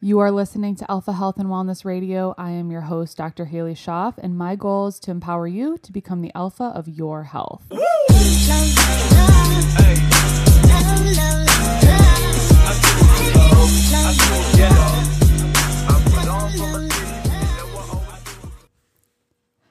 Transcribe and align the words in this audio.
You 0.00 0.20
are 0.20 0.30
listening 0.30 0.76
to 0.76 0.88
Alpha 0.88 1.12
Health 1.12 1.38
and 1.38 1.48
Wellness 1.48 1.84
Radio. 1.84 2.32
I 2.38 2.52
am 2.52 2.70
your 2.70 2.82
host, 2.82 3.16
Dr. 3.16 3.46
Halie 3.46 3.74
Schoff, 3.74 4.14
and 4.16 4.38
my 4.38 4.54
goal 4.54 4.86
is 4.86 5.00
to 5.00 5.10
empower 5.10 5.48
you 5.48 5.76
to 5.78 5.90
become 5.90 6.22
the 6.22 6.30
alpha 6.36 6.66
of 6.72 6.86
your 6.86 7.24
health. 7.24 7.64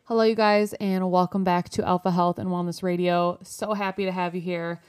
Hello, 0.04 0.24
you 0.24 0.36
guys, 0.36 0.74
and 0.74 1.10
welcome 1.10 1.46
back 1.46 1.70
to 1.70 1.88
Alpha 1.88 2.12
Health 2.12 2.38
and 2.38 2.50
Wellness 2.50 2.84
Radio. 2.84 3.40
So 3.44 3.74
happy 3.74 4.04
to 4.04 4.12
have 4.12 4.36
you 4.36 4.42
here. 4.42 4.82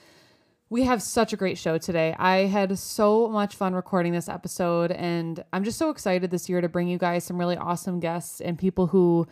We 0.71 0.82
have 0.85 1.00
such 1.00 1.32
a 1.32 1.37
great 1.37 1.57
show 1.57 1.79
today. 1.79 2.14
I 2.19 2.41
had 2.41 2.79
so 2.79 3.29
much 3.29 3.57
fun 3.57 3.75
recording 3.75 4.12
this 4.12 4.29
episode, 4.29 4.93
and 4.93 5.43
I'm 5.50 5.64
just 5.64 5.79
so 5.79 5.89
excited 5.89 6.30
this 6.30 6.46
year 6.46 6.61
to 6.61 6.68
bring 6.68 6.89
you 6.89 6.98
guys 6.98 7.25
some 7.25 7.39
really 7.39 7.57
awesome 7.57 8.00
guests 8.00 8.43
and 8.43 8.59
people 8.59 8.89
who, 8.89 9.26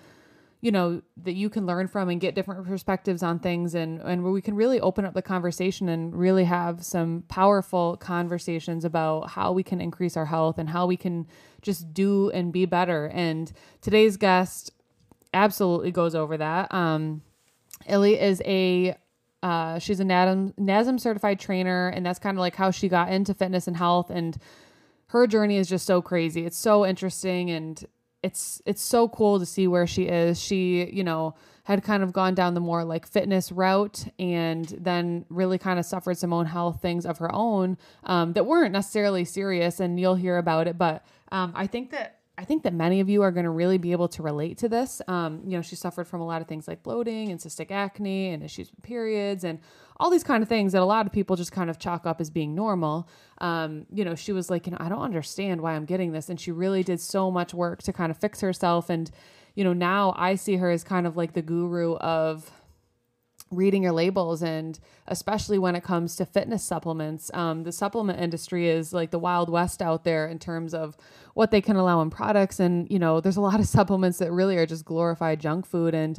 you 0.63 0.71
know, 0.71 1.03
that 1.25 1.35
you 1.35 1.51
can 1.51 1.67
learn 1.67 1.89
from 1.89 2.09
and 2.09 2.23
get 2.23 2.35
different 2.35 2.67
perspectives 2.67 3.23
on 3.23 3.39
things, 3.39 3.75
and 3.75 4.01
and 4.01 4.23
where 4.23 4.33
we 4.33 4.41
can 4.41 4.55
really 4.55 4.81
open 4.81 5.05
up 5.05 5.13
the 5.13 5.21
conversation 5.21 5.91
and 5.91 6.17
really 6.17 6.45
have 6.45 6.83
some 6.83 7.25
powerful 7.29 7.99
conversations 7.99 8.83
about 8.83 9.29
how 9.29 9.53
we 9.53 9.63
can 9.63 9.79
increase 9.79 10.17
our 10.17 10.27
health 10.27 10.57
and 10.57 10.71
how 10.71 10.87
we 10.87 10.97
can 10.97 11.27
just 11.61 11.93
do 11.93 12.31
and 12.31 12.51
be 12.51 12.65
better. 12.65 13.11
And 13.13 13.53
today's 13.83 14.17
guest 14.17 14.73
absolutely 15.35 15.91
goes 15.91 16.15
over 16.15 16.39
that. 16.39 16.73
Um, 16.73 17.21
Illie 17.87 18.19
is 18.19 18.41
a 18.47 18.97
uh, 19.47 19.79
she's 19.79 20.01
a 20.01 20.05
NASM, 20.05 20.55
NASM 20.55 20.99
certified 20.99 21.39
trainer, 21.39 21.87
and 21.87 22.05
that's 22.05 22.19
kind 22.19 22.37
of 22.37 22.41
like 22.41 22.57
how 22.57 22.73
she 22.73 22.89
got 22.89 23.13
into 23.13 23.33
fitness 23.33 23.69
and 23.69 23.77
health. 23.77 24.11
And 24.11 24.37
her 25.11 25.29
journey 25.29 25.57
is 25.57 25.69
just 25.69 25.87
so 25.87 26.03
crazy. 26.03 26.45
It's 26.45 26.59
so 26.59 26.85
interesting, 26.85 27.51
and 27.51 27.85
it's 28.25 28.61
it's 28.67 28.83
so 28.83 29.09
cool 29.09 29.39
to 29.39 29.47
see 29.47 29.69
where 29.69 29.87
she 29.87 30.07
is. 30.07 30.43
She, 30.43 30.91
you 30.91 31.05
know, 31.05 31.37
had 31.63 31.85
kind 31.85 32.03
of 32.03 32.13
gone 32.13 32.35
down 32.35 32.55
the 32.55 32.61
more 32.61 32.83
like 32.85 33.07
fitness 33.07 33.53
route, 33.53 34.07
and 34.19 34.67
then 34.81 35.25
really 35.29 35.59
kind 35.59 35.79
of 35.79 35.87
suffered 35.87 36.19
some 36.19 36.33
own 36.33 36.47
health 36.47 36.83
things 36.83 37.07
of 37.07 37.19
her 37.19 37.33
own 37.33 37.79
um, 38.03 38.33
that 38.33 38.47
weren't 38.47 38.73
necessarily 38.73 39.25
serious. 39.25 39.79
And 39.79 40.01
you'll 40.01 40.17
hear 40.17 40.39
about 40.39 40.67
it, 40.67 40.77
but 40.77 41.07
um, 41.31 41.53
I 41.55 41.69
think 41.69 41.93
that 41.93 42.16
I 42.39 42.45
think 42.45 42.65
that 42.65 42.75
many 42.75 43.01
of 43.01 43.09
you 43.09 43.23
are 43.23 43.33
going 43.33 43.45
to 43.45 43.51
really 43.51 43.79
be 43.79 43.93
able 43.93 44.09
to 44.09 44.23
relate 44.23 44.59
to 44.59 44.69
this. 44.69 45.01
Um, 45.09 45.41
you 45.47 45.57
know, 45.57 45.63
she 45.63 45.75
suffered 45.75 46.07
from 46.07 46.21
a 46.21 46.27
lot 46.27 46.43
of 46.43 46.49
things 46.49 46.69
like 46.69 46.83
bloating 46.83 47.31
and 47.31 47.41
cystic 47.41 47.71
acne 47.71 48.31
and 48.31 48.43
issues 48.43 48.71
with 48.71 48.83
periods 48.83 49.43
and 49.43 49.59
all 49.99 50.11
these 50.11 50.25
kind 50.25 50.43
of 50.43 50.49
things 50.49 50.73
that 50.73 50.83
a 50.83 50.85
lot 50.85 51.07
of 51.07 51.13
people 51.13 51.37
just 51.37 51.53
kind 51.53 51.71
of 51.71 51.79
chalk 51.79 52.05
up 52.05 52.21
as 52.21 52.29
being 52.29 52.55
normal. 52.55 53.09
Um, 53.39 53.87
you 53.91 54.05
know, 54.05 54.15
she 54.15 54.33
was 54.33 54.51
like, 54.51 54.67
you 54.67 54.73
know, 54.73 54.79
I 54.81 54.91
don't 54.91 55.01
understand 55.01 55.63
why 55.63 55.73
I'm 55.73 55.87
getting 55.87 56.13
this. 56.13 56.29
And 56.29 56.39
she 56.39 56.53
really 56.53 56.83
did 56.83 57.01
so 57.01 57.31
much 57.31 57.55
work 57.55 57.83
to 57.85 57.93
kind 57.93 58.11
of 58.11 58.19
fix 58.19 58.43
herself. 58.43 58.91
And, 58.91 59.11
you 59.55 59.65
know, 59.65 59.73
now 59.73 60.13
I 60.17 60.35
see 60.35 60.57
her 60.57 60.71
as 60.71 60.85
kind 60.85 61.07
of 61.07 61.17
like 61.17 61.33
the 61.33 61.43
guru 61.43 61.95
of 61.97 62.51
reading 63.51 63.85
your 63.85 63.93
labels 63.93 64.43
and 64.43 64.81
especially 65.07 65.59
when 65.59 65.77
it 65.77 65.85
comes 65.85 66.17
to 66.17 66.27
fitness 66.27 66.65
supplements 66.65 67.31
um, 67.33 67.63
the 67.63 67.71
supplement 67.71 68.19
industry 68.19 68.69
is 68.69 68.93
like 68.93 69.11
the 69.11 69.19
wild 69.19 69.49
west 69.49 69.81
out 69.81 70.03
there 70.05 70.27
in 70.27 70.39
terms 70.39 70.75
of 70.75 70.97
what 71.35 71.51
they 71.51 71.61
can 71.61 71.77
allow 71.77 72.01
in 72.01 72.11
products 72.11 72.59
and 72.59 72.91
you 72.91 72.99
know 72.99 73.21
there's 73.21 73.37
a 73.37 73.41
lot 73.41 73.61
of 73.61 73.67
supplements 73.79 74.19
that 74.19 74.33
really 74.33 74.57
are 74.57 74.67
just 74.67 74.85
glorified 74.85 75.41
junk 75.41 75.65
food 75.65 75.95
and 75.95 76.19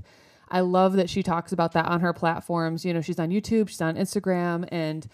i 0.50 0.62
love 0.62 0.94
that 0.94 1.10
she 1.10 1.22
talks 1.22 1.52
about 1.52 1.74
that 1.74 1.86
on 1.86 2.00
her 2.00 2.14
platforms. 2.14 2.86
You 2.86 2.94
know 2.94 3.02
she's 3.02 3.20
on 3.20 3.30
youtube 3.30 3.68
she's 3.68 3.82
on 3.82 3.96
instagram 3.96 4.68
and 4.72 5.08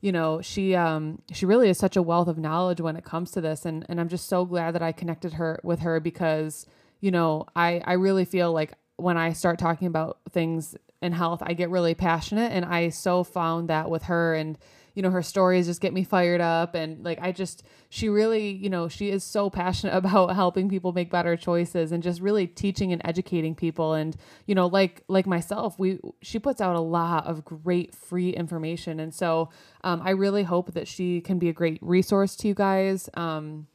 you 0.00 0.10
know 0.10 0.40
she 0.40 0.74
um 0.74 1.22
she 1.32 1.46
really 1.46 1.68
is 1.68 1.78
such 1.78 1.96
a 1.96 2.02
wealth 2.02 2.26
of 2.26 2.36
knowledge 2.36 2.80
when 2.80 2.96
it 2.96 3.04
comes 3.04 3.30
to 3.32 3.40
this 3.40 3.64
and 3.64 3.86
and 3.88 4.00
i'm 4.00 4.08
just 4.08 4.28
so 4.28 4.44
glad 4.44 4.74
that 4.74 4.82
i 4.82 4.90
connected 4.92 5.34
her 5.34 5.60
with 5.62 5.80
her 5.80 6.00
because 6.00 6.66
you 7.00 7.10
know 7.10 7.46
i 7.54 7.80
i 7.84 7.92
really 7.92 8.24
feel 8.24 8.52
like 8.52 8.72
when 8.96 9.16
i 9.16 9.32
start 9.32 9.58
talking 9.58 9.86
about 9.86 10.18
things 10.30 10.74
and 11.02 11.14
health, 11.14 11.42
I 11.42 11.54
get 11.54 11.70
really 11.70 11.94
passionate. 11.94 12.52
And 12.52 12.64
I 12.64 12.90
so 12.90 13.24
found 13.24 13.68
that 13.68 13.90
with 13.90 14.04
her 14.04 14.34
and, 14.34 14.58
you 14.94 15.02
know, 15.02 15.10
her 15.10 15.22
stories 15.22 15.66
just 15.66 15.80
get 15.80 15.94
me 15.94 16.04
fired 16.04 16.40
up. 16.40 16.74
And 16.74 17.02
like, 17.04 17.18
I 17.22 17.32
just, 17.32 17.62
she 17.88 18.08
really, 18.08 18.50
you 18.50 18.68
know, 18.68 18.88
she 18.88 19.10
is 19.10 19.24
so 19.24 19.48
passionate 19.48 19.94
about 19.96 20.34
helping 20.34 20.68
people 20.68 20.92
make 20.92 21.10
better 21.10 21.36
choices 21.36 21.92
and 21.92 22.02
just 22.02 22.20
really 22.20 22.46
teaching 22.46 22.92
and 22.92 23.00
educating 23.04 23.54
people. 23.54 23.94
And, 23.94 24.16
you 24.46 24.54
know, 24.54 24.66
like, 24.66 25.02
like 25.08 25.26
myself, 25.26 25.78
we, 25.78 26.00
she 26.20 26.38
puts 26.38 26.60
out 26.60 26.76
a 26.76 26.80
lot 26.80 27.26
of 27.26 27.44
great 27.44 27.94
free 27.94 28.30
information. 28.30 29.00
And 29.00 29.14
so 29.14 29.50
um, 29.82 30.02
I 30.04 30.10
really 30.10 30.42
hope 30.42 30.74
that 30.74 30.86
she 30.86 31.20
can 31.22 31.38
be 31.38 31.48
a 31.48 31.54
great 31.54 31.78
resource 31.80 32.36
to 32.36 32.48
you 32.48 32.54
guys. 32.54 33.08
Um, 33.14 33.68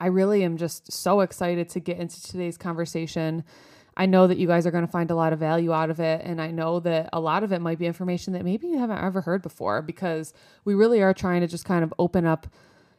I 0.00 0.06
really 0.06 0.44
am 0.44 0.56
just 0.56 0.92
so 0.92 1.20
excited 1.20 1.68
to 1.70 1.80
get 1.80 1.98
into 1.98 2.22
today's 2.22 2.56
conversation. 2.56 3.44
I 3.98 4.06
know 4.06 4.28
that 4.28 4.38
you 4.38 4.46
guys 4.46 4.64
are 4.64 4.70
going 4.70 4.86
to 4.86 4.90
find 4.90 5.10
a 5.10 5.16
lot 5.16 5.32
of 5.32 5.40
value 5.40 5.72
out 5.72 5.90
of 5.90 5.98
it. 5.98 6.22
And 6.24 6.40
I 6.40 6.52
know 6.52 6.78
that 6.80 7.10
a 7.12 7.18
lot 7.18 7.42
of 7.42 7.52
it 7.52 7.60
might 7.60 7.80
be 7.80 7.86
information 7.86 8.32
that 8.34 8.44
maybe 8.44 8.68
you 8.68 8.78
haven't 8.78 9.02
ever 9.04 9.20
heard 9.20 9.42
before 9.42 9.82
because 9.82 10.32
we 10.64 10.74
really 10.74 11.02
are 11.02 11.12
trying 11.12 11.40
to 11.40 11.48
just 11.48 11.64
kind 11.64 11.82
of 11.82 11.92
open 11.98 12.24
up 12.24 12.46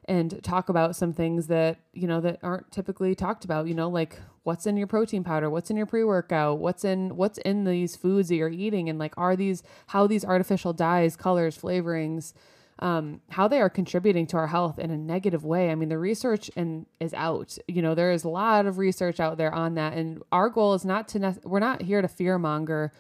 and 0.10 0.44
talk 0.44 0.68
about 0.68 0.98
some 0.98 1.14
things 1.14 1.48
that, 1.48 1.78
you 1.94 2.06
know, 2.06 2.20
that 2.20 2.40
aren't 2.44 2.70
typically 2.72 3.16
talked 3.16 3.46
about, 3.46 3.68
you 3.68 3.74
know, 3.74 3.88
like 3.90 4.20
what's 4.44 4.66
in 4.66 4.76
your 4.76 4.88
protein 4.88 5.24
powder, 5.24 5.50
what's 5.50 5.70
in 5.70 5.78
your 5.78 5.86
pre-workout, 5.86 6.60
what's 6.60 6.84
in 6.84 7.16
what's 7.16 7.38
in 7.40 7.64
these 7.64 7.96
foods 7.96 8.28
that 8.28 8.36
you're 8.36 8.50
eating 8.50 8.90
and 8.90 9.00
like 9.00 9.14
are 9.18 9.36
these 9.36 9.64
how 9.88 10.06
these 10.06 10.26
artificial 10.26 10.74
dyes, 10.74 11.16
colors, 11.16 11.58
flavorings, 11.58 12.34
um, 12.80 13.22
how 13.30 13.48
they 13.48 13.60
are 13.60 13.70
contributing 13.70 14.26
to 14.28 14.38
our 14.38 14.48
health 14.48 14.80
in 14.80 14.90
a 14.90 14.98
negative 14.98 15.44
way. 15.44 15.70
I 15.70 15.76
mean, 15.76 15.90
the 15.90 15.98
research 15.98 16.50
and 16.56 16.86
is 17.00 17.14
out. 17.14 17.58
You 17.68 17.82
know, 17.82 17.94
there 17.94 18.12
is 18.12 18.24
a 18.24 18.30
lot 18.30 18.66
of 18.66 18.78
research 18.78 19.20
out 19.20 19.38
there 19.38 19.54
on 19.54 19.76
that, 19.76 19.94
and 19.94 20.24
our 20.32 20.50
goal 20.50 20.74
is 20.74 20.86
not 20.86 21.08
to. 21.10 21.36
We're 21.44 21.60
not 21.60 21.82
here 21.82 22.02
to 22.02 22.08
fear 22.08 22.38
monger. 22.38 22.92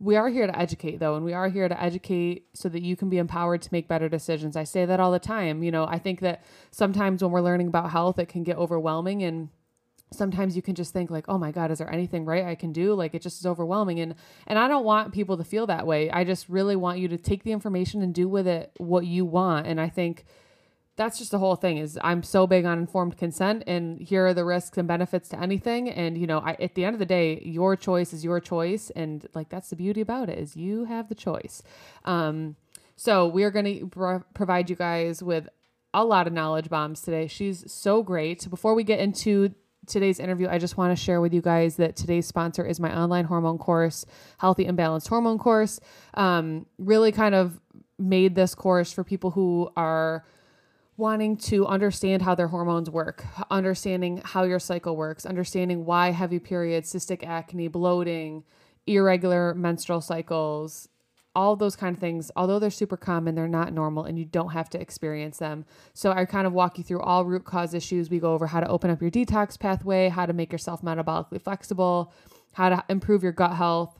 We 0.00 0.16
are 0.16 0.30
here 0.30 0.46
to 0.46 0.58
educate, 0.58 0.96
though, 0.96 1.14
and 1.14 1.24
we 1.24 1.34
are 1.34 1.48
here 1.48 1.68
to 1.68 1.82
educate 1.82 2.46
so 2.54 2.70
that 2.70 2.82
you 2.82 2.96
can 2.96 3.10
be 3.10 3.18
empowered 3.18 3.60
to 3.62 3.68
make 3.70 3.86
better 3.86 4.08
decisions. 4.08 4.56
I 4.56 4.64
say 4.64 4.86
that 4.86 4.98
all 4.98 5.12
the 5.12 5.18
time. 5.18 5.62
You 5.62 5.70
know, 5.70 5.84
I 5.86 5.98
think 5.98 6.20
that 6.20 6.42
sometimes 6.70 7.22
when 7.22 7.30
we're 7.30 7.42
learning 7.42 7.68
about 7.68 7.90
health, 7.90 8.18
it 8.18 8.28
can 8.28 8.42
get 8.42 8.56
overwhelming 8.56 9.22
and 9.22 9.50
sometimes 10.12 10.56
you 10.56 10.62
can 10.62 10.74
just 10.74 10.92
think 10.92 11.10
like 11.10 11.24
oh 11.28 11.38
my 11.38 11.50
god 11.52 11.70
is 11.70 11.78
there 11.78 11.92
anything 11.92 12.24
right 12.24 12.44
i 12.44 12.54
can 12.54 12.72
do 12.72 12.94
like 12.94 13.14
it 13.14 13.22
just 13.22 13.40
is 13.40 13.46
overwhelming 13.46 14.00
and 14.00 14.14
and 14.46 14.58
i 14.58 14.66
don't 14.68 14.84
want 14.84 15.12
people 15.12 15.36
to 15.36 15.44
feel 15.44 15.66
that 15.66 15.86
way 15.86 16.10
i 16.10 16.24
just 16.24 16.48
really 16.48 16.76
want 16.76 16.98
you 16.98 17.08
to 17.08 17.16
take 17.16 17.44
the 17.44 17.52
information 17.52 18.02
and 18.02 18.14
do 18.14 18.28
with 18.28 18.46
it 18.46 18.72
what 18.78 19.06
you 19.06 19.24
want 19.24 19.66
and 19.66 19.80
i 19.80 19.88
think 19.88 20.24
that's 20.96 21.18
just 21.18 21.30
the 21.30 21.38
whole 21.38 21.56
thing 21.56 21.78
is 21.78 21.98
i'm 22.02 22.22
so 22.22 22.46
big 22.46 22.64
on 22.64 22.78
informed 22.78 23.16
consent 23.16 23.62
and 23.66 24.00
here 24.00 24.26
are 24.26 24.34
the 24.34 24.44
risks 24.44 24.76
and 24.76 24.88
benefits 24.88 25.28
to 25.28 25.40
anything 25.40 25.88
and 25.88 26.18
you 26.18 26.26
know 26.26 26.38
I, 26.40 26.56
at 26.60 26.74
the 26.74 26.84
end 26.84 26.94
of 26.94 26.98
the 26.98 27.06
day 27.06 27.40
your 27.44 27.76
choice 27.76 28.12
is 28.12 28.24
your 28.24 28.40
choice 28.40 28.90
and 28.90 29.26
like 29.34 29.48
that's 29.48 29.70
the 29.70 29.76
beauty 29.76 30.00
about 30.00 30.28
it 30.28 30.38
is 30.38 30.56
you 30.56 30.84
have 30.86 31.08
the 31.08 31.14
choice 31.14 31.62
um 32.04 32.56
so 33.00 33.26
we're 33.26 33.50
going 33.50 33.64
to 33.64 33.86
pro- 33.86 34.24
provide 34.34 34.68
you 34.68 34.76
guys 34.76 35.22
with 35.22 35.48
a 35.94 36.04
lot 36.04 36.26
of 36.26 36.32
knowledge 36.32 36.68
bombs 36.68 37.00
today. 37.00 37.26
She's 37.26 37.70
so 37.72 38.02
great. 38.02 38.48
Before 38.50 38.74
we 38.74 38.84
get 38.84 39.00
into 39.00 39.54
today's 39.86 40.20
interview, 40.20 40.48
I 40.48 40.58
just 40.58 40.76
want 40.76 40.96
to 40.96 41.02
share 41.02 41.20
with 41.20 41.32
you 41.32 41.40
guys 41.40 41.76
that 41.76 41.96
today's 41.96 42.26
sponsor 42.26 42.64
is 42.64 42.80
my 42.80 42.96
online 42.96 43.24
hormone 43.24 43.58
course, 43.58 44.04
Healthy 44.38 44.66
and 44.66 44.76
Balanced 44.76 45.08
Hormone 45.08 45.38
Course. 45.38 45.80
Um, 46.14 46.66
really 46.78 47.12
kind 47.12 47.34
of 47.34 47.60
made 47.98 48.34
this 48.34 48.54
course 48.54 48.92
for 48.92 49.04
people 49.04 49.30
who 49.30 49.70
are 49.76 50.24
wanting 50.96 51.36
to 51.36 51.66
understand 51.66 52.22
how 52.22 52.34
their 52.34 52.48
hormones 52.48 52.90
work, 52.90 53.24
understanding 53.50 54.20
how 54.24 54.44
your 54.44 54.58
cycle 54.58 54.96
works, 54.96 55.24
understanding 55.24 55.84
why 55.84 56.10
heavy 56.10 56.38
periods, 56.38 56.92
cystic 56.92 57.26
acne, 57.26 57.68
bloating, 57.68 58.44
irregular 58.86 59.54
menstrual 59.54 60.00
cycles, 60.00 60.88
all 61.34 61.54
those 61.54 61.76
kind 61.76 61.94
of 61.94 62.00
things, 62.00 62.30
although 62.34 62.58
they're 62.58 62.70
super 62.70 62.96
common, 62.96 63.34
they're 63.34 63.48
not 63.48 63.72
normal 63.72 64.04
and 64.04 64.18
you 64.18 64.24
don't 64.24 64.50
have 64.50 64.68
to 64.70 64.80
experience 64.80 65.38
them. 65.38 65.64
So 65.94 66.12
I 66.12 66.24
kind 66.24 66.46
of 66.46 66.52
walk 66.52 66.78
you 66.78 66.84
through 66.84 67.00
all 67.02 67.24
root 67.24 67.44
cause 67.44 67.72
issues. 67.72 68.10
We 68.10 68.18
go 68.18 68.32
over 68.32 68.46
how 68.46 68.60
to 68.60 68.68
open 68.68 68.90
up 68.90 69.00
your 69.00 69.10
detox 69.10 69.58
pathway, 69.58 70.08
how 70.08 70.26
to 70.26 70.32
make 70.32 70.50
yourself 70.50 70.82
metabolically 70.82 71.40
flexible, 71.40 72.12
how 72.52 72.68
to 72.70 72.84
improve 72.88 73.22
your 73.22 73.32
gut 73.32 73.54
health, 73.54 73.98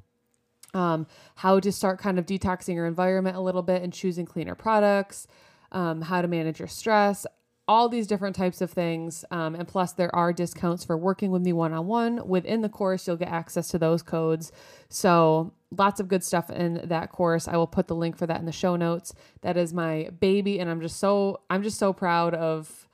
um, 0.75 1.07
how 1.37 1.61
to 1.61 1.71
start 1.71 2.01
kind 2.01 2.19
of 2.19 2.27
detoxing 2.27 2.75
your 2.75 2.87
environment 2.87 3.37
a 3.37 3.41
little 3.41 3.63
bit 3.63 3.83
and 3.83 3.93
choosing 3.93 4.27
cleaner 4.27 4.55
products, 4.55 5.27
um, 5.73 6.03
how 6.03 6.23
to 6.23 6.29
manage 6.29 6.59
your 6.59 6.69
stress 6.69 7.27
all 7.71 7.89
these 7.89 8.09
different 8.09 8.35
types 8.35 8.61
of 8.61 8.69
things. 8.69 9.25
Um, 9.31 9.55
and 9.55 9.69
plus, 9.69 9.93
there 9.93 10.13
are 10.13 10.33
discounts 10.33 10.85
for 10.85 10.99
working 10.99 11.31
with 11.31 11.43
me 11.43 11.53
one 11.53 11.73
on 11.73 11.87
one. 11.87 12.27
Within 12.27 12.63
the 12.63 12.69
course, 12.69 13.07
you'll 13.07 13.17
get 13.17 13.29
access 13.29 13.69
to 13.69 13.79
those 13.79 14.03
codes. 14.03 14.51
So, 14.89 15.53
lots 15.77 16.01
of 16.01 16.09
good 16.09 16.25
stuff 16.25 16.51
in 16.51 16.83
that 16.85 17.11
course. 17.11 17.47
I 17.47 17.57
will 17.57 17.67
put 17.67 17.87
the 17.87 17.95
link 17.95 18.17
for 18.17 18.27
that 18.27 18.41
in 18.41 18.47
the 18.47 18.53
show 18.53 18.77
notes. 18.77 19.13
That 19.43 19.57
is 19.57 19.73
my 19.73 20.11
baby, 20.19 20.59
and 20.59 20.71
I'm 20.71 20.81
just 20.81 20.99
so 20.99 21.41
I'm 21.49 21.63
just 21.63 21.79
so 21.79 21.93
proud 21.93 22.35
of. 22.35 22.87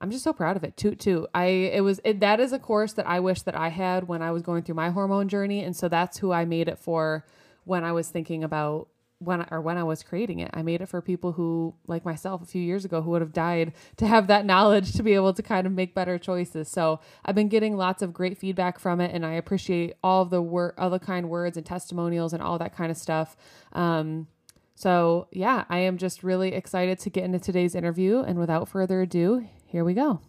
I'm 0.00 0.12
just 0.12 0.22
so 0.22 0.32
proud 0.32 0.56
of 0.56 0.62
it. 0.62 0.76
Toot 0.76 1.00
toot. 1.00 1.28
I 1.34 1.46
it 1.46 1.82
was 1.82 2.00
it, 2.04 2.20
that 2.20 2.40
is 2.40 2.52
a 2.52 2.58
course 2.58 2.92
that 2.94 3.06
I 3.06 3.20
wish 3.20 3.42
that 3.42 3.56
I 3.56 3.68
had 3.68 4.08
when 4.08 4.22
I 4.22 4.30
was 4.30 4.42
going 4.42 4.62
through 4.62 4.76
my 4.76 4.90
hormone 4.90 5.28
journey, 5.28 5.62
and 5.62 5.76
so 5.76 5.88
that's 5.88 6.18
who 6.18 6.32
I 6.32 6.44
made 6.44 6.68
it 6.68 6.78
for 6.78 7.26
when 7.64 7.84
I 7.84 7.92
was 7.92 8.08
thinking 8.08 8.44
about 8.44 8.88
when 9.20 9.44
or 9.50 9.60
when 9.60 9.76
I 9.76 9.84
was 9.84 10.02
creating 10.02 10.38
it. 10.40 10.50
I 10.54 10.62
made 10.62 10.80
it 10.80 10.88
for 10.88 11.02
people 11.02 11.32
who 11.32 11.74
like 11.86 12.04
myself 12.04 12.42
a 12.42 12.46
few 12.46 12.62
years 12.62 12.84
ago 12.84 13.02
who 13.02 13.10
would 13.10 13.22
have 13.22 13.32
died 13.32 13.72
to 13.96 14.06
have 14.06 14.28
that 14.28 14.46
knowledge 14.46 14.92
to 14.92 15.02
be 15.02 15.14
able 15.14 15.34
to 15.34 15.42
kind 15.42 15.66
of 15.66 15.72
make 15.72 15.94
better 15.94 16.18
choices. 16.18 16.68
So 16.68 17.00
I've 17.24 17.34
been 17.34 17.48
getting 17.48 17.76
lots 17.76 18.02
of 18.02 18.12
great 18.12 18.38
feedback 18.38 18.78
from 18.78 19.00
it 19.00 19.12
and 19.14 19.26
I 19.26 19.32
appreciate 19.32 19.94
all 20.02 20.24
the 20.24 20.42
work 20.42 20.74
all 20.78 20.90
the 20.90 21.00
kind 21.00 21.28
words 21.28 21.56
and 21.56 21.66
testimonials 21.66 22.32
and 22.32 22.42
all 22.42 22.58
that 22.58 22.76
kind 22.76 22.90
of 22.90 22.96
stuff. 22.96 23.36
Um, 23.72 24.28
so 24.74 25.26
yeah, 25.32 25.64
I 25.68 25.78
am 25.78 25.98
just 25.98 26.22
really 26.22 26.52
excited 26.54 27.00
to 27.00 27.10
get 27.10 27.24
into 27.24 27.40
today's 27.40 27.74
interview 27.74 28.20
and 28.20 28.38
without 28.38 28.68
further 28.68 29.02
ado, 29.02 29.46
here 29.66 29.84
we 29.84 29.94
go. 29.94 30.20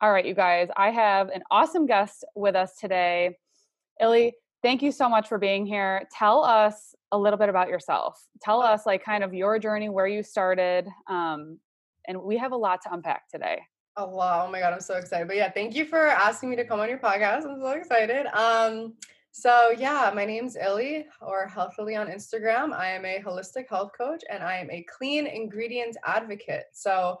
All 0.00 0.12
right, 0.12 0.26
you 0.26 0.34
guys, 0.34 0.68
I 0.76 0.90
have 0.90 1.28
an 1.28 1.42
awesome 1.50 1.86
guest 1.86 2.24
with 2.34 2.56
us 2.56 2.76
today. 2.76 3.38
Illie, 4.02 4.32
thank 4.64 4.80
you 4.80 4.90
so 4.90 5.10
much 5.10 5.28
for 5.28 5.36
being 5.36 5.66
here. 5.66 6.08
Tell 6.10 6.42
us 6.42 6.94
a 7.12 7.18
little 7.18 7.38
bit 7.38 7.50
about 7.50 7.68
yourself. 7.68 8.18
Tell 8.40 8.62
us, 8.62 8.86
like, 8.86 9.04
kind 9.04 9.22
of 9.22 9.34
your 9.34 9.58
journey, 9.58 9.90
where 9.90 10.06
you 10.06 10.22
started. 10.22 10.88
Um, 11.06 11.58
and 12.08 12.22
we 12.22 12.38
have 12.38 12.52
a 12.52 12.56
lot 12.56 12.80
to 12.82 12.92
unpack 12.92 13.28
today. 13.28 13.60
A 13.96 14.04
lot. 14.04 14.48
Oh 14.48 14.50
my 14.50 14.60
God, 14.60 14.72
I'm 14.72 14.80
so 14.80 14.96
excited. 14.96 15.28
But 15.28 15.36
yeah, 15.36 15.50
thank 15.50 15.76
you 15.76 15.84
for 15.84 16.08
asking 16.08 16.48
me 16.48 16.56
to 16.56 16.64
come 16.64 16.80
on 16.80 16.88
your 16.88 16.98
podcast. 16.98 17.44
I'm 17.44 17.60
so 17.60 17.70
excited. 17.72 18.26
Um, 18.34 18.94
so 19.32 19.70
yeah, 19.76 20.10
my 20.14 20.24
name's 20.24 20.56
Illie 20.56 21.06
or 21.20 21.46
Healthillie 21.46 22.00
on 22.00 22.08
Instagram. 22.08 22.72
I 22.72 22.88
am 22.88 23.04
a 23.04 23.20
holistic 23.20 23.68
health 23.68 23.92
coach 23.96 24.22
and 24.30 24.42
I 24.42 24.56
am 24.56 24.70
a 24.70 24.84
clean 24.84 25.26
ingredients 25.26 25.98
advocate. 26.06 26.64
So 26.72 27.18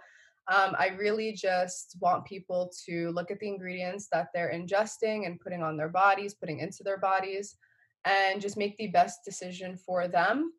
um, 0.52 0.74
I 0.78 0.88
really 0.98 1.32
just 1.32 1.96
want 2.00 2.26
people 2.26 2.70
to 2.86 3.10
look 3.12 3.30
at 3.30 3.40
the 3.40 3.48
ingredients 3.48 4.08
that 4.12 4.28
they're 4.34 4.52
ingesting 4.52 5.26
and 5.26 5.40
putting 5.40 5.62
on 5.62 5.76
their 5.76 5.88
bodies, 5.88 6.34
putting 6.34 6.60
into 6.60 6.82
their 6.82 6.98
bodies, 6.98 7.56
and 8.04 8.40
just 8.40 8.56
make 8.56 8.76
the 8.76 8.88
best 8.88 9.20
decision 9.24 9.76
for 9.76 10.06
them. 10.06 10.52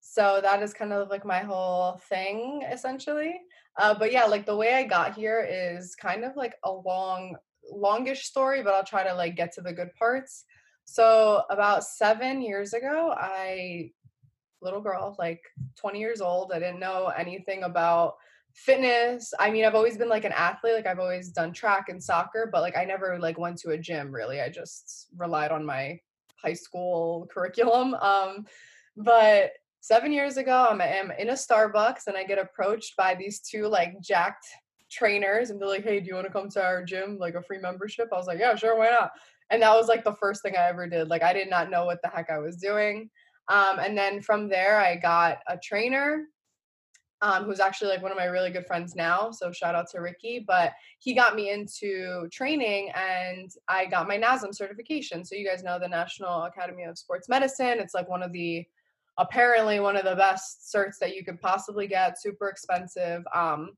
So 0.00 0.40
that 0.42 0.62
is 0.62 0.74
kind 0.74 0.92
of 0.92 1.08
like 1.10 1.24
my 1.24 1.40
whole 1.40 2.00
thing, 2.08 2.62
essentially. 2.70 3.40
Uh, 3.78 3.94
but 3.94 4.10
yeah, 4.10 4.24
like 4.24 4.46
the 4.46 4.56
way 4.56 4.74
I 4.74 4.82
got 4.82 5.14
here 5.14 5.46
is 5.48 5.94
kind 5.94 6.24
of 6.24 6.34
like 6.34 6.54
a 6.64 6.72
long, 6.72 7.36
longish 7.70 8.24
story, 8.24 8.62
but 8.62 8.74
I'll 8.74 8.84
try 8.84 9.04
to 9.04 9.14
like 9.14 9.36
get 9.36 9.52
to 9.52 9.60
the 9.60 9.72
good 9.72 9.94
parts. 9.96 10.44
So 10.86 11.44
about 11.50 11.84
seven 11.84 12.42
years 12.42 12.72
ago, 12.72 13.14
I 13.16 13.92
little 14.62 14.80
girl, 14.80 15.14
like 15.18 15.42
20 15.76 15.98
years 15.98 16.20
old. 16.20 16.52
I 16.52 16.58
didn't 16.58 16.80
know 16.80 17.12
anything 17.16 17.62
about 17.62 18.14
fitness. 18.54 19.32
I 19.38 19.50
mean 19.50 19.64
i've 19.64 19.74
always 19.74 19.96
been 19.96 20.08
like 20.08 20.24
an 20.24 20.32
athlete 20.32 20.74
like 20.74 20.86
i've 20.86 20.98
always 20.98 21.30
done 21.30 21.52
track 21.52 21.88
and 21.88 22.02
soccer 22.02 22.48
but 22.52 22.62
like 22.62 22.76
i 22.76 22.84
never 22.84 23.18
like 23.18 23.38
went 23.38 23.58
to 23.58 23.70
a 23.70 23.78
gym 23.78 24.12
really. 24.12 24.40
I 24.40 24.48
just 24.48 25.08
relied 25.16 25.52
on 25.52 25.64
my 25.64 25.98
high 26.42 26.54
school 26.54 27.28
curriculum 27.32 27.94
um 27.94 28.46
but 28.96 29.52
seven 29.80 30.10
years 30.10 30.36
ago 30.38 30.68
i'm, 30.70 30.80
I'm 30.80 31.10
in 31.18 31.30
a 31.30 31.34
starbucks 31.34 32.06
and 32.06 32.16
i 32.16 32.24
get 32.24 32.38
approached 32.38 32.96
by 32.96 33.14
these 33.14 33.40
two 33.40 33.66
like 33.66 34.00
jacked 34.00 34.46
trainers 34.90 35.50
and 35.50 35.60
they're 35.60 35.68
like 35.68 35.84
hey 35.84 36.00
do 36.00 36.06
you 36.06 36.14
want 36.14 36.26
to 36.26 36.32
come 36.32 36.48
to 36.50 36.62
our 36.62 36.82
gym 36.84 37.16
like 37.18 37.34
a 37.34 37.42
free 37.42 37.58
membership? 37.58 38.08
I 38.12 38.16
was 38.16 38.26
like 38.26 38.40
yeah 38.40 38.54
sure 38.56 38.76
why 38.76 38.90
not? 38.90 39.12
And 39.50 39.62
that 39.62 39.74
was 39.74 39.88
like 39.88 40.04
the 40.04 40.14
first 40.14 40.42
thing 40.42 40.56
i 40.56 40.68
ever 40.68 40.86
did. 40.88 41.08
Like 41.08 41.22
i 41.22 41.32
did 41.32 41.48
not 41.48 41.70
know 41.70 41.84
what 41.84 42.00
the 42.02 42.08
heck 42.08 42.30
i 42.30 42.38
was 42.38 42.56
doing. 42.56 43.08
Um, 43.48 43.78
and 43.78 43.96
then 43.96 44.20
from 44.22 44.48
there 44.48 44.78
i 44.78 44.96
got 44.96 45.38
a 45.48 45.56
trainer 45.56 46.24
um, 47.22 47.44
who's 47.44 47.60
actually 47.60 47.90
like 47.90 48.02
one 48.02 48.10
of 48.10 48.16
my 48.16 48.24
really 48.24 48.50
good 48.50 48.66
friends 48.66 48.94
now. 48.96 49.30
So 49.30 49.52
shout 49.52 49.74
out 49.74 49.90
to 49.90 50.00
Ricky. 50.00 50.44
But 50.46 50.72
he 50.98 51.14
got 51.14 51.36
me 51.36 51.50
into 51.50 52.28
training 52.32 52.90
and 52.94 53.50
I 53.68 53.86
got 53.86 54.08
my 54.08 54.16
NASM 54.16 54.54
certification. 54.54 55.24
So 55.24 55.34
you 55.34 55.46
guys 55.46 55.62
know 55.62 55.78
the 55.78 55.88
National 55.88 56.44
Academy 56.44 56.84
of 56.84 56.98
Sports 56.98 57.28
Medicine. 57.28 57.78
It's 57.78 57.94
like 57.94 58.08
one 58.08 58.22
of 58.22 58.32
the 58.32 58.64
apparently 59.18 59.80
one 59.80 59.96
of 59.96 60.04
the 60.04 60.16
best 60.16 60.72
certs 60.74 60.98
that 61.00 61.14
you 61.14 61.24
could 61.24 61.40
possibly 61.40 61.86
get, 61.86 62.20
super 62.20 62.48
expensive. 62.48 63.22
Um, 63.34 63.72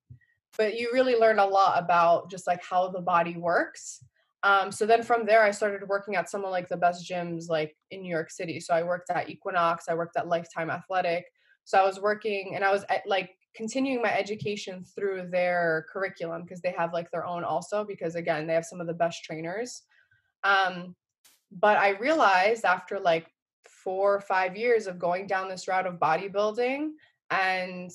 but 0.57 0.79
you 0.79 0.91
really 0.93 1.17
learn 1.17 1.39
a 1.39 1.47
lot 1.47 1.83
about 1.83 2.31
just 2.31 2.47
like 2.47 2.63
how 2.63 2.89
the 2.89 3.01
body 3.01 3.37
works. 3.37 4.05
Um, 4.45 4.71
so 4.71 4.87
then 4.87 5.03
from 5.03 5.25
there, 5.25 5.43
I 5.43 5.51
started 5.51 5.89
working 5.89 6.17
at 6.17 6.29
some 6.29 6.45
of 6.45 6.51
like 6.51 6.69
the 6.69 6.77
best 6.77 7.09
gyms 7.09 7.49
like 7.49 7.77
in 7.91 8.03
New 8.03 8.11
York 8.11 8.31
City. 8.31 8.61
So 8.61 8.75
I 8.75 8.83
worked 8.83 9.11
at 9.11 9.31
Equinox, 9.31 9.87
I 9.89 9.95
worked 9.95 10.17
at 10.17 10.29
Lifetime 10.29 10.71
Athletic. 10.71 11.27
So 11.65 11.79
I 11.79 11.85
was 11.85 12.01
working 12.01 12.53
and 12.55 12.65
I 12.65 12.71
was 12.71 12.85
at, 12.89 13.07
like 13.07 13.31
continuing 13.55 14.03
my 14.03 14.13
education 14.13 14.85
through 14.85 15.29
their 15.31 15.87
curriculum 15.93 16.43
because 16.43 16.61
they 16.61 16.75
have 16.77 16.93
like 16.93 17.11
their 17.11 17.27
own 17.27 17.45
also 17.45 17.85
because 17.85 18.15
again 18.15 18.47
they 18.47 18.55
have 18.55 18.65
some 18.65 18.81
of 18.81 18.87
the 18.87 18.95
best 18.95 19.25
trainers. 19.25 19.83
Um, 20.45 20.97
but 21.51 21.79
I 21.79 21.91
realized 21.91 22.65
after 22.65 22.99
like 22.99 23.27
four 23.67 24.15
or 24.15 24.21
five 24.21 24.57
years 24.57 24.87
of 24.87 24.99
going 24.99 25.27
down 25.27 25.49
this 25.49 25.69
route 25.69 25.87
of 25.87 25.99
bodybuilding 25.99 26.91
and 27.31 27.91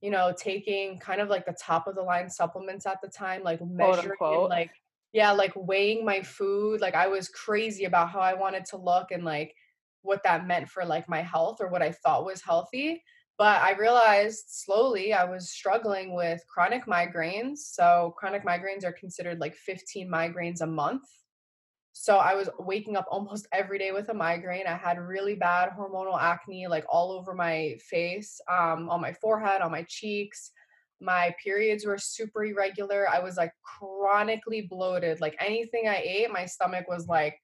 you 0.00 0.10
know 0.10 0.34
taking 0.36 0.98
kind 0.98 1.20
of 1.20 1.28
like 1.28 1.46
the 1.46 1.56
top 1.60 1.86
of 1.86 1.94
the 1.94 2.02
line 2.02 2.28
supplements 2.28 2.86
at 2.86 3.00
the 3.02 3.08
time 3.08 3.42
like 3.42 3.60
measuring 3.64 4.16
like 4.48 4.70
yeah 5.12 5.30
like 5.30 5.52
weighing 5.56 6.04
my 6.04 6.20
food 6.20 6.80
like 6.80 6.94
i 6.94 7.06
was 7.06 7.28
crazy 7.28 7.84
about 7.84 8.10
how 8.10 8.20
i 8.20 8.34
wanted 8.34 8.64
to 8.66 8.76
look 8.76 9.12
and 9.12 9.24
like 9.24 9.54
what 10.04 10.22
that 10.22 10.46
meant 10.46 10.68
for 10.68 10.84
like 10.84 11.08
my 11.08 11.22
health 11.22 11.56
or 11.60 11.68
what 11.68 11.82
I 11.82 11.90
thought 11.90 12.24
was 12.24 12.42
healthy. 12.42 13.02
But 13.36 13.62
I 13.62 13.72
realized 13.72 14.44
slowly 14.48 15.12
I 15.12 15.24
was 15.24 15.50
struggling 15.50 16.14
with 16.14 16.40
chronic 16.46 16.86
migraines. 16.86 17.58
So, 17.58 18.14
chronic 18.16 18.44
migraines 18.44 18.84
are 18.84 18.92
considered 18.92 19.40
like 19.40 19.56
15 19.56 20.08
migraines 20.08 20.60
a 20.60 20.66
month. 20.66 21.02
So, 21.92 22.18
I 22.18 22.34
was 22.34 22.48
waking 22.60 22.96
up 22.96 23.06
almost 23.10 23.48
every 23.52 23.78
day 23.78 23.90
with 23.90 24.08
a 24.08 24.14
migraine. 24.14 24.68
I 24.68 24.76
had 24.76 25.00
really 25.00 25.34
bad 25.34 25.70
hormonal 25.76 26.20
acne, 26.20 26.68
like 26.68 26.84
all 26.88 27.10
over 27.10 27.34
my 27.34 27.76
face, 27.90 28.40
um, 28.48 28.88
on 28.88 29.00
my 29.00 29.12
forehead, 29.14 29.62
on 29.62 29.72
my 29.72 29.84
cheeks. 29.88 30.52
My 31.00 31.34
periods 31.42 31.84
were 31.84 31.98
super 31.98 32.44
irregular. 32.44 33.08
I 33.08 33.18
was 33.18 33.36
like 33.36 33.52
chronically 33.78 34.68
bloated. 34.70 35.20
Like 35.20 35.34
anything 35.40 35.88
I 35.88 35.96
ate, 35.96 36.30
my 36.30 36.46
stomach 36.46 36.86
was 36.88 37.08
like 37.08 37.36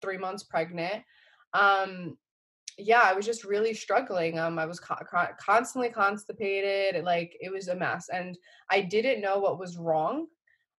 three 0.00 0.16
months 0.16 0.44
pregnant 0.44 1.02
um 1.54 2.16
yeah 2.76 3.02
i 3.04 3.14
was 3.14 3.24
just 3.24 3.44
really 3.44 3.72
struggling 3.72 4.38
um 4.38 4.58
i 4.58 4.66
was 4.66 4.80
co- 4.80 4.96
constantly 5.38 5.88
constipated 5.88 7.02
like 7.04 7.36
it 7.40 7.52
was 7.52 7.68
a 7.68 7.74
mess 7.74 8.08
and 8.12 8.36
i 8.70 8.80
didn't 8.80 9.20
know 9.20 9.38
what 9.38 9.58
was 9.58 9.78
wrong 9.78 10.26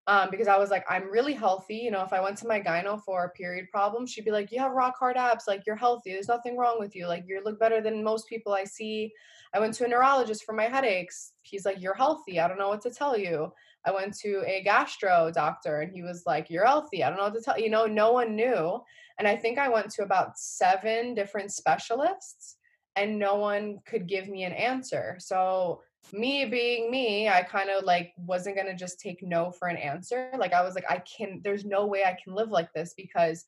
um 0.06 0.28
because 0.30 0.46
i 0.46 0.58
was 0.58 0.70
like 0.70 0.84
i'm 0.90 1.10
really 1.10 1.32
healthy 1.32 1.76
you 1.76 1.90
know 1.90 2.02
if 2.02 2.12
i 2.12 2.20
went 2.20 2.36
to 2.36 2.46
my 2.46 2.60
gyno 2.60 3.02
for 3.02 3.24
a 3.24 3.30
period 3.30 3.66
problem 3.72 4.06
she'd 4.06 4.24
be 4.24 4.30
like 4.30 4.52
you 4.52 4.58
have 4.58 4.72
rock 4.72 4.94
hard 4.98 5.16
abs 5.16 5.44
like 5.48 5.62
you're 5.66 5.74
healthy 5.74 6.12
there's 6.12 6.28
nothing 6.28 6.56
wrong 6.56 6.76
with 6.78 6.94
you 6.94 7.06
like 7.06 7.24
you 7.26 7.40
look 7.44 7.58
better 7.58 7.80
than 7.80 8.04
most 8.04 8.28
people 8.28 8.52
i 8.52 8.64
see. 8.64 9.12
I 9.54 9.60
went 9.60 9.72
to 9.74 9.86
a 9.86 9.88
neurologist 9.88 10.44
for 10.44 10.52
my 10.52 10.64
headaches 10.64 11.32
he's 11.42 11.64
like 11.64 11.80
you're 11.80 11.94
healthy 11.94 12.40
i 12.40 12.46
don't 12.46 12.58
know 12.58 12.68
what 12.68 12.82
to 12.82 12.90
tell 12.90 13.16
you 13.16 13.50
i 13.86 13.90
went 13.90 14.16
to 14.16 14.42
a 14.46 14.62
gastro 14.62 15.30
doctor 15.32 15.80
and 15.80 15.92
he 15.92 16.02
was 16.02 16.24
like 16.26 16.50
you're 16.50 16.66
healthy 16.66 17.02
i 17.02 17.08
don't 17.08 17.18
know 17.18 17.24
what 17.24 17.34
to 17.34 17.40
tell 17.40 17.58
you 17.58 17.70
know 17.70 17.86
no 17.86 18.12
one 18.12 18.36
knew 18.36 18.80
and 19.18 19.26
I 19.26 19.36
think 19.36 19.58
I 19.58 19.68
went 19.68 19.90
to 19.92 20.02
about 20.02 20.38
seven 20.38 21.14
different 21.14 21.52
specialists 21.52 22.56
and 22.96 23.18
no 23.18 23.36
one 23.36 23.78
could 23.86 24.06
give 24.06 24.28
me 24.28 24.44
an 24.44 24.52
answer. 24.52 25.16
So, 25.18 25.82
me 26.12 26.44
being 26.44 26.88
me, 26.88 27.28
I 27.28 27.42
kind 27.42 27.68
of 27.68 27.82
like 27.82 28.12
wasn't 28.16 28.54
going 28.54 28.68
to 28.68 28.76
just 28.76 29.00
take 29.00 29.24
no 29.24 29.50
for 29.50 29.66
an 29.66 29.76
answer. 29.76 30.30
Like, 30.38 30.52
I 30.52 30.62
was 30.62 30.76
like, 30.76 30.88
I 30.88 30.98
can, 30.98 31.40
there's 31.42 31.64
no 31.64 31.84
way 31.84 32.04
I 32.04 32.16
can 32.22 32.32
live 32.32 32.50
like 32.50 32.72
this 32.74 32.94
because 32.96 33.44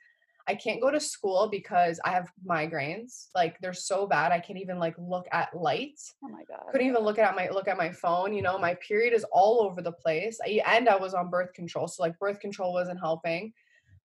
I 0.49 0.55
can't 0.55 0.81
go 0.81 0.90
to 0.90 0.99
school 0.99 1.49
because 1.50 2.00
I 2.05 2.11
have 2.11 2.33
migraines. 2.49 3.28
Like 3.35 3.59
they're 3.61 3.75
so 3.75 4.07
bad. 4.07 4.33
I 4.33 4.40
can't 4.40 4.59
even 4.59 4.78
like 4.78 4.95
look 4.99 5.26
at 5.31 5.55
lights. 5.55 6.14
Oh 6.25 6.28
my 6.28 6.43
god. 6.49 6.64
Couldn't 6.73 6.87
even 6.87 7.02
look 7.02 7.19
at 7.19 7.37
my 7.37 7.50
look 7.50 7.69
at 7.69 7.76
my 7.76 7.93
phone. 7.93 8.33
You 8.33 8.40
know, 8.40 8.59
my 8.59 8.75
period 8.76 9.12
is 9.12 9.25
all 9.31 9.62
over 9.62 9.83
the 9.83 9.93
place. 9.93 10.40
I, 10.45 10.62
and 10.67 10.88
I 10.88 10.97
was 10.97 11.12
on 11.12 11.28
birth 11.28 11.52
control, 11.52 11.87
so 11.87 12.02
like 12.02 12.19
birth 12.19 12.40
control 12.40 12.73
wasn't 12.73 12.99
helping. 12.99 13.52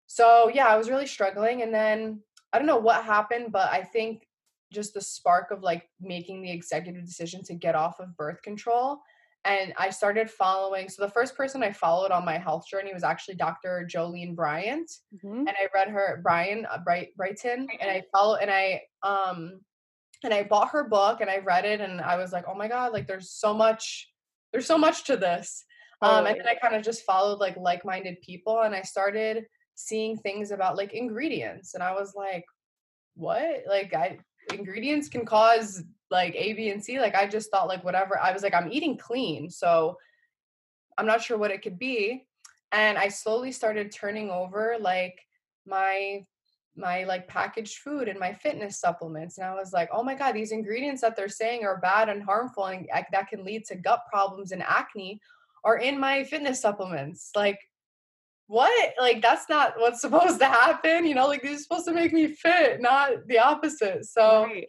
So 0.05 0.49
yeah, 0.53 0.67
I 0.67 0.77
was 0.77 0.89
really 0.89 1.07
struggling. 1.07 1.63
And 1.63 1.73
then 1.73 2.21
I 2.53 2.59
don't 2.59 2.67
know 2.67 2.77
what 2.77 3.03
happened, 3.03 3.51
but 3.51 3.71
I 3.71 3.81
think 3.81 4.27
just 4.71 4.93
the 4.93 5.01
spark 5.01 5.49
of 5.51 5.63
like 5.63 5.89
making 5.99 6.43
the 6.43 6.51
executive 6.51 7.05
decision 7.05 7.43
to 7.45 7.55
get 7.55 7.73
off 7.73 7.99
of 7.99 8.15
birth 8.15 8.41
control. 8.43 8.99
And 9.45 9.73
I 9.77 9.89
started 9.89 10.29
following. 10.29 10.89
So 10.89 11.05
the 11.05 11.11
first 11.11 11.35
person 11.37 11.63
I 11.63 11.71
followed 11.71 12.11
on 12.11 12.25
my 12.25 12.37
health 12.37 12.65
journey 12.69 12.93
was 12.93 13.03
actually 13.03 13.35
Dr. 13.35 13.87
Jolene 13.89 14.35
Brighten, 14.35 14.85
mm-hmm. 15.15 15.39
and 15.39 15.49
I 15.49 15.67
read 15.73 15.87
her 15.87 16.19
Brian 16.21 16.65
uh, 16.69 16.79
Bright 16.79 17.15
Brighton, 17.15 17.67
and 17.79 17.89
I 17.89 18.03
follow 18.11 18.35
and 18.35 18.51
I 18.51 18.81
um 19.03 19.61
and 20.23 20.33
I 20.33 20.43
bought 20.43 20.71
her 20.71 20.89
book 20.89 21.21
and 21.21 21.29
I 21.29 21.37
read 21.37 21.65
it, 21.65 21.79
and 21.79 22.01
I 22.01 22.17
was 22.17 22.33
like, 22.33 22.45
oh 22.47 22.55
my 22.55 22.67
god, 22.67 22.91
like 22.91 23.07
there's 23.07 23.31
so 23.31 23.53
much, 23.53 24.09
there's 24.51 24.65
so 24.65 24.77
much 24.77 25.05
to 25.05 25.15
this. 25.15 25.63
Um, 26.01 26.27
and 26.27 26.39
then 26.39 26.47
I 26.47 26.53
kind 26.53 26.75
of 26.75 26.83
just 26.83 27.05
followed 27.05 27.39
like 27.39 27.55
like-minded 27.57 28.21
people, 28.21 28.61
and 28.61 28.75
I 28.75 28.81
started 28.81 29.45
seeing 29.77 30.17
things 30.17 30.49
about 30.49 30.75
like 30.75 30.93
ingredients 30.93 31.75
and 31.75 31.83
i 31.83 31.93
was 31.93 32.13
like 32.15 32.43
what 33.13 33.61
like 33.69 33.93
i 33.93 34.17
ingredients 34.51 35.07
can 35.07 35.23
cause 35.23 35.83
like 36.09 36.33
a 36.35 36.53
b 36.53 36.69
and 36.69 36.83
c 36.83 36.99
like 36.99 37.15
i 37.15 37.27
just 37.27 37.51
thought 37.51 37.67
like 37.67 37.83
whatever 37.83 38.19
i 38.19 38.31
was 38.31 38.43
like 38.43 38.53
i'm 38.53 38.71
eating 38.71 38.97
clean 38.97 39.49
so 39.49 39.97
i'm 40.97 41.05
not 41.05 41.21
sure 41.21 41.37
what 41.37 41.51
it 41.51 41.61
could 41.61 41.77
be 41.77 42.25
and 42.71 42.97
i 42.97 43.07
slowly 43.07 43.51
started 43.51 43.91
turning 43.91 44.29
over 44.29 44.77
like 44.79 45.19
my 45.65 46.23
my 46.75 47.03
like 47.05 47.27
packaged 47.27 47.79
food 47.79 48.07
and 48.07 48.19
my 48.19 48.31
fitness 48.33 48.79
supplements 48.79 49.37
and 49.37 49.47
i 49.47 49.53
was 49.53 49.73
like 49.73 49.89
oh 49.91 50.03
my 50.03 50.13
god 50.13 50.33
these 50.33 50.51
ingredients 50.51 51.01
that 51.01 51.15
they're 51.15 51.27
saying 51.27 51.65
are 51.65 51.79
bad 51.79 52.07
and 52.07 52.23
harmful 52.23 52.65
and 52.65 52.87
that 53.11 53.27
can 53.27 53.43
lead 53.43 53.65
to 53.65 53.75
gut 53.75 54.01
problems 54.11 54.51
and 54.51 54.63
acne 54.63 55.19
are 55.63 55.77
in 55.77 55.99
my 55.99 56.23
fitness 56.23 56.61
supplements 56.61 57.31
like 57.35 57.59
what 58.47 58.93
like 58.99 59.21
that's 59.21 59.49
not 59.49 59.73
what's 59.77 60.01
supposed 60.07 60.39
to 60.39 60.45
happen 60.45 61.05
you 61.05 61.15
know 61.15 61.27
like 61.27 61.41
these 61.41 61.59
are 61.59 61.63
supposed 61.63 61.85
to 61.85 61.93
make 61.93 62.13
me 62.13 62.27
fit 62.27 62.81
not 62.81 63.11
the 63.27 63.39
opposite 63.39 64.05
so 64.05 64.43
right. 64.43 64.67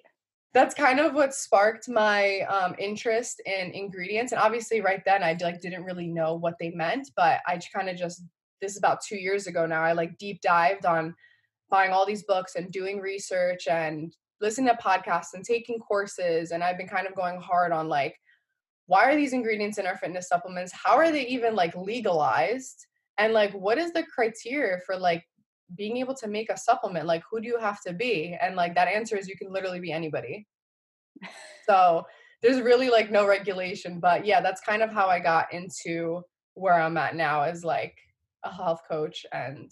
That's 0.58 0.74
kind 0.74 1.00
of 1.00 1.14
what 1.14 1.34
sparked 1.34 1.88
my 1.88 2.40
um, 2.42 2.74
interest 2.78 3.40
in 3.46 3.70
ingredients 3.70 4.32
and 4.32 4.40
obviously 4.40 4.80
right 4.80 5.02
then 5.04 5.22
i 5.22 5.36
like 5.40 5.60
didn't 5.60 5.84
really 5.84 6.06
know 6.06 6.34
what 6.34 6.54
they 6.60 6.70
meant 6.70 7.10
but 7.16 7.40
i 7.46 7.58
kind 7.74 7.88
of 7.88 7.96
just 7.96 8.22
this 8.60 8.72
is 8.72 8.78
about 8.78 9.00
two 9.00 9.16
years 9.16 9.46
ago 9.46 9.66
now 9.66 9.82
i 9.82 9.92
like 9.92 10.16
deep 10.18 10.40
dived 10.40 10.84
on 10.84 11.14
buying 11.70 11.92
all 11.92 12.06
these 12.06 12.24
books 12.24 12.54
and 12.56 12.72
doing 12.72 12.98
research 13.00 13.68
and 13.68 14.14
listening 14.40 14.68
to 14.68 14.82
podcasts 14.82 15.34
and 15.34 15.44
taking 15.44 15.78
courses 15.78 16.50
and 16.50 16.62
i've 16.62 16.78
been 16.78 16.88
kind 16.88 17.06
of 17.06 17.14
going 17.14 17.40
hard 17.40 17.72
on 17.72 17.88
like 17.88 18.16
why 18.88 19.04
are 19.04 19.14
these 19.14 19.34
ingredients 19.34 19.76
in 19.76 19.86
our 19.86 19.98
fitness 19.98 20.28
supplements? 20.28 20.72
How 20.72 20.96
are 20.96 21.12
they 21.12 21.26
even 21.26 21.54
like 21.54 21.76
legalized? 21.76 22.86
And 23.18 23.34
like 23.34 23.52
what 23.52 23.76
is 23.76 23.92
the 23.92 24.02
criteria 24.02 24.78
for 24.86 24.96
like 24.96 25.22
being 25.76 25.98
able 25.98 26.14
to 26.14 26.28
make 26.28 26.50
a 26.50 26.56
supplement 26.56 27.06
like 27.06 27.22
who 27.30 27.40
do 27.40 27.46
you 27.46 27.58
have 27.58 27.80
to 27.82 27.92
be? 27.92 28.36
And 28.40 28.56
like 28.56 28.74
that 28.74 28.88
answer 28.88 29.16
is 29.16 29.28
you 29.28 29.36
can 29.36 29.52
literally 29.52 29.80
be 29.80 29.92
anybody. 29.92 30.46
So 31.66 32.06
there's 32.40 32.62
really 32.62 32.88
like 32.88 33.10
no 33.10 33.26
regulation 33.26 33.98
but 33.98 34.24
yeah 34.24 34.40
that's 34.40 34.60
kind 34.60 34.80
of 34.80 34.92
how 34.92 35.08
i 35.08 35.18
got 35.18 35.52
into 35.52 36.22
where 36.54 36.80
i'm 36.80 36.96
at 36.96 37.16
now 37.16 37.42
as 37.42 37.64
like 37.64 37.96
a 38.44 38.52
health 38.52 38.80
coach 38.88 39.26
and 39.32 39.70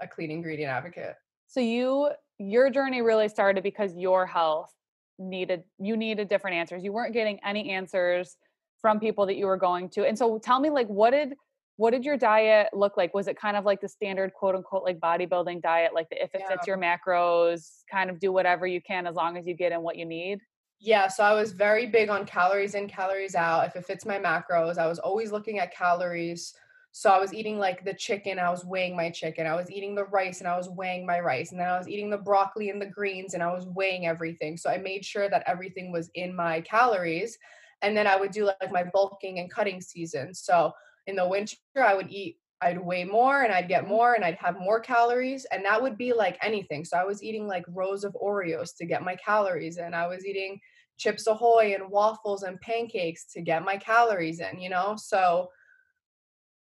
a 0.00 0.08
clean 0.08 0.30
ingredient 0.30 0.70
advocate. 0.70 1.14
So 1.46 1.60
you 1.60 2.10
your 2.38 2.70
journey 2.70 3.02
really 3.02 3.28
started 3.28 3.62
because 3.62 3.94
your 3.96 4.26
health 4.26 4.72
needed 5.18 5.62
you 5.78 5.96
needed 5.96 6.28
different 6.28 6.56
answers. 6.56 6.82
You 6.82 6.92
weren't 6.92 7.12
getting 7.12 7.38
any 7.44 7.70
answers 7.70 8.36
from 8.80 8.98
people 8.98 9.26
that 9.26 9.36
you 9.36 9.46
were 9.46 9.56
going 9.56 9.88
to. 9.90 10.06
And 10.06 10.18
so 10.18 10.38
tell 10.38 10.58
me 10.60 10.70
like 10.70 10.88
what 10.88 11.10
did 11.10 11.34
what 11.76 11.90
did 11.90 12.04
your 12.04 12.16
diet 12.16 12.68
look 12.72 12.96
like? 12.96 13.14
Was 13.14 13.28
it 13.28 13.38
kind 13.38 13.56
of 13.56 13.64
like 13.64 13.80
the 13.80 13.88
standard 13.88 14.32
quote 14.34 14.54
unquote 14.54 14.84
like 14.84 15.00
bodybuilding 15.00 15.62
diet, 15.62 15.92
like 15.94 16.08
the, 16.10 16.22
if 16.22 16.34
it 16.34 16.42
yeah. 16.42 16.48
fits 16.48 16.66
your 16.66 16.78
macros, 16.78 17.82
kind 17.90 18.10
of 18.10 18.20
do 18.20 18.32
whatever 18.32 18.66
you 18.66 18.80
can 18.80 19.06
as 19.06 19.14
long 19.14 19.36
as 19.36 19.46
you 19.46 19.54
get 19.54 19.72
in 19.72 19.82
what 19.82 19.96
you 19.96 20.04
need? 20.04 20.40
Yeah, 20.84 21.06
so 21.06 21.22
I 21.22 21.32
was 21.32 21.52
very 21.52 21.86
big 21.86 22.08
on 22.08 22.26
calories 22.26 22.74
in, 22.74 22.88
calories 22.88 23.36
out. 23.36 23.66
If 23.66 23.76
it 23.76 23.86
fits 23.86 24.04
my 24.04 24.18
macros, 24.18 24.78
I 24.78 24.88
was 24.88 24.98
always 24.98 25.30
looking 25.30 25.60
at 25.60 25.72
calories. 25.72 26.54
So 26.90 27.08
I 27.08 27.18
was 27.18 27.32
eating 27.32 27.58
like 27.58 27.84
the 27.84 27.94
chicken, 27.94 28.38
I 28.38 28.50
was 28.50 28.64
weighing 28.66 28.94
my 28.94 29.08
chicken. 29.08 29.46
I 29.46 29.54
was 29.54 29.70
eating 29.70 29.94
the 29.94 30.04
rice 30.04 30.40
and 30.40 30.48
I 30.48 30.56
was 30.56 30.68
weighing 30.68 31.06
my 31.06 31.20
rice. 31.20 31.52
And 31.52 31.60
then 31.60 31.68
I 31.68 31.78
was 31.78 31.88
eating 31.88 32.10
the 32.10 32.18
broccoli 32.18 32.68
and 32.68 32.82
the 32.82 32.86
greens 32.86 33.32
and 33.32 33.42
I 33.42 33.52
was 33.52 33.64
weighing 33.64 34.06
everything. 34.06 34.56
So 34.56 34.68
I 34.68 34.76
made 34.76 35.04
sure 35.04 35.30
that 35.30 35.44
everything 35.46 35.90
was 35.90 36.10
in 36.14 36.34
my 36.34 36.60
calories. 36.62 37.38
And 37.80 37.96
then 37.96 38.06
I 38.06 38.16
would 38.16 38.30
do 38.30 38.44
like 38.44 38.72
my 38.72 38.84
bulking 38.84 39.38
and 39.38 39.50
cutting 39.50 39.80
season. 39.80 40.34
So 40.34 40.72
in 41.06 41.16
the 41.16 41.26
winter 41.26 41.56
i 41.78 41.94
would 41.94 42.10
eat 42.10 42.38
i'd 42.62 42.80
weigh 42.80 43.04
more 43.04 43.42
and 43.42 43.52
i'd 43.52 43.68
get 43.68 43.88
more 43.88 44.14
and 44.14 44.24
i'd 44.24 44.36
have 44.36 44.58
more 44.58 44.80
calories 44.80 45.44
and 45.52 45.64
that 45.64 45.80
would 45.80 45.98
be 45.98 46.12
like 46.12 46.38
anything. 46.42 46.84
So 46.84 46.96
i 46.96 47.04
was 47.04 47.22
eating 47.22 47.46
like 47.46 47.64
rows 47.68 48.04
of 48.04 48.16
oreos 48.22 48.70
to 48.78 48.86
get 48.86 49.02
my 49.02 49.16
calories 49.16 49.78
in. 49.78 49.94
I 49.94 50.06
was 50.06 50.24
eating 50.24 50.58
chips 50.96 51.26
ahoy 51.26 51.74
and 51.74 51.90
waffles 51.90 52.44
and 52.44 52.60
pancakes 52.60 53.24
to 53.32 53.40
get 53.40 53.64
my 53.64 53.76
calories 53.76 54.40
in 54.40 54.60
you 54.60 54.70
know? 54.70 54.96
So 54.96 55.48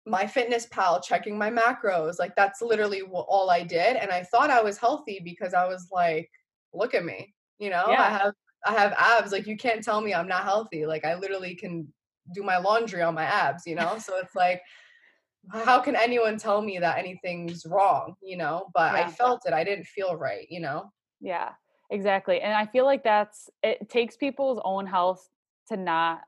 my 0.06 0.26
fitness 0.26 0.66
pal 0.70 1.00
checking 1.00 1.38
my 1.38 1.50
macros 1.50 2.18
like 2.18 2.36
that's 2.36 2.60
literally 2.60 3.00
all 3.02 3.48
i 3.50 3.62
did 3.62 3.96
and 3.96 4.10
i 4.10 4.22
thought 4.22 4.50
i 4.50 4.60
was 4.60 4.76
healthy 4.76 5.20
because 5.24 5.54
i 5.54 5.66
was 5.66 5.88
like 5.90 6.30
look 6.74 6.92
at 6.94 7.04
me 7.04 7.32
you 7.58 7.70
know? 7.70 7.86
Yeah. 7.88 8.02
i 8.02 8.10
have 8.10 8.34
i 8.66 8.72
have 8.72 8.92
abs 8.98 9.32
like 9.32 9.46
you 9.46 9.56
can't 9.56 9.82
tell 9.82 10.00
me 10.02 10.12
i'm 10.12 10.28
not 10.28 10.42
healthy 10.44 10.84
like 10.84 11.06
i 11.06 11.14
literally 11.14 11.54
can 11.54 11.86
do 12.32 12.42
my 12.42 12.58
laundry 12.58 13.02
on 13.02 13.14
my 13.14 13.24
abs, 13.24 13.66
you 13.66 13.74
know? 13.74 13.98
so 13.98 14.18
it's 14.18 14.34
like, 14.34 14.62
how 15.52 15.80
can 15.80 15.94
anyone 15.94 16.38
tell 16.38 16.62
me 16.62 16.78
that 16.78 16.98
anything's 16.98 17.66
wrong, 17.66 18.14
you 18.22 18.36
know? 18.36 18.66
But 18.74 18.94
yeah. 18.94 19.06
I 19.06 19.10
felt 19.10 19.42
it. 19.46 19.52
I 19.52 19.64
didn't 19.64 19.86
feel 19.86 20.16
right, 20.16 20.46
you 20.48 20.60
know? 20.60 20.90
Yeah, 21.20 21.50
exactly. 21.90 22.40
And 22.40 22.54
I 22.54 22.66
feel 22.66 22.84
like 22.84 23.04
that's, 23.04 23.50
it 23.62 23.90
takes 23.90 24.16
people's 24.16 24.60
own 24.64 24.86
health 24.86 25.28
to 25.68 25.76
not, 25.76 26.20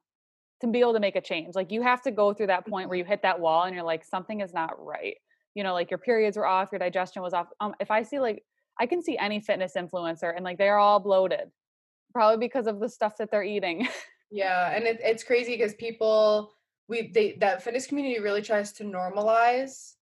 to 0.61 0.67
be 0.67 0.81
able 0.81 0.95
to 0.95 1.01
make 1.01 1.17
a 1.17 1.21
change. 1.21 1.55
Like 1.55 1.71
you 1.71 1.83
have 1.83 2.03
to 2.03 2.11
go 2.11 2.33
through 2.33 2.49
that 2.49 2.67
point 2.67 2.89
where 2.89 2.99
you 2.99 3.05
hit 3.05 3.23
that 3.23 3.41
wall 3.41 3.65
and 3.65 3.75
you're 3.75 3.85
like, 3.85 4.05
something 4.05 4.41
is 4.41 4.53
not 4.53 4.75
right. 4.79 5.17
You 5.55 5.63
know, 5.63 5.73
like 5.73 5.91
your 5.91 5.99
periods 5.99 6.37
were 6.37 6.47
off, 6.47 6.69
your 6.73 6.79
digestion 6.79 7.23
was 7.23 7.33
off. 7.33 7.47
Um, 7.61 7.75
if 7.81 7.91
I 7.91 8.03
see 8.03 8.19
like, 8.19 8.43
I 8.79 8.87
can 8.87 9.03
see 9.03 9.17
any 9.17 9.41
fitness 9.41 9.73
influencer 9.77 10.35
and 10.35 10.45
like 10.45 10.59
they're 10.59 10.79
all 10.79 11.01
bloated, 11.01 11.51
probably 12.13 12.47
because 12.47 12.67
of 12.67 12.81
the 12.81 12.89
stuff 12.89 13.17
that 13.19 13.31
they're 13.31 13.43
eating. 13.43 13.89
Yeah, 14.31 14.73
and 14.75 14.85
it, 14.85 15.01
it's 15.03 15.23
crazy 15.25 15.57
because 15.57 15.75
people 15.75 16.53
we 16.89 17.11
they 17.13 17.37
that 17.41 17.63
fitness 17.63 17.87
community 17.87 18.21
really 18.21 18.43
tries 18.43 18.73
to 18.75 18.85
normalize 18.85 19.95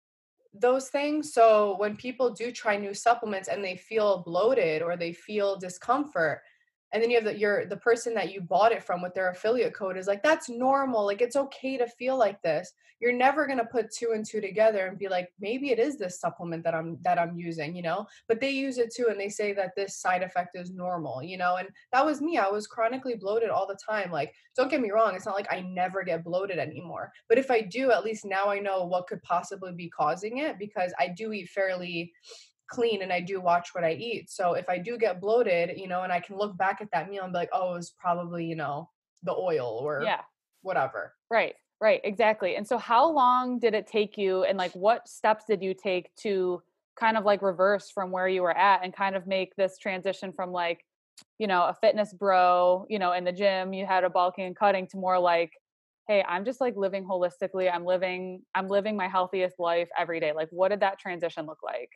those 0.54 0.88
things. 0.88 1.32
So 1.32 1.76
when 1.78 1.96
people 1.96 2.30
do 2.30 2.52
try 2.52 2.76
new 2.76 2.94
supplements 2.94 3.48
and 3.48 3.64
they 3.64 3.76
feel 3.76 4.22
bloated 4.24 4.82
or 4.82 4.96
they 4.96 5.12
feel 5.12 5.56
discomfort, 5.58 6.42
and 6.92 7.02
then 7.02 7.10
you 7.10 7.16
have 7.16 7.24
the 7.24 7.38
your 7.38 7.66
the 7.66 7.76
person 7.76 8.14
that 8.14 8.32
you 8.32 8.40
bought 8.40 8.72
it 8.72 8.82
from 8.82 9.00
with 9.00 9.14
their 9.14 9.30
affiliate 9.30 9.74
code 9.74 9.96
is 9.96 10.06
like 10.06 10.22
that's 10.22 10.48
normal. 10.48 11.06
Like 11.06 11.22
it's 11.22 11.36
okay 11.36 11.78
to 11.78 11.86
feel 11.86 12.18
like 12.18 12.40
this. 12.42 12.72
You're 13.00 13.12
never 13.12 13.46
going 13.46 13.58
to 13.58 13.64
put 13.64 13.90
two 13.90 14.12
and 14.14 14.24
two 14.24 14.40
together 14.40 14.86
and 14.86 14.98
be 14.98 15.08
like 15.08 15.32
maybe 15.40 15.70
it 15.70 15.80
is 15.80 15.98
this 15.98 16.20
supplement 16.20 16.62
that 16.62 16.74
i'm 16.74 16.98
that 17.02 17.18
i'm 17.18 17.36
using 17.36 17.74
you 17.74 17.82
know? 17.82 18.06
But 18.28 18.40
they 18.40 18.50
use 18.50 18.78
it 18.78 18.94
too 18.94 19.06
and 19.10 19.18
they 19.18 19.28
say 19.28 19.52
that 19.54 19.74
this 19.74 19.96
side 19.96 20.22
effect 20.22 20.54
is 20.54 20.70
normal 20.70 21.22
you 21.22 21.36
know? 21.38 21.56
And 21.56 21.68
that 21.92 22.04
was 22.04 22.20
me. 22.20 22.38
I 22.38 22.48
was 22.48 22.66
chronically 22.66 23.16
bloated 23.16 23.48
all 23.48 23.66
the 23.66 23.78
time. 23.84 24.12
Like 24.12 24.34
don't 24.54 24.70
get 24.70 24.82
me 24.82 24.90
wrong 24.90 25.14
it's 25.14 25.26
not 25.26 25.34
like 25.34 25.50
i 25.50 25.60
never 25.60 26.04
get 26.04 26.24
bloated 26.24 26.58
anymore. 26.58 27.10
But 27.28 27.38
if 27.38 27.50
i 27.50 27.60
do 27.62 27.90
at 27.90 28.04
least 28.04 28.24
now 28.24 28.48
i 28.48 28.58
know 28.58 28.84
what 28.84 29.06
could 29.06 29.22
possibly 29.22 29.72
be 29.72 29.88
causing 29.88 30.38
it 30.38 30.58
because 30.58 30.92
i 30.98 31.08
do 31.08 31.32
eat 31.32 31.48
fairly 31.48 32.12
clean 32.72 33.02
and 33.02 33.12
I 33.12 33.20
do 33.20 33.40
watch 33.40 33.74
what 33.74 33.84
I 33.84 33.92
eat. 33.92 34.30
So 34.30 34.54
if 34.54 34.68
I 34.68 34.78
do 34.78 34.98
get 34.98 35.20
bloated, 35.20 35.78
you 35.78 35.86
know, 35.86 36.02
and 36.02 36.12
I 36.12 36.20
can 36.20 36.36
look 36.36 36.56
back 36.56 36.80
at 36.80 36.90
that 36.92 37.10
meal 37.10 37.24
and 37.24 37.32
be 37.32 37.38
like, 37.38 37.50
oh, 37.52 37.74
it 37.74 37.76
was 37.76 37.90
probably, 37.90 38.44
you 38.44 38.56
know, 38.56 38.88
the 39.22 39.32
oil 39.32 39.78
or 39.80 40.02
yeah. 40.02 40.22
whatever. 40.62 41.14
Right. 41.30 41.54
Right. 41.80 42.00
Exactly. 42.04 42.56
And 42.56 42.66
so 42.66 42.78
how 42.78 43.10
long 43.10 43.58
did 43.58 43.74
it 43.74 43.86
take 43.86 44.16
you 44.16 44.44
and 44.44 44.56
like 44.56 44.72
what 44.72 45.08
steps 45.08 45.44
did 45.48 45.62
you 45.62 45.74
take 45.74 46.14
to 46.16 46.62
kind 46.98 47.16
of 47.16 47.24
like 47.24 47.42
reverse 47.42 47.90
from 47.90 48.10
where 48.10 48.28
you 48.28 48.42
were 48.42 48.56
at 48.56 48.84
and 48.84 48.94
kind 48.94 49.16
of 49.16 49.26
make 49.26 49.54
this 49.56 49.78
transition 49.78 50.32
from 50.32 50.52
like, 50.52 50.84
you 51.38 51.46
know, 51.46 51.62
a 51.62 51.74
fitness 51.80 52.12
bro, 52.12 52.86
you 52.88 52.98
know, 52.98 53.12
in 53.12 53.24
the 53.24 53.32
gym, 53.32 53.72
you 53.72 53.86
had 53.86 54.04
a 54.04 54.10
bulking 54.10 54.44
and 54.44 54.56
cutting 54.56 54.86
to 54.88 54.96
more 54.96 55.18
like, 55.18 55.52
hey, 56.08 56.24
I'm 56.28 56.44
just 56.44 56.60
like 56.60 56.76
living 56.76 57.04
holistically. 57.04 57.72
I'm 57.72 57.84
living, 57.84 58.42
I'm 58.54 58.68
living 58.68 58.96
my 58.96 59.08
healthiest 59.08 59.58
life 59.58 59.88
every 59.98 60.20
day. 60.20 60.32
Like, 60.32 60.48
what 60.50 60.68
did 60.68 60.80
that 60.80 60.98
transition 60.98 61.46
look 61.46 61.62
like? 61.62 61.90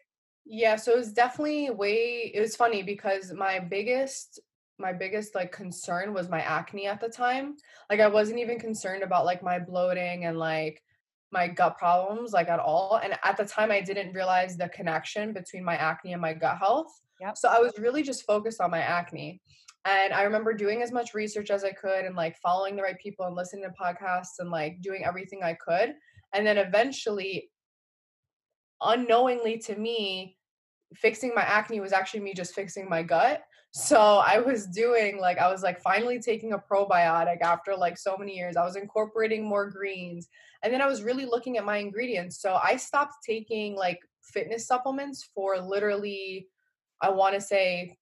Yeah, 0.48 0.76
so 0.76 0.92
it 0.92 0.98
was 0.98 1.12
definitely 1.12 1.70
way 1.70 2.30
it 2.32 2.40
was 2.40 2.54
funny 2.54 2.82
because 2.82 3.32
my 3.32 3.58
biggest 3.58 4.40
my 4.78 4.92
biggest 4.92 5.34
like 5.34 5.50
concern 5.52 6.12
was 6.12 6.28
my 6.28 6.40
acne 6.40 6.86
at 6.86 7.00
the 7.00 7.08
time. 7.08 7.56
Like 7.90 8.00
I 8.00 8.08
wasn't 8.08 8.38
even 8.38 8.58
concerned 8.58 9.02
about 9.02 9.24
like 9.24 9.42
my 9.42 9.58
bloating 9.58 10.26
and 10.26 10.38
like 10.38 10.82
my 11.32 11.48
gut 11.48 11.76
problems 11.78 12.32
like 12.32 12.48
at 12.48 12.60
all. 12.60 13.00
And 13.02 13.14
at 13.24 13.36
the 13.36 13.44
time 13.44 13.70
I 13.70 13.80
didn't 13.80 14.12
realize 14.12 14.56
the 14.56 14.68
connection 14.68 15.32
between 15.32 15.64
my 15.64 15.76
acne 15.76 16.12
and 16.12 16.22
my 16.22 16.34
gut 16.34 16.58
health. 16.58 16.88
Yep. 17.20 17.38
So 17.38 17.48
I 17.48 17.58
was 17.58 17.72
really 17.78 18.02
just 18.02 18.24
focused 18.24 18.60
on 18.60 18.70
my 18.70 18.80
acne. 18.80 19.40
And 19.86 20.12
I 20.12 20.22
remember 20.22 20.52
doing 20.52 20.82
as 20.82 20.92
much 20.92 21.14
research 21.14 21.50
as 21.50 21.64
I 21.64 21.72
could 21.72 22.04
and 22.04 22.14
like 22.14 22.36
following 22.38 22.76
the 22.76 22.82
right 22.82 22.98
people 22.98 23.24
and 23.26 23.34
listening 23.34 23.64
to 23.64 23.70
podcasts 23.70 24.38
and 24.40 24.50
like 24.50 24.82
doing 24.82 25.04
everything 25.04 25.42
I 25.42 25.54
could. 25.54 25.94
And 26.34 26.46
then 26.46 26.58
eventually 26.58 27.50
unknowingly 28.82 29.58
to 29.58 29.76
me, 29.76 30.35
fixing 31.00 31.32
my 31.34 31.42
acne 31.42 31.80
was 31.80 31.92
actually 31.92 32.20
me 32.20 32.34
just 32.34 32.54
fixing 32.54 32.88
my 32.88 33.02
gut. 33.02 33.42
So 33.72 33.98
I 34.00 34.38
was 34.38 34.66
doing 34.66 35.20
like 35.20 35.38
I 35.38 35.50
was 35.50 35.62
like 35.62 35.80
finally 35.82 36.18
taking 36.18 36.54
a 36.54 36.58
probiotic 36.58 37.42
after 37.42 37.76
like 37.76 37.98
so 37.98 38.16
many 38.16 38.34
years. 38.34 38.56
I 38.56 38.64
was 38.64 38.76
incorporating 38.76 39.46
more 39.46 39.70
greens. 39.70 40.28
And 40.62 40.72
then 40.72 40.80
I 40.80 40.86
was 40.86 41.02
really 41.02 41.26
looking 41.26 41.58
at 41.58 41.64
my 41.64 41.76
ingredients. 41.76 42.40
So 42.40 42.58
I 42.62 42.76
stopped 42.76 43.16
taking 43.24 43.76
like 43.76 44.00
fitness 44.22 44.66
supplements 44.66 45.28
for 45.34 45.58
literally 45.58 46.48
I 47.02 47.10
want 47.10 47.34
to 47.34 47.40
say 47.40 47.98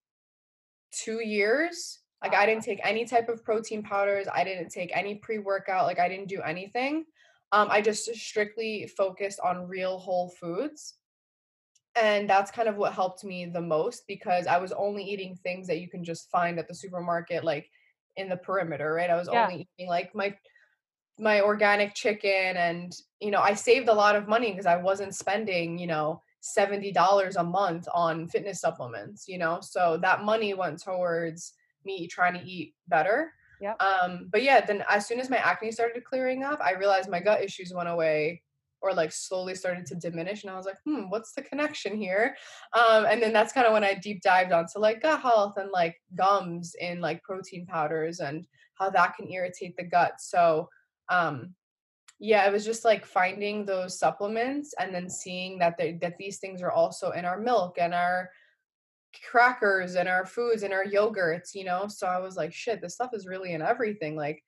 2 1.03 1.21
years. 1.25 2.01
Like 2.23 2.35
I 2.35 2.47
didn't 2.47 2.63
take 2.63 2.81
any 2.85 3.05
type 3.05 3.29
of 3.29 3.45
protein 3.45 3.83
powders. 3.83 4.29
I 4.33 4.45
didn't 4.45 4.71
take 4.71 4.97
any 4.97 5.17
pre-workout. 5.17 5.87
Like 5.87 5.99
I 5.99 6.09
didn't 6.09 6.29
do 6.29 6.41
anything. 6.41 7.05
Um, 7.51 7.69
I 7.71 7.81
just 7.81 8.05
strictly 8.15 8.89
focused 8.97 9.41
on 9.41 9.69
real 9.69 9.99
whole 9.99 10.31
foods. 10.41 10.95
And 12.01 12.29
that's 12.29 12.51
kind 12.51 12.69
of 12.69 12.77
what 12.77 12.93
helped 12.93 13.25
me 13.25 13.47
the 13.47 13.61
most 13.61 14.07
because 14.09 14.47
I 14.47 14.59
was 14.59 14.73
only 14.73 15.05
eating 15.05 15.37
things 15.37 15.67
that 15.69 15.81
you 15.81 15.89
can 15.89 16.03
just 16.03 16.31
find 16.31 16.59
at 16.59 16.67
the 16.67 16.75
supermarket, 16.75 17.45
like 17.45 17.71
in 18.17 18.29
the 18.29 18.37
perimeter, 18.37 18.93
right? 18.93 19.11
I 19.11 19.17
was 19.17 19.29
yeah. 19.31 19.45
only 19.45 19.69
eating 19.79 19.89
like 19.89 20.15
my 20.15 20.37
my 21.21 21.43
organic 21.43 21.95
chicken 21.95 22.57
and 22.57 22.93
you 23.21 23.31
know 23.31 23.39
i 23.39 23.55
saved 23.55 23.89
a 23.89 23.95
lot 23.95 24.17
of 24.17 24.27
money 24.27 24.51
because 24.51 24.67
i 24.67 24.75
wasn't 24.75 25.15
spending 25.15 25.79
you 25.79 25.87
know 25.87 26.21
$70 26.45 27.37
a 27.37 27.45
month 27.45 27.89
on 27.95 28.29
fitness 28.29 28.61
supplements, 28.61 29.27
you 29.27 29.39
know? 29.39 29.61
So 29.63 29.99
that 30.03 30.25
money 30.25 30.55
went 30.55 30.83
towards 30.83 31.55
me 31.85 32.07
trying 32.07 32.35
to 32.35 32.45
eat 32.45 32.75
better. 32.89 33.33
yeah 33.61 33.75
Um, 33.81 34.29
but 34.31 34.43
yeah, 34.43 34.65
then 34.65 34.85
as 34.89 35.07
soon 35.07 35.21
as 35.21 35.31
my 35.31 35.39
acne 35.39 35.73
started 35.73 36.05
clearing 36.05 36.45
up, 36.45 36.61
I 36.63 36.73
realized 36.73 37.09
my 37.09 37.21
gut 37.21 37.43
issues 37.43 37.73
went 37.73 37.89
away 37.89 38.43
or 38.85 38.93
like 38.93 39.11
slowly 39.13 39.55
started 39.55 39.87
to 39.87 39.95
diminish. 39.95 40.45
And 40.45 40.53
I 40.53 40.57
was 40.57 40.67
like, 40.67 40.79
hmm, 40.85 41.09
what's 41.09 41.33
the 41.33 41.43
connection 41.43 41.97
here? 41.97 42.37
Um, 42.75 43.07
and 43.07 43.23
then 43.23 43.33
that's 43.33 43.53
kind 43.53 43.67
of 43.67 43.73
when 43.73 43.83
I 43.83 43.95
deep 43.95 44.21
dived 44.21 44.53
onto 44.53 44.79
like 44.79 45.01
gut 45.01 45.23
health 45.23 45.55
and 45.57 45.71
like 45.71 45.97
gums 46.15 46.77
in 46.79 47.01
like 47.01 47.23
protein 47.23 47.65
powders 47.67 48.21
and 48.21 48.47
how 48.75 48.91
that 48.91 49.17
can 49.17 49.31
irritate 49.31 49.77
the 49.77 49.85
gut. 49.85 50.15
So 50.19 50.69
um 51.09 51.55
yeah, 52.21 52.47
it 52.47 52.53
was 52.53 52.65
just 52.65 52.85
like 52.85 53.05
finding 53.05 53.67
those 53.67 53.99
supplements 53.99 54.75
and 54.79 54.95
then 54.95 55.11
seeing 55.11 55.59
that 55.59 55.77
they, 55.77 55.99
that 56.01 56.17
these 56.17 56.39
things 56.39 56.63
are 56.63 56.71
also 56.71 57.11
in 57.11 57.25
our 57.25 57.39
milk 57.39 57.77
and 57.79 57.93
our 57.93 58.31
crackers 59.31 59.97
and 59.97 60.09
our 60.09 60.25
foods 60.25 60.63
and 60.63 60.73
our 60.73 60.85
yogurts, 60.85 61.55
you 61.55 61.65
know. 61.65 61.87
So 61.89 62.07
I 62.07 62.19
was 62.21 62.37
like, 62.37 62.53
shit, 62.53 62.81
this 62.81 62.95
stuff 62.95 63.11
is 63.13 63.27
really 63.27 63.53
in 63.53 63.63
everything. 63.63 64.17
Like, 64.17 64.43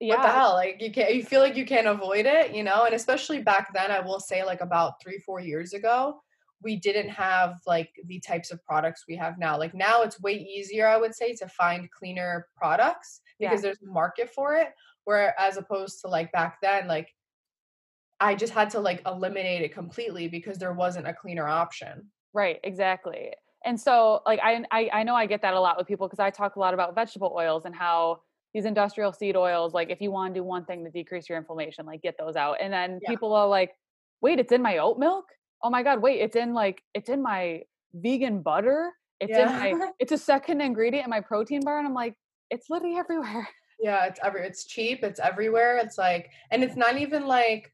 yeah. 0.00 0.14
what 0.16 0.22
the 0.22 0.30
hell? 0.30 0.52
Like, 0.54 0.80
you 0.80 0.92
can't. 0.92 1.14
You 1.14 1.24
feel 1.24 1.40
like 1.40 1.56
you 1.56 1.66
can't 1.66 1.86
avoid 1.86 2.26
it, 2.26 2.54
you 2.54 2.62
know. 2.62 2.84
And 2.84 2.94
especially 2.94 3.42
back 3.42 3.72
then, 3.74 3.90
I 3.90 4.00
will 4.00 4.20
say, 4.20 4.44
like 4.44 4.60
about 4.60 5.00
three, 5.02 5.18
four 5.18 5.40
years 5.40 5.72
ago, 5.72 6.20
we 6.62 6.76
didn't 6.76 7.10
have 7.10 7.60
like 7.66 7.90
the 8.06 8.20
types 8.20 8.50
of 8.50 8.64
products 8.64 9.04
we 9.08 9.16
have 9.16 9.38
now. 9.38 9.58
Like 9.58 9.74
now, 9.74 10.02
it's 10.02 10.20
way 10.20 10.34
easier, 10.34 10.86
I 10.86 10.96
would 10.96 11.14
say, 11.14 11.34
to 11.36 11.48
find 11.48 11.90
cleaner 11.90 12.48
products 12.56 13.20
because 13.38 13.58
Yeah. 13.58 13.62
there's 13.62 13.82
a 13.82 13.90
market 13.90 14.30
for 14.30 14.54
it. 14.54 14.68
Where 15.04 15.38
as 15.40 15.56
opposed 15.56 16.00
to 16.02 16.08
like 16.08 16.30
back 16.32 16.58
then, 16.60 16.86
like 16.86 17.14
I 18.20 18.34
just 18.34 18.52
had 18.52 18.70
to 18.70 18.80
like 18.80 19.02
eliminate 19.06 19.62
it 19.62 19.72
completely 19.72 20.28
because 20.28 20.58
there 20.58 20.72
wasn't 20.72 21.06
a 21.06 21.14
cleaner 21.14 21.46
option. 21.46 22.10
Right, 22.34 22.60
exactly. 22.62 23.32
And 23.64 23.80
so 23.80 24.20
like 24.26 24.40
I 24.42 24.64
I, 24.70 24.90
I 24.92 25.02
know 25.02 25.14
I 25.14 25.26
get 25.26 25.42
that 25.42 25.54
a 25.54 25.60
lot 25.60 25.78
with 25.78 25.86
people 25.86 26.06
because 26.08 26.20
I 26.20 26.30
talk 26.30 26.56
a 26.56 26.60
lot 26.60 26.74
about 26.74 26.94
vegetable 26.94 27.32
oils 27.36 27.64
and 27.64 27.74
how 27.74 28.20
these 28.54 28.64
industrial 28.64 29.12
seed 29.12 29.36
oils, 29.36 29.74
like 29.74 29.90
if 29.90 30.00
you 30.00 30.10
want 30.10 30.34
to 30.34 30.40
do 30.40 30.44
one 30.44 30.64
thing 30.64 30.84
to 30.84 30.90
decrease 30.90 31.28
your 31.28 31.38
inflammation, 31.38 31.86
like 31.86 32.02
get 32.02 32.16
those 32.18 32.36
out. 32.36 32.56
And 32.60 32.72
then 32.72 32.98
Yeah. 33.02 33.10
people 33.10 33.34
are 33.34 33.46
like, 33.46 33.74
wait, 34.20 34.38
it's 34.38 34.52
in 34.52 34.62
my 34.62 34.78
oat 34.78 34.98
milk? 34.98 35.26
Oh 35.62 35.70
my 35.70 35.82
God, 35.82 36.00
wait, 36.00 36.20
it's 36.20 36.36
in 36.36 36.54
like 36.54 36.82
it's 36.94 37.08
in 37.08 37.22
my 37.22 37.62
vegan 37.92 38.42
butter. 38.42 38.92
It's 39.20 39.36
in 39.36 39.46
my 39.46 39.74
it's 39.98 40.12
a 40.12 40.18
second 40.18 40.60
ingredient 40.60 41.04
in 41.04 41.10
my 41.10 41.20
protein 41.20 41.60
bar. 41.64 41.78
And 41.78 41.86
I'm 41.86 41.94
like, 41.94 42.14
it's 42.50 42.70
literally 42.70 42.96
everywhere. 42.96 43.48
Yeah, 43.80 44.06
it's 44.06 44.18
every 44.24 44.44
it's 44.44 44.64
cheap, 44.66 45.04
it's 45.04 45.20
everywhere. 45.20 45.78
It's 45.78 45.96
like 45.96 46.30
and 46.50 46.64
it's 46.64 46.74
not 46.74 46.98
even 46.98 47.28
like 47.28 47.72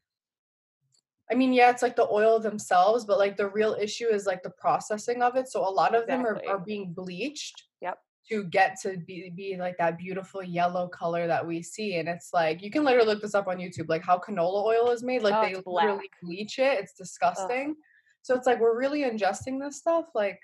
I 1.31 1.33
mean, 1.33 1.51
yeah, 1.51 1.71
it's 1.71 1.81
like 1.81 1.95
the 1.95 2.07
oil 2.07 2.39
themselves, 2.39 3.05
but 3.05 3.17
like 3.17 3.37
the 3.37 3.49
real 3.49 3.73
issue 3.73 4.05
is 4.05 4.27
like 4.27 4.43
the 4.43 4.51
processing 4.51 5.23
of 5.23 5.35
it. 5.35 5.47
So 5.47 5.67
a 5.67 5.73
lot 5.81 5.95
of 5.95 6.05
them 6.05 6.23
are, 6.23 6.39
are 6.47 6.59
being 6.59 6.93
bleached 6.93 7.63
Yep. 7.81 7.97
To 8.29 8.43
get 8.45 8.77
to 8.81 8.97
be 8.97 9.31
be 9.35 9.55
like 9.57 9.77
that 9.77 9.97
beautiful 9.97 10.41
yellow 10.43 10.87
color 10.87 11.27
that 11.27 11.45
we 11.45 11.61
see. 11.61 11.97
And 11.97 12.09
it's 12.09 12.31
like 12.33 12.61
you 12.61 12.71
can 12.71 12.83
literally 12.83 13.07
look 13.07 13.21
this 13.21 13.35
up 13.35 13.47
on 13.47 13.57
YouTube, 13.57 13.89
like 13.89 14.03
how 14.03 14.17
canola 14.17 14.63
oil 14.65 14.89
is 14.91 15.03
made. 15.03 15.21
Like 15.21 15.35
Oh, 15.35 15.41
they 15.43 15.55
literally 15.65 16.09
bleach 16.21 16.59
it. 16.59 16.79
It's 16.79 16.93
disgusting. 16.93 17.75
So 18.21 18.33
it's 18.35 18.47
like 18.47 18.59
we're 18.59 18.77
really 18.77 19.03
ingesting 19.03 19.59
this 19.59 19.77
stuff. 19.77 20.05
Like, 20.15 20.39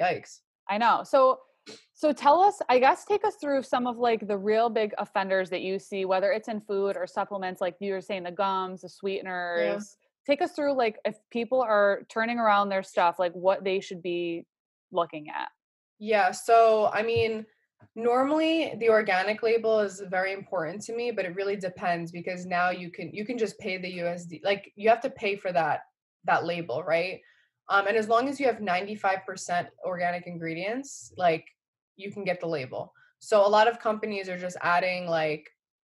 yikes. 0.00 0.40
I 0.68 0.78
know. 0.78 1.02
So 1.04 1.40
so 1.92 2.12
tell 2.12 2.40
us, 2.40 2.58
I 2.68 2.78
guess 2.78 3.04
take 3.04 3.24
us 3.24 3.34
through 3.40 3.62
some 3.62 3.86
of 3.86 3.98
like 3.98 4.26
the 4.26 4.38
real 4.38 4.70
big 4.70 4.94
offenders 4.98 5.50
that 5.50 5.60
you 5.60 5.78
see, 5.78 6.04
whether 6.04 6.32
it's 6.32 6.48
in 6.48 6.60
food 6.60 6.96
or 6.96 7.06
supplements, 7.06 7.60
like 7.60 7.76
you 7.80 7.92
were 7.92 8.00
saying 8.00 8.22
the 8.22 8.30
gums, 8.30 8.82
the 8.82 8.88
sweeteners. 8.88 9.96
Take 10.26 10.42
us 10.42 10.52
through 10.52 10.74
like 10.74 10.98
if 11.04 11.16
people 11.30 11.60
are 11.60 12.02
turning 12.08 12.38
around 12.38 12.68
their 12.68 12.82
stuff, 12.82 13.18
like 13.18 13.32
what 13.32 13.64
they 13.64 13.80
should 13.80 14.02
be 14.02 14.46
looking 14.92 15.28
at. 15.28 15.48
Yeah, 16.00 16.32
so 16.32 16.90
I 16.92 17.02
mean, 17.02 17.44
normally 17.94 18.74
the 18.78 18.88
organic 18.88 19.42
label 19.42 19.80
is 19.80 20.02
very 20.08 20.32
important 20.32 20.82
to 20.82 20.96
me, 20.96 21.10
but 21.10 21.26
it 21.26 21.36
really 21.36 21.56
depends 21.56 22.10
because 22.10 22.46
now 22.46 22.70
you 22.70 22.90
can 22.90 23.12
you 23.12 23.24
can 23.24 23.36
just 23.36 23.58
pay 23.58 23.76
the 23.76 23.98
USD. 23.98 24.40
Like 24.42 24.72
you 24.76 24.88
have 24.88 25.02
to 25.02 25.10
pay 25.10 25.36
for 25.36 25.52
that 25.52 25.82
that 26.24 26.46
label, 26.46 26.82
right? 26.82 27.20
Um, 27.68 27.86
and 27.86 27.96
as 27.96 28.08
long 28.08 28.28
as 28.28 28.40
you 28.40 28.46
have 28.46 28.56
95% 28.56 29.68
organic 29.86 30.26
ingredients, 30.26 31.12
like 31.16 31.46
you 31.96 32.10
can 32.10 32.24
get 32.24 32.40
the 32.40 32.48
label. 32.48 32.92
So 33.20 33.46
a 33.46 33.48
lot 33.48 33.68
of 33.68 33.78
companies 33.78 34.28
are 34.28 34.38
just 34.38 34.56
adding 34.62 35.06
like 35.06 35.48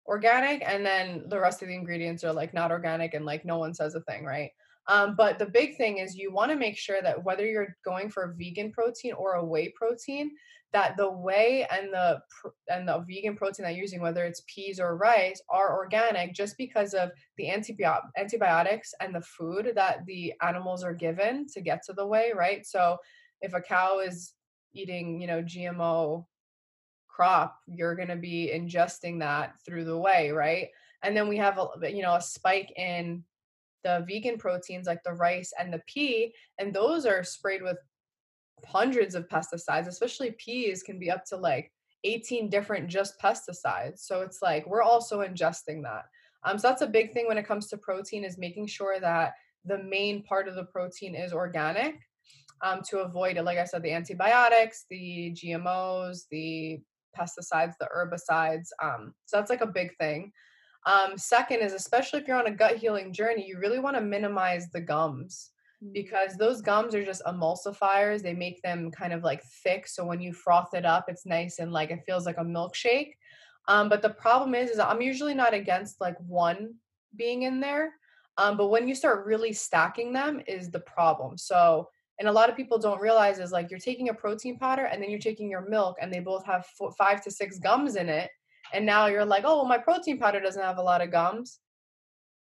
organic 0.07 0.63
and 0.65 0.85
then 0.85 1.23
the 1.27 1.39
rest 1.39 1.63
of 1.63 1.67
the 1.67 1.73
ingredients 1.73 2.23
are 2.23 2.31
like 2.31 2.53
not 2.53 2.71
organic 2.71 3.15
and 3.15 3.25
like 3.25 3.43
no 3.43 3.57
one 3.57 3.73
says 3.73 3.95
a 3.95 4.01
thing, 4.01 4.23
right? 4.23 4.51
Um, 4.87 5.15
but 5.15 5.39
the 5.39 5.47
big 5.47 5.77
thing 5.77 5.97
is 5.97 6.15
you 6.15 6.31
want 6.31 6.51
to 6.51 6.57
make 6.57 6.77
sure 6.77 7.01
that 7.01 7.23
whether 7.23 7.45
you're 7.45 7.75
going 7.83 8.09
for 8.09 8.23
a 8.23 8.35
vegan 8.35 8.71
protein 8.71 9.13
or 9.13 9.33
a 9.33 9.45
whey 9.45 9.73
protein, 9.75 10.31
that 10.73 10.97
the 10.97 11.09
whey 11.09 11.65
and 11.71 11.91
the 11.93 12.19
and 12.69 12.87
the 12.87 13.03
vegan 13.07 13.35
protein 13.35 13.63
that 13.63 13.73
you're 13.73 13.81
using, 13.81 14.01
whether 14.01 14.25
it's 14.25 14.43
peas 14.53 14.79
or 14.79 14.97
rice, 14.97 15.41
are 15.49 15.75
organic 15.75 16.33
just 16.33 16.57
because 16.57 16.93
of 16.93 17.11
the 17.37 17.45
antibio- 17.45 18.01
antibiotics 18.17 18.93
and 18.99 19.15
the 19.15 19.21
food 19.21 19.71
that 19.75 20.05
the 20.05 20.33
animals 20.41 20.83
are 20.83 20.93
given 20.93 21.47
to 21.53 21.61
get 21.61 21.81
to 21.83 21.93
the 21.93 22.05
whey, 22.05 22.31
right? 22.35 22.65
So 22.65 22.97
if 23.41 23.53
a 23.53 23.61
cow 23.61 23.99
is 23.99 24.33
eating, 24.73 25.21
you 25.21 25.27
know, 25.27 25.41
GMO 25.41 26.25
crop, 27.07 27.57
you're 27.67 27.95
going 27.95 28.09
to 28.09 28.17
be 28.17 28.51
ingesting 28.53 29.19
that 29.19 29.53
through 29.65 29.85
the 29.85 29.97
whey, 29.97 30.31
right? 30.31 30.67
And 31.03 31.15
then 31.15 31.29
we 31.29 31.37
have 31.37 31.57
a 31.57 31.91
you 31.91 32.01
know 32.01 32.15
a 32.15 32.21
spike 32.21 32.73
in 32.75 33.23
the 33.85 34.03
vegan 34.09 34.37
proteins 34.37 34.87
like 34.87 35.01
the 35.05 35.13
rice 35.13 35.53
and 35.57 35.71
the 35.71 35.81
pea, 35.87 36.33
and 36.59 36.73
those 36.73 37.05
are 37.05 37.23
sprayed 37.23 37.61
with 37.61 37.77
hundreds 38.65 39.15
of 39.15 39.29
pesticides, 39.29 39.87
especially 39.87 40.31
peas 40.31 40.83
can 40.83 40.97
be 40.97 41.11
up 41.11 41.23
to 41.25 41.37
like 41.37 41.71
18 42.03 42.49
different 42.49 42.87
just 42.89 43.19
pesticides. 43.21 43.99
So 43.99 44.21
it's 44.21 44.41
like 44.41 44.67
we're 44.67 44.81
also 44.81 45.21
ingesting 45.21 45.83
that. 45.83 46.05
Um, 46.43 46.57
so 46.57 46.67
that's 46.67 46.81
a 46.81 46.87
big 46.87 47.13
thing 47.13 47.27
when 47.27 47.37
it 47.37 47.47
comes 47.47 47.67
to 47.69 47.77
protein 47.77 48.23
is 48.23 48.37
making 48.37 48.67
sure 48.67 48.99
that 48.99 49.33
the 49.65 49.83
main 49.83 50.23
part 50.23 50.47
of 50.47 50.55
the 50.55 50.65
protein 50.65 51.15
is 51.15 51.31
organic 51.31 51.95
um, 52.63 52.81
to 52.89 52.99
avoid 52.99 53.37
it. 53.37 53.43
Like 53.43 53.57
I 53.57 53.65
said, 53.65 53.83
the 53.83 53.93
antibiotics, 53.93 54.85
the 54.89 55.31
GMOs, 55.33 56.23
the 56.31 56.79
pesticides, 57.17 57.73
the 57.79 57.87
herbicides. 57.95 58.67
Um, 58.81 59.13
so 59.25 59.37
that's 59.37 59.49
like 59.49 59.61
a 59.61 59.67
big 59.67 59.95
thing. 59.97 60.31
Um, 60.85 61.17
second 61.17 61.61
is 61.61 61.73
especially 61.73 62.21
if 62.21 62.27
you're 62.27 62.37
on 62.37 62.47
a 62.47 62.51
gut 62.51 62.77
healing 62.77 63.11
journey, 63.11 63.45
you 63.47 63.59
really 63.59 63.79
want 63.79 63.95
to 63.95 64.01
minimize 64.01 64.69
the 64.69 64.81
gums 64.81 65.51
because 65.93 66.35
those 66.35 66.61
gums 66.61 66.95
are 66.95 67.03
just 67.03 67.23
emulsifiers. 67.25 68.21
They 68.21 68.33
make 68.33 68.61
them 68.61 68.91
kind 68.91 69.13
of 69.13 69.23
like 69.23 69.43
thick. 69.63 69.87
So 69.87 70.05
when 70.05 70.21
you 70.21 70.33
froth 70.33 70.73
it 70.73 70.85
up, 70.85 71.05
it's 71.07 71.25
nice 71.25 71.59
and 71.59 71.71
like 71.71 71.91
it 71.91 72.03
feels 72.05 72.25
like 72.25 72.37
a 72.37 72.43
milkshake. 72.43 73.13
Um, 73.67 73.89
but 73.89 74.01
the 74.01 74.09
problem 74.09 74.55
is, 74.55 74.69
is 74.69 74.79
I'm 74.79 75.01
usually 75.01 75.33
not 75.33 75.53
against 75.53 75.99
like 75.99 76.17
one 76.19 76.75
being 77.15 77.43
in 77.43 77.59
there. 77.59 77.93
Um, 78.37 78.57
but 78.57 78.67
when 78.67 78.87
you 78.87 78.95
start 78.95 79.25
really 79.25 79.53
stacking 79.53 80.11
them 80.11 80.41
is 80.47 80.69
the 80.69 80.81
problem. 80.81 81.37
So, 81.37 81.89
and 82.19 82.27
a 82.27 82.31
lot 82.31 82.49
of 82.49 82.55
people 82.55 82.77
don't 82.77 83.01
realize 83.01 83.39
is 83.39 83.51
like 83.51 83.69
you're 83.69 83.79
taking 83.79 84.09
a 84.09 84.13
protein 84.13 84.57
powder 84.57 84.85
and 84.85 85.01
then 85.01 85.09
you're 85.09 85.19
taking 85.19 85.49
your 85.49 85.67
milk 85.67 85.97
and 86.01 86.11
they 86.11 86.19
both 86.19 86.45
have 86.45 86.65
four, 86.77 86.91
five 86.93 87.23
to 87.23 87.31
six 87.31 87.59
gums 87.59 87.95
in 87.95 88.09
it. 88.09 88.29
And 88.75 88.85
now 88.85 89.07
you're 89.07 89.25
like, 89.25 89.43
oh, 89.45 89.57
well, 89.57 89.65
my 89.65 89.77
protein 89.77 90.19
powder 90.19 90.39
doesn't 90.39 90.61
have 90.61 90.77
a 90.77 90.81
lot 90.83 91.01
of 91.01 91.09
gums. 91.11 91.59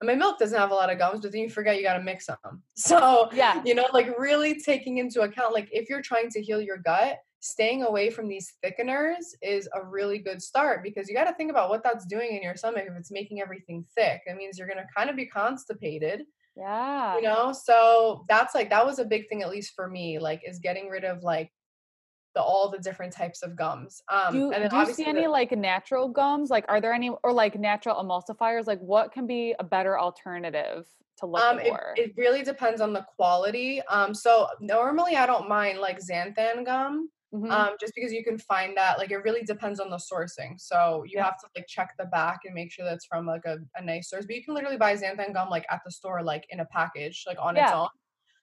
And 0.01 0.07
my 0.07 0.15
milk 0.15 0.39
doesn't 0.39 0.57
have 0.57 0.71
a 0.71 0.75
lot 0.75 0.89
of 0.91 0.97
gums, 0.97 1.21
but 1.21 1.31
then 1.31 1.41
you 1.41 1.49
forget 1.49 1.75
you 1.75 1.83
got 1.83 1.97
to 1.97 2.03
mix 2.03 2.27
them. 2.27 2.63
So, 2.75 3.29
Yeah. 3.33 3.61
you 3.65 3.75
know, 3.75 3.87
like 3.93 4.17
really 4.17 4.59
taking 4.61 4.99
into 4.99 5.21
account, 5.21 5.53
like 5.53 5.67
if 5.71 5.89
you're 5.89 6.01
trying 6.01 6.29
to 6.31 6.41
heal 6.41 6.61
your 6.61 6.77
gut, 6.77 7.17
staying 7.41 7.83
away 7.83 8.09
from 8.09 8.27
these 8.27 8.53
thickeners 8.63 9.25
is 9.41 9.67
a 9.73 9.83
really 9.83 10.19
good 10.19 10.41
start 10.41 10.83
because 10.83 11.07
you 11.09 11.15
got 11.15 11.23
to 11.25 11.33
think 11.35 11.49
about 11.49 11.69
what 11.69 11.83
that's 11.83 12.05
doing 12.05 12.35
in 12.35 12.43
your 12.43 12.55
stomach. 12.55 12.85
If 12.87 12.93
it's 12.97 13.11
making 13.11 13.41
everything 13.41 13.85
thick, 13.95 14.21
it 14.25 14.35
means 14.37 14.57
you're 14.57 14.67
going 14.67 14.77
to 14.77 14.87
kind 14.95 15.09
of 15.09 15.15
be 15.15 15.25
constipated, 15.25 16.23
Yeah. 16.55 17.15
you 17.15 17.21
know? 17.23 17.51
So 17.53 18.25
that's 18.29 18.53
like, 18.55 18.69
that 18.69 18.85
was 18.85 18.99
a 18.99 19.05
big 19.05 19.27
thing, 19.29 19.41
at 19.41 19.49
least 19.49 19.73
for 19.75 19.89
me, 19.89 20.19
like, 20.19 20.41
is 20.45 20.59
getting 20.59 20.89
rid 20.89 21.03
of 21.05 21.23
like 21.23 21.49
the 22.35 22.41
all 22.41 22.69
the 22.69 22.77
different 22.79 23.13
types 23.13 23.41
of 23.41 23.55
gums. 23.55 24.01
Um, 24.11 24.33
do 24.33 24.37
you, 24.39 24.51
and 24.51 24.63
then 24.63 24.69
do 24.69 24.77
you 24.77 24.93
see 24.93 25.05
any 25.05 25.23
the- 25.23 25.29
like 25.29 25.51
natural 25.51 26.09
gums? 26.09 26.49
Like, 26.49 26.65
are 26.69 26.79
there 26.81 26.93
any 26.93 27.09
or 27.23 27.33
like 27.33 27.57
natural 27.59 27.95
emulsifiers? 28.03 28.67
Like, 28.67 28.79
what 28.79 29.11
can 29.11 29.25
be 29.27 29.55
a 29.59 29.63
better 29.63 29.99
alternative 29.99 30.87
to 31.17 31.25
look 31.25 31.43
Um, 31.43 31.59
it, 31.59 31.67
for? 31.69 31.93
it 31.97 32.13
really 32.17 32.43
depends 32.43 32.81
on 32.81 32.93
the 32.93 33.05
quality. 33.15 33.81
Um, 33.89 34.13
so 34.13 34.47
normally 34.59 35.15
I 35.15 35.25
don't 35.25 35.49
mind 35.49 35.79
like 35.79 35.99
xanthan 35.99 36.65
gum, 36.65 37.09
Mhm. 37.33 37.51
um, 37.51 37.75
just 37.79 37.93
because 37.95 38.13
you 38.13 38.23
can 38.23 38.37
find 38.37 38.77
that. 38.77 38.97
Like 38.99 39.11
it 39.11 39.17
really 39.17 39.43
depends 39.43 39.79
on 39.79 39.89
the 39.89 39.97
sourcing. 39.97 40.59
So 40.59 41.03
you 41.05 41.13
Yeah. 41.17 41.25
have 41.25 41.37
to 41.39 41.47
like 41.55 41.65
check 41.67 41.93
the 41.97 42.05
back 42.05 42.41
and 42.45 42.53
make 42.53 42.71
sure 42.71 42.85
that's 42.85 43.05
from 43.05 43.25
like 43.25 43.45
a, 43.45 43.57
a 43.75 43.81
nice 43.83 44.09
source. 44.09 44.25
But 44.27 44.35
you 44.35 44.43
can 44.43 44.53
literally 44.53 44.77
buy 44.77 44.95
xanthan 44.95 45.33
gum 45.33 45.49
like 45.49 45.65
at 45.69 45.81
the 45.83 45.91
store, 45.91 46.21
like 46.23 46.45
in 46.49 46.59
a 46.59 46.65
package, 46.65 47.23
like 47.27 47.37
on 47.39 47.57
its 47.57 47.71
own. 47.71 47.89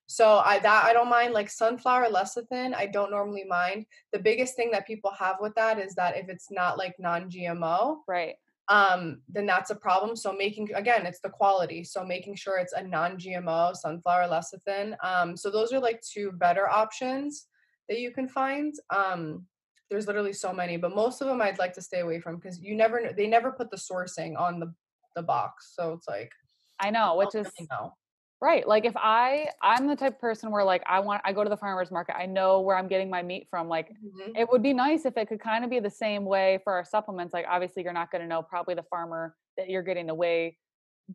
So 0.06 0.40
I 0.44 0.58
that 0.60 0.84
I 0.84 0.92
don't 0.92 1.08
mind 1.08 1.34
like 1.34 1.50
sunflower 1.50 2.08
lecithin. 2.10 2.74
I 2.74 2.86
don't 2.86 3.10
normally 3.10 3.44
mind. 3.44 3.86
The 4.12 4.18
biggest 4.18 4.54
thing 4.54 4.70
that 4.70 4.86
people 4.86 5.10
have 5.18 5.36
with 5.40 5.54
that 5.56 5.78
is 5.78 5.94
that 5.94 6.16
if 6.16 6.28
it's 6.28 6.50
not 6.50 6.78
like 6.78 6.94
non-GMO, 6.98 7.98
right. 8.06 8.34
um, 8.68 9.20
then 9.28 9.46
that's 9.46 9.70
a 9.70 9.74
problem. 9.74 10.14
So 10.14 10.32
making 10.32 10.68
again, 10.74 11.06
it's 11.06 11.20
the 11.20 11.28
quality. 11.28 11.82
So 11.82 12.04
making 12.04 12.36
sure 12.36 12.58
it's 12.58 12.72
a 12.72 12.82
non-GMO 12.82 13.74
sunflower 13.74 14.28
lecithin. 14.28 14.96
Um, 15.02 15.36
so 15.36 15.50
those 15.50 15.72
are 15.72 15.80
like 15.80 16.00
two 16.02 16.32
better 16.32 16.68
options 16.68 17.48
that 17.88 17.98
you 17.98 18.12
can 18.12 18.28
find. 18.28 18.74
Um, 18.94 19.46
there's 19.90 20.06
literally 20.06 20.32
so 20.32 20.52
many, 20.52 20.76
but 20.76 20.94
most 20.94 21.20
of 21.20 21.28
them 21.28 21.40
I'd 21.40 21.58
like 21.58 21.72
to 21.74 21.82
stay 21.82 22.00
away 22.00 22.20
from 22.20 22.36
because 22.36 22.60
you 22.60 22.76
never 22.76 23.12
they 23.16 23.26
never 23.26 23.52
put 23.52 23.70
the 23.70 23.76
sourcing 23.76 24.38
on 24.38 24.60
the 24.60 24.72
the 25.16 25.22
box. 25.22 25.72
So 25.74 25.92
it's 25.92 26.08
like 26.08 26.32
I 26.78 26.90
know, 26.90 27.16
which 27.16 27.34
is 27.34 27.50
really 27.58 27.68
know. 27.70 27.92
Right. 28.40 28.68
Like 28.68 28.84
if 28.84 28.94
I 28.96 29.48
I'm 29.62 29.86
the 29.86 29.96
type 29.96 30.14
of 30.14 30.20
person 30.20 30.50
where 30.50 30.62
like 30.62 30.82
I 30.86 31.00
want 31.00 31.22
I 31.24 31.32
go 31.32 31.42
to 31.42 31.48
the 31.48 31.56
farmers 31.56 31.90
market, 31.90 32.16
I 32.18 32.26
know 32.26 32.60
where 32.60 32.76
I'm 32.76 32.86
getting 32.86 33.08
my 33.08 33.22
meat 33.22 33.46
from. 33.50 33.66
Like 33.66 33.88
mm-hmm. 33.88 34.36
it 34.36 34.46
would 34.50 34.62
be 34.62 34.74
nice 34.74 35.06
if 35.06 35.16
it 35.16 35.28
could 35.28 35.40
kind 35.40 35.64
of 35.64 35.70
be 35.70 35.80
the 35.80 35.90
same 35.90 36.24
whey 36.26 36.60
for 36.62 36.74
our 36.74 36.84
supplements. 36.84 37.32
Like 37.32 37.46
obviously 37.48 37.82
you're 37.82 37.94
not 37.94 38.10
going 38.10 38.20
to 38.20 38.28
know 38.28 38.42
probably 38.42 38.74
the 38.74 38.84
farmer 38.84 39.34
that 39.56 39.70
you're 39.70 39.82
getting 39.82 40.06
the 40.06 40.14
way 40.14 40.58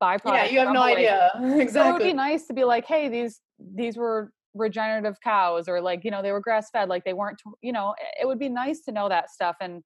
byproduct. 0.01 0.33
Yeah, 0.33 0.45
you 0.45 0.59
have 0.59 0.73
no 0.73 0.81
idea. 0.81 1.29
exactly. 1.57 1.89
it 1.89 1.93
would 1.93 2.03
be 2.03 2.13
nice 2.13 2.47
to 2.47 2.53
be 2.53 2.63
like, 2.63 2.85
hey, 2.85 3.07
these 3.07 3.39
these 3.59 3.97
were 3.97 4.31
regenerative 4.53 5.15
cows 5.21 5.67
or 5.67 5.79
like 5.79 6.03
you 6.03 6.11
know 6.11 6.21
they 6.21 6.31
were 6.31 6.41
grass 6.41 6.69
fed 6.71 6.89
like 6.89 7.05
they 7.05 7.13
weren't 7.13 7.41
you 7.61 7.71
know 7.71 7.95
it 8.19 8.27
would 8.27 8.39
be 8.39 8.49
nice 8.49 8.81
to 8.81 8.91
know 8.91 9.07
that 9.07 9.29
stuff 9.29 9.55
and 9.61 9.81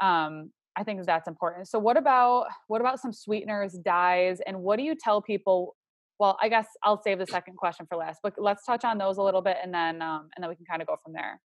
um 0.00 0.50
i 0.76 0.84
think 0.84 1.04
that's 1.04 1.26
important 1.26 1.66
so 1.66 1.76
what 1.76 1.96
about 1.96 2.46
what 2.68 2.80
about 2.80 3.00
some 3.00 3.12
sweeteners 3.12 3.72
dyes 3.84 4.38
and 4.46 4.56
what 4.56 4.76
do 4.76 4.84
you 4.84 4.94
tell 4.94 5.20
people 5.20 5.74
well 6.18 6.36
i 6.42 6.48
guess 6.48 6.66
i'll 6.82 7.00
save 7.02 7.18
the 7.18 7.26
second 7.26 7.56
question 7.56 7.86
for 7.88 7.96
last 7.96 8.20
but 8.22 8.34
let's 8.38 8.64
touch 8.64 8.84
on 8.84 8.98
those 8.98 9.18
a 9.18 9.22
little 9.22 9.42
bit 9.42 9.56
and 9.62 9.72
then 9.72 10.00
um 10.02 10.28
and 10.34 10.42
then 10.42 10.48
we 10.48 10.56
can 10.56 10.66
kind 10.66 10.80
of 10.80 10.88
go 10.88 10.96
from 11.02 11.12
there 11.12 11.40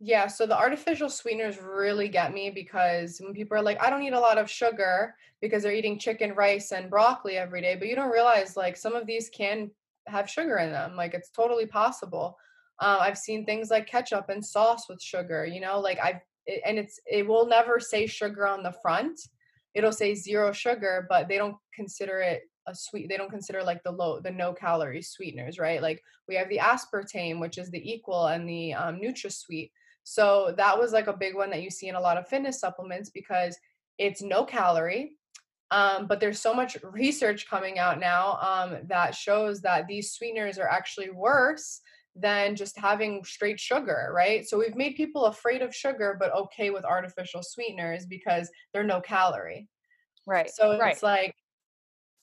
yeah, 0.00 0.26
so 0.26 0.44
the 0.46 0.58
artificial 0.58 1.08
sweeteners 1.08 1.58
really 1.58 2.08
get 2.08 2.34
me 2.34 2.50
because 2.50 3.18
when 3.20 3.32
people 3.32 3.56
are 3.56 3.62
like, 3.62 3.82
I 3.82 3.88
don't 3.88 4.02
eat 4.02 4.12
a 4.12 4.20
lot 4.20 4.38
of 4.38 4.50
sugar 4.50 5.14
because 5.40 5.62
they're 5.62 5.72
eating 5.72 5.98
chicken, 5.98 6.34
rice, 6.34 6.72
and 6.72 6.90
broccoli 6.90 7.36
every 7.36 7.62
day, 7.62 7.76
but 7.76 7.88
you 7.88 7.94
don't 7.94 8.10
realize 8.10 8.56
like 8.56 8.76
some 8.76 8.94
of 8.94 9.06
these 9.06 9.30
can 9.30 9.70
have 10.06 10.28
sugar 10.28 10.58
in 10.58 10.72
them. 10.72 10.96
Like 10.96 11.14
it's 11.14 11.30
totally 11.30 11.66
possible. 11.66 12.36
Um, 12.80 12.98
I've 13.00 13.16
seen 13.16 13.46
things 13.46 13.70
like 13.70 13.86
ketchup 13.86 14.28
and 14.28 14.44
sauce 14.44 14.88
with 14.88 15.00
sugar. 15.00 15.46
You 15.46 15.60
know, 15.60 15.78
like 15.80 15.98
I've 16.02 16.20
and 16.66 16.78
it's 16.78 17.00
it 17.06 17.26
will 17.26 17.46
never 17.46 17.80
say 17.80 18.06
sugar 18.06 18.46
on 18.46 18.62
the 18.62 18.74
front. 18.82 19.18
It'll 19.74 19.92
say 19.92 20.14
zero 20.14 20.52
sugar, 20.52 21.06
but 21.08 21.28
they 21.28 21.38
don't 21.38 21.56
consider 21.74 22.18
it 22.20 22.42
a 22.66 22.74
sweet. 22.74 23.08
They 23.08 23.16
don't 23.16 23.30
consider 23.30 23.62
like 23.62 23.82
the 23.82 23.92
low 23.92 24.20
the 24.20 24.30
no 24.30 24.52
calorie 24.52 25.02
sweeteners, 25.02 25.58
right? 25.58 25.82
Like 25.82 26.02
we 26.28 26.34
have 26.36 26.48
the 26.48 26.58
aspartame, 26.58 27.40
which 27.40 27.58
is 27.58 27.70
the 27.70 27.92
equal, 27.92 28.26
and 28.26 28.48
the 28.48 28.74
um, 28.74 29.00
NutraSweet. 29.00 29.70
So 30.04 30.54
that 30.58 30.78
was 30.78 30.92
like 30.92 31.06
a 31.06 31.16
big 31.16 31.34
one 31.34 31.50
that 31.50 31.62
you 31.62 31.70
see 31.70 31.88
in 31.88 31.94
a 31.94 32.00
lot 32.00 32.18
of 32.18 32.28
fitness 32.28 32.60
supplements 32.60 33.10
because 33.10 33.56
it's 33.98 34.22
no 34.22 34.44
calorie 34.44 35.16
um, 35.70 36.06
but 36.06 36.20
there's 36.20 36.40
so 36.40 36.54
much 36.54 36.76
research 36.84 37.48
coming 37.48 37.78
out 37.78 37.98
now 37.98 38.38
um, 38.40 38.78
that 38.86 39.14
shows 39.14 39.60
that 39.62 39.86
these 39.86 40.12
sweeteners 40.12 40.58
are 40.58 40.68
actually 40.68 41.10
worse 41.10 41.80
than 42.16 42.54
just 42.54 42.78
having 42.78 43.24
straight 43.24 43.58
sugar, 43.58 44.12
right? 44.14 44.46
So 44.46 44.56
we've 44.56 44.76
made 44.76 44.94
people 44.94 45.24
afraid 45.26 45.62
of 45.62 45.74
sugar, 45.74 46.16
but 46.18 46.32
okay 46.32 46.70
with 46.70 46.84
artificial 46.84 47.42
sweeteners 47.42 48.06
because 48.06 48.48
they're 48.72 48.84
no 48.84 49.00
calorie. 49.00 49.68
Right. 50.24 50.48
So 50.48 50.78
right. 50.78 50.92
it's 50.92 51.02
like 51.02 51.34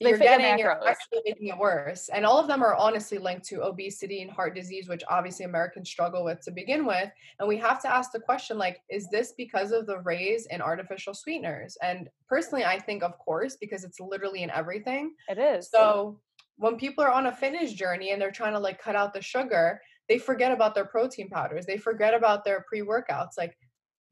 you're 0.02 0.18
getting 0.18 0.58
you're 0.58 0.72
actually 0.88 1.22
making 1.26 1.48
it 1.48 1.58
worse 1.58 2.10
and 2.14 2.26
all 2.26 2.40
of 2.40 2.48
them 2.48 2.64
are 2.64 2.76
honestly 2.76 3.18
linked 3.18 3.46
to 3.46 3.64
obesity 3.64 4.22
and 4.22 4.32
heart 4.32 4.56
disease 4.56 4.88
which 4.88 5.04
obviously 5.10 5.46
americans 5.46 5.90
struggle 5.90 6.24
with 6.24 6.42
to 6.42 6.52
begin 6.52 6.86
with 6.86 7.10
and 7.40 7.48
we 7.48 7.58
have 7.58 7.82
to 7.82 7.88
ask 7.88 8.12
the 8.12 8.20
question 8.20 8.58
like 8.58 8.82
is 8.90 9.08
this 9.10 9.34
because 9.38 9.72
of 9.72 9.86
the 9.86 10.00
raise 10.00 10.46
in 10.48 10.62
artificial 10.62 11.14
sweeteners? 11.14 11.78
And 11.82 12.10
personally 12.28 12.66
i 12.66 12.80
think 12.80 13.04
of 13.04 13.18
course 13.18 13.58
because 13.60 13.84
it's 13.84 14.00
literally 14.00 14.44
in 14.44 14.50
everything. 14.52 15.14
It 15.28 15.38
is. 15.38 15.70
So 15.70 16.20
when 16.58 16.78
people 16.78 17.04
are 17.04 17.12
on 17.12 17.28
a 17.28 17.32
fitness 17.32 17.74
journey 17.74 18.12
and 18.12 18.22
they're 18.22 18.32
trying 18.32 18.54
to 18.54 18.60
like 18.60 18.82
cut 18.82 18.96
out 18.96 19.14
the 19.14 19.22
sugar 19.22 19.82
they 20.10 20.18
forget 20.18 20.52
about 20.52 20.76
their 20.76 20.86
protein 20.86 21.30
powders 21.30 21.66
they 21.66 21.78
forget 21.78 22.14
about 22.14 22.44
their 22.44 22.66
pre-workouts 22.68 23.38
like 23.38 23.58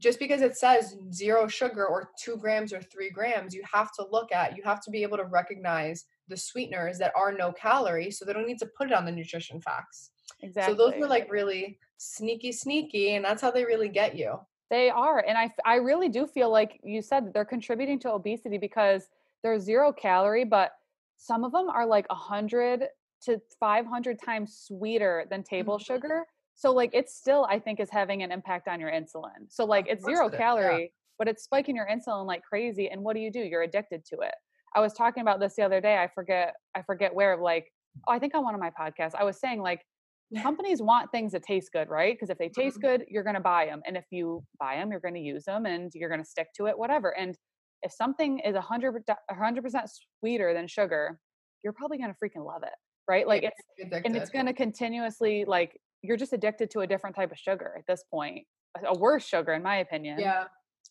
just 0.01 0.19
because 0.19 0.41
it 0.41 0.57
says 0.57 0.95
zero 1.11 1.47
sugar 1.47 1.85
or 1.85 2.11
two 2.17 2.37
grams 2.37 2.71
or 2.71 2.81
three 2.81 3.09
grams, 3.09 3.53
you 3.53 3.61
have 3.71 3.91
to 3.93 4.05
look 4.11 4.31
at, 4.31 4.55
you 4.55 4.63
have 4.63 4.81
to 4.81 4.91
be 4.91 5.03
able 5.03 5.17
to 5.17 5.25
recognize 5.25 6.05
the 6.29 6.37
sweeteners 6.37 6.97
that 6.99 7.11
are 7.15 7.33
no 7.33 7.51
calorie 7.51 8.11
so 8.11 8.23
they 8.23 8.33
don't 8.33 8.47
need 8.47 8.59
to 8.59 8.69
put 8.77 8.87
it 8.87 8.93
on 8.93 9.05
the 9.05 9.11
nutrition 9.11 9.59
facts. 9.59 10.11
Exactly. 10.41 10.73
So 10.73 10.77
those 10.77 10.99
were 10.99 11.07
like 11.07 11.29
really 11.29 11.79
sneaky, 11.97 12.51
sneaky, 12.51 13.15
and 13.15 13.25
that's 13.25 13.41
how 13.41 13.51
they 13.51 13.65
really 13.65 13.89
get 13.89 14.15
you. 14.15 14.39
They 14.69 14.89
are. 14.89 15.23
And 15.27 15.37
I, 15.37 15.51
I 15.65 15.75
really 15.75 16.09
do 16.09 16.27
feel 16.27 16.49
like 16.49 16.79
you 16.83 17.01
said 17.01 17.33
they're 17.33 17.43
contributing 17.43 17.99
to 18.01 18.11
obesity 18.11 18.57
because 18.57 19.09
they're 19.43 19.59
zero 19.59 19.91
calorie, 19.91 20.45
but 20.45 20.71
some 21.17 21.43
of 21.43 21.51
them 21.51 21.69
are 21.69 21.85
like 21.85 22.05
a 22.09 22.15
100 22.15 22.85
to 23.23 23.41
500 23.59 24.19
times 24.23 24.55
sweeter 24.65 25.25
than 25.29 25.43
table 25.43 25.75
mm-hmm. 25.75 25.93
sugar. 25.93 26.25
So 26.59 26.73
like 26.73 26.89
it's 26.91 27.15
still 27.15 27.47
I 27.49 27.57
think 27.57 27.79
is 27.79 27.89
having 27.89 28.21
an 28.21 28.33
impact 28.33 28.67
on 28.67 28.81
your 28.81 28.91
insulin. 28.91 29.47
So 29.47 29.63
like 29.63 29.85
it's 29.87 30.03
zero 30.03 30.27
it 30.27 30.35
calorie, 30.35 30.81
yeah. 30.81 30.87
but 31.17 31.29
it's 31.29 31.45
spiking 31.45 31.73
your 31.73 31.87
insulin 31.87 32.25
like 32.27 32.43
crazy. 32.43 32.89
And 32.89 33.01
what 33.01 33.15
do 33.15 33.21
you 33.21 33.31
do? 33.31 33.39
You're 33.39 33.61
addicted 33.61 34.03
to 34.07 34.17
it. 34.17 34.35
I 34.75 34.81
was 34.81 34.91
talking 34.91 35.21
about 35.21 35.39
this 35.39 35.55
the 35.55 35.63
other 35.63 35.79
day. 35.79 35.95
I 35.95 36.09
forget 36.13 36.55
I 36.75 36.81
forget 36.81 37.15
where 37.15 37.37
like 37.37 37.71
oh, 38.09 38.11
I 38.11 38.19
think 38.19 38.35
on 38.35 38.43
one 38.43 38.55
of 38.55 38.59
my 38.59 38.71
podcasts 38.71 39.15
I 39.17 39.23
was 39.23 39.39
saying 39.39 39.61
like 39.61 39.85
companies 40.41 40.81
want 40.81 41.09
things 41.11 41.31
that 41.31 41.43
taste 41.43 41.71
good, 41.71 41.87
right? 41.87 42.13
Because 42.13 42.29
if 42.29 42.37
they 42.37 42.49
taste 42.49 42.79
mm-hmm. 42.79 42.87
good, 42.87 43.05
you're 43.07 43.23
going 43.23 43.35
to 43.35 43.39
buy 43.39 43.65
them, 43.65 43.81
and 43.87 43.95
if 43.95 44.05
you 44.11 44.43
buy 44.59 44.75
them, 44.75 44.91
you're 44.91 44.99
going 44.99 45.13
to 45.13 45.21
use 45.21 45.45
them, 45.45 45.65
and 45.65 45.89
you're 45.95 46.09
going 46.09 46.21
to 46.21 46.29
stick 46.29 46.47
to 46.57 46.65
it, 46.65 46.77
whatever. 46.77 47.17
And 47.17 47.35
if 47.83 47.93
something 47.93 48.39
is 48.39 48.55
a 48.55 48.61
hundred 48.61 49.01
hundred 49.31 49.63
percent 49.63 49.89
sweeter 50.19 50.53
than 50.53 50.67
sugar, 50.67 51.17
you're 51.63 51.71
probably 51.71 51.99
going 51.99 52.13
to 52.13 52.17
freaking 52.21 52.45
love 52.45 52.63
it, 52.63 52.75
right? 53.07 53.25
Like 53.25 53.43
it's, 53.43 53.61
it's 53.77 54.05
and 54.05 54.17
it's 54.17 54.29
going 54.29 54.45
to 54.45 54.53
continuously 54.53 55.45
like 55.47 55.79
you're 56.01 56.17
just 56.17 56.33
addicted 56.33 56.69
to 56.71 56.81
a 56.81 56.87
different 56.87 57.15
type 57.15 57.31
of 57.31 57.37
sugar 57.37 57.75
at 57.77 57.85
this 57.87 58.03
point 58.09 58.45
a 58.85 58.97
worse 58.97 59.25
sugar 59.25 59.53
in 59.53 59.63
my 59.63 59.77
opinion. 59.77 60.19
Yeah. 60.19 60.45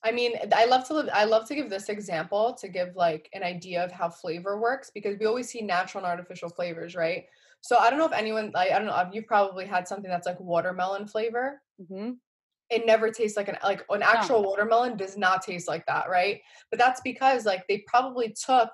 I 0.05 0.13
mean 0.13 0.33
i 0.53 0.65
love 0.67 0.87
to 0.89 0.95
live 0.95 1.09
i 1.13 1.25
love 1.25 1.49
to 1.49 1.55
give 1.55 1.71
this 1.71 1.89
example 1.89 2.55
to 2.61 2.69
give 2.69 2.95
like 2.95 3.29
an 3.33 3.43
idea 3.43 3.85
of 3.85 3.91
how 3.91 4.09
flavor 4.09 4.61
works 4.61 4.91
because 4.95 5.17
we 5.19 5.27
always 5.27 5.49
see 5.49 5.61
natural 5.61 6.05
and 6.05 6.11
artificial 6.11 6.49
flavors 6.49 6.95
right? 6.95 7.25
So 7.63 7.79
i 7.79 7.91
don't 7.91 7.99
know 7.99 8.07
if 8.07 8.13
anyone 8.13 8.53
like 8.55 8.71
i 8.71 8.79
don't 8.79 8.87
know 8.87 9.11
you've 9.13 9.27
probably 9.27 9.67
had 9.67 9.89
something 9.89 10.11
that's 10.11 10.27
like 10.27 10.39
watermelon 10.41 11.09
flavor. 11.09 11.61
Mm-hmm. 11.81 12.11
it 12.71 12.87
never 12.87 13.11
tastes 13.11 13.37
like 13.37 13.49
an 13.49 13.57
like 13.65 13.85
an 13.91 14.03
actual 14.03 14.43
no. 14.43 14.49
watermelon 14.49 14.97
does 14.97 15.17
not 15.17 15.43
taste 15.43 15.67
like 15.69 15.87
that 15.87 16.09
right? 16.09 16.41
But 16.71 16.79
that's 16.79 17.01
because 17.01 17.47
like 17.47 17.67
they 17.67 17.85
probably 17.87 18.35
took 18.47 18.71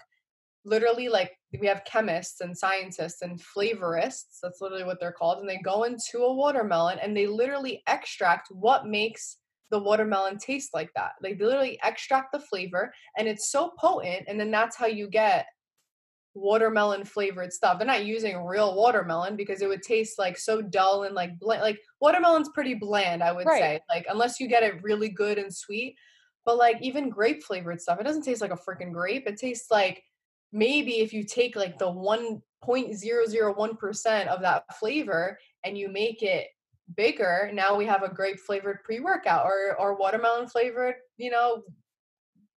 literally 0.65 1.09
like 1.09 1.33
we 1.61 1.67
have 1.67 1.85
chemists 1.85 2.41
and 2.41 2.57
scientists 2.57 3.23
and 3.23 3.41
flavorists 3.41 4.39
that's 4.43 4.61
literally 4.61 4.85
what 4.85 4.99
they're 5.01 5.13
called 5.13 5.39
and 5.39 5.49
they 5.49 5.59
go 5.59 5.85
into 5.85 6.19
a 6.19 6.35
watermelon 6.35 6.99
and 7.01 7.17
they 7.17 7.27
literally 7.27 7.83
extract 7.87 8.49
what 8.51 8.87
makes 8.87 9.39
the 9.71 9.79
watermelon 9.79 10.39
taste 10.39 10.71
like 10.75 10.91
that 10.95 11.13
like 11.23 11.39
they 11.39 11.45
literally 11.45 11.79
extract 11.83 12.33
the 12.33 12.39
flavor 12.39 12.93
and 13.17 13.27
it's 13.27 13.51
so 13.51 13.73
potent 13.79 14.25
and 14.29 14.39
then 14.39 14.51
that's 14.51 14.77
how 14.77 14.87
you 14.87 15.09
get 15.09 15.47
watermelon 16.35 17.05
flavored 17.05 17.53
stuff 17.53 17.79
they're 17.79 17.87
not 17.87 18.05
using 18.05 18.45
real 18.45 18.75
watermelon 18.75 19.37
because 19.37 19.63
it 19.63 19.69
would 19.69 19.83
taste 19.83 20.19
like 20.19 20.37
so 20.37 20.61
dull 20.61 21.05
and 21.05 21.15
like 21.15 21.39
bland 21.39 21.63
like 21.63 21.79
watermelon's 22.01 22.49
pretty 22.49 22.75
bland 22.75 23.23
i 23.23 23.31
would 23.31 23.47
right. 23.47 23.61
say 23.61 23.81
like 23.89 24.05
unless 24.09 24.41
you 24.41 24.49
get 24.49 24.65
it 24.65 24.83
really 24.83 25.09
good 25.09 25.39
and 25.39 25.55
sweet 25.55 25.97
but 26.45 26.57
like 26.57 26.77
even 26.83 27.09
grape 27.09 27.43
flavored 27.43 27.81
stuff 27.81 28.01
it 28.01 28.05
doesn't 28.05 28.23
taste 28.23 28.41
like 28.41 28.51
a 28.51 28.59
freaking 28.69 28.93
grape 28.93 29.29
it 29.29 29.37
tastes 29.37 29.71
like 29.71 30.03
maybe 30.55 31.01
if 31.01 31.13
you 31.13 31.25
take 31.25 31.57
like 31.57 31.79
the 31.79 31.91
1.001% 31.91 34.27
of 34.29 34.41
that 34.41 34.79
flavor 34.79 35.39
and 35.65 35.77
you 35.77 35.89
make 35.89 36.23
it 36.23 36.47
bigger, 36.97 37.51
now 37.53 37.77
we 37.77 37.85
have 37.87 38.05
a 38.05 38.09
grape 38.09 38.39
flavored 38.39 38.85
pre-workout 38.85 39.45
or 39.45 39.77
or 39.79 39.99
watermelon 39.99 40.49
flavored, 40.49 40.95
you 41.19 41.31
know, 41.31 41.65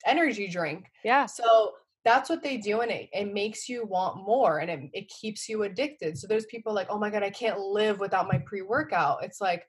energy 0.05 0.47
drink. 0.47 0.85
Yeah. 1.03 1.25
So 1.25 1.73
that's 2.05 2.29
what 2.29 2.43
they 2.43 2.57
do 2.57 2.81
and 2.81 2.91
it, 2.91 3.09
it 3.11 3.33
makes 3.33 3.67
you 3.67 3.83
want 3.85 4.23
more 4.25 4.59
and 4.59 4.69
it, 4.69 4.79
it 4.93 5.09
keeps 5.09 5.49
you 5.49 5.63
addicted. 5.63 6.17
So 6.17 6.27
there's 6.27 6.45
people 6.45 6.73
like, 6.73 6.87
oh 6.89 6.99
my 6.99 7.09
God, 7.09 7.23
I 7.23 7.31
can't 7.31 7.59
live 7.59 7.99
without 7.99 8.29
my 8.31 8.37
pre-workout. 8.45 9.23
It's 9.23 9.41
like, 9.41 9.67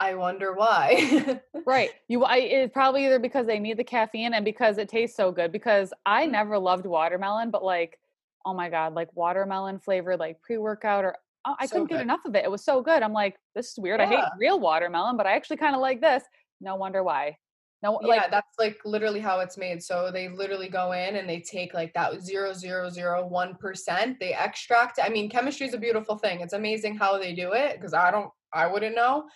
I 0.00 0.14
wonder 0.14 0.52
why. 0.54 1.40
right. 1.66 1.90
You 2.06 2.24
I 2.24 2.36
it's 2.36 2.72
probably 2.72 3.06
either 3.06 3.18
because 3.18 3.46
they 3.46 3.58
need 3.58 3.76
the 3.76 3.84
caffeine 3.84 4.34
and 4.34 4.44
because 4.44 4.78
it 4.78 4.88
tastes 4.88 5.16
so 5.16 5.32
good 5.32 5.50
because 5.50 5.92
I 6.06 6.22
mm-hmm. 6.22 6.32
never 6.32 6.58
loved 6.58 6.86
watermelon 6.86 7.50
but 7.50 7.64
like 7.64 7.98
oh 8.46 8.54
my 8.54 8.70
god, 8.70 8.94
like 8.94 9.14
watermelon 9.14 9.78
flavored 9.78 10.20
like 10.20 10.40
pre-workout 10.40 11.04
or 11.04 11.16
oh, 11.46 11.54
I 11.58 11.66
so 11.66 11.72
couldn't 11.72 11.88
good. 11.88 11.94
get 11.96 12.02
enough 12.02 12.24
of 12.24 12.34
it. 12.34 12.44
It 12.44 12.50
was 12.50 12.64
so 12.64 12.80
good. 12.80 13.02
I'm 13.02 13.12
like 13.12 13.36
this 13.54 13.72
is 13.72 13.78
weird. 13.78 14.00
Yeah. 14.00 14.06
I 14.06 14.10
hate 14.10 14.24
real 14.38 14.60
watermelon, 14.60 15.16
but 15.16 15.26
I 15.26 15.32
actually 15.32 15.56
kind 15.56 15.74
of 15.74 15.80
like 15.80 16.00
this. 16.00 16.22
No 16.60 16.76
wonder 16.76 17.02
why. 17.02 17.36
No, 17.80 18.00
yeah, 18.02 18.08
like, 18.08 18.30
that's 18.32 18.58
like 18.58 18.78
literally 18.84 19.20
how 19.20 19.38
it's 19.38 19.56
made. 19.56 19.80
So 19.80 20.10
they 20.12 20.28
literally 20.28 20.68
go 20.68 20.92
in 20.92 21.14
and 21.14 21.28
they 21.28 21.38
take 21.38 21.74
like 21.74 21.92
that 21.94 22.20
zero 22.22 22.52
zero 22.52 22.88
zero 22.88 23.26
one 23.26 23.54
percent. 23.54 24.18
They 24.18 24.34
extract. 24.34 24.98
I 25.02 25.08
mean, 25.08 25.28
chemistry 25.30 25.66
is 25.66 25.74
a 25.74 25.78
beautiful 25.78 26.18
thing. 26.18 26.40
It's 26.40 26.54
amazing 26.54 26.96
how 26.96 27.18
they 27.18 27.34
do 27.34 27.52
it 27.52 27.76
because 27.76 27.94
I 27.94 28.10
don't, 28.10 28.30
I 28.52 28.66
wouldn't 28.66 28.96
know 28.96 29.26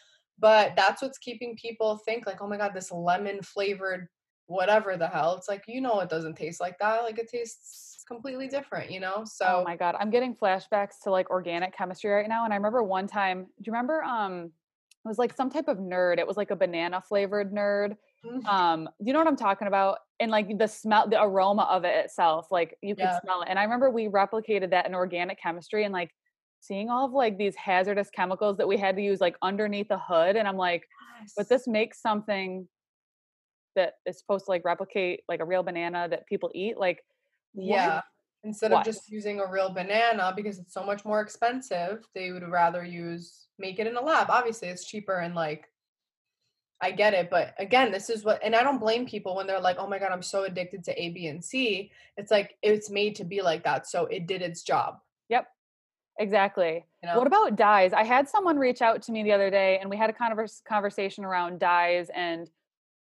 but 0.43 0.75
that's 0.77 1.03
what's 1.03 1.19
keeping 1.19 1.57
people 1.57 1.99
think 1.99 2.27
like 2.27 2.43
oh 2.43 2.49
my 2.49 2.59
god 2.59 2.75
this 2.75 2.93
lemon 2.93 3.43
flavored 3.43 4.09
whatever 4.47 4.97
the 4.99 5.09
hell. 5.09 5.37
It's 5.37 5.49
like, 5.49 5.65
you 5.69 5.81
know, 5.81 6.01
it 6.01 6.11
doesn't 6.11 6.37
taste 6.37 6.61
like 6.61 6.79
that. 6.81 7.05
Like 7.05 7.19
it 7.19 7.29
tastes 7.29 8.05
completely 8.07 8.49
different, 8.49 8.91
you 8.91 9.01
know? 9.01 9.25
So 9.25 9.45
Oh 9.45 9.61
So, 9.63 9.65
my 9.65 9.77
god, 9.77 9.97
I'm 9.99 10.11
getting 10.11 10.37
flashbacks 10.37 11.01
to 11.03 11.11
like 11.11 11.29
organic 11.31 11.77
chemistry 11.77 12.11
right 12.11 12.29
now. 12.29 12.45
And 12.45 12.53
I 12.53 12.57
remember 12.57 12.83
one 12.83 13.07
time, 13.09 13.45
do 13.45 13.51
you 13.67 13.73
remember 13.73 14.03
um 14.05 14.53
it 15.05 15.09
was 15.09 15.19
like 15.19 15.35
some 15.35 15.51
type 15.51 15.67
of 15.67 15.79
nerd. 15.79 16.19
It 16.19 16.27
was 16.29 16.37
like 16.37 16.53
a 16.53 16.57
banana 16.57 17.01
flavored 17.01 17.53
nerd. 17.53 17.97
mm, 18.25 18.47
Um, 18.49 18.89
you 19.01 19.13
know 19.13 19.19
what 19.19 19.27
I'm 19.27 19.35
talking 19.37 19.67
about? 19.67 19.99
And 20.21 20.31
like 20.31 20.59
the 20.59 20.69
smell, 20.69 21.09
the 21.09 21.21
aroma 21.21 21.63
of 21.65 21.85
it 21.85 22.05
itself, 22.05 22.53
like 22.53 22.79
you 22.83 22.95
could 22.95 23.13
Yeah. 23.13 23.21
smell 23.25 23.43
it. 23.43 23.49
And 23.49 23.59
I 23.59 23.65
remember 23.65 23.91
we 23.91 24.07
replicated 24.07 24.71
that 24.71 24.87
in 24.87 24.95
organic 24.95 25.41
chemistry 25.41 25.83
and 25.85 25.93
like 25.93 26.13
seeing 26.63 26.89
all 26.91 27.05
of 27.05 27.13
like 27.13 27.37
these 27.37 27.57
hazardous 27.57 28.09
chemicals 28.11 28.57
that 28.57 28.69
we 28.69 28.77
had 28.77 28.95
to 28.97 29.03
use 29.03 29.21
like 29.21 29.37
underneath 29.43 29.89
the 29.89 29.99
hood. 29.99 30.37
And 30.37 30.47
I'm 30.47 30.57
like, 30.57 30.85
but 31.37 31.49
this 31.49 31.67
makes 31.67 32.01
something 32.01 32.69
that 33.75 33.95
is 34.07 34.19
supposed 34.19 34.45
to 34.45 34.51
like 34.53 34.65
replicate 34.65 35.21
like 35.29 35.41
a 35.41 35.45
real 35.45 35.65
banana 35.65 36.07
that 36.09 36.27
people 36.27 36.51
eat. 36.55 36.79
Like, 36.79 37.03
what? 37.53 37.77
yeah. 37.77 38.01
Instead 38.45 38.73
What? 38.73 38.81
of 38.81 38.85
just 38.85 39.11
using 39.11 39.41
a 39.41 39.47
real 39.47 39.73
banana 39.73 40.33
because 40.35 40.59
it's 40.59 40.75
so 40.75 40.85
much 40.85 41.05
more 41.05 41.21
expensive, 41.21 42.05
they 42.15 42.33
would 42.33 42.49
rather 42.49 42.85
use 42.85 43.47
make 43.59 43.79
it 43.79 43.87
in 43.87 43.97
a 43.97 44.01
lab. 44.01 44.31
Obviously, 44.31 44.69
it's 44.69 44.85
cheaper 44.85 45.19
and 45.19 45.35
like 45.35 45.67
I 46.81 46.91
get 46.91 47.15
it, 47.15 47.31
but 47.31 47.55
again, 47.59 47.93
this 47.93 48.11
is 48.11 48.25
what 48.25 48.43
and 48.43 48.57
I 48.57 48.65
don't 48.65 48.81
blame 48.81 49.07
people 49.07 49.37
when 49.37 49.47
they're 49.47 49.61
like, 49.61 49.77
"Oh 49.79 49.87
my 49.87 50.01
god, 50.01 50.11
I'm 50.11 50.23
so 50.23 50.43
addicted 50.43 50.83
to 50.85 51.01
A, 51.01 51.11
B, 51.11 51.29
and 51.29 51.45
C." 51.45 51.93
It's 52.17 52.33
like 52.33 52.57
it's 52.63 52.91
made 52.91 53.15
to 53.17 53.25
be 53.25 53.41
like 53.41 53.63
that, 53.63 53.87
so 53.87 54.07
it 54.07 54.27
did 54.27 54.43
its 54.43 54.63
job, 54.63 54.99
Yep, 55.29 55.47
exactly. 56.19 56.85
you 57.03 57.09
know? 57.09 57.19
What 57.19 57.27
about 57.27 57.57
dyes? 57.57 57.93
I 57.93 58.05
had 58.05 58.29
someone 58.29 58.59
reach 58.59 58.83
out 58.83 59.03
to 59.03 59.13
me 59.13 59.23
the 59.23 59.33
other 59.33 59.51
day, 59.51 59.79
and 59.81 59.91
we 59.91 59.97
had 59.97 60.11
a 60.11 60.13
converse, 60.13 60.63
conversation 60.67 61.25
around 61.25 61.59
dyes. 61.59 62.09
And 62.15 62.49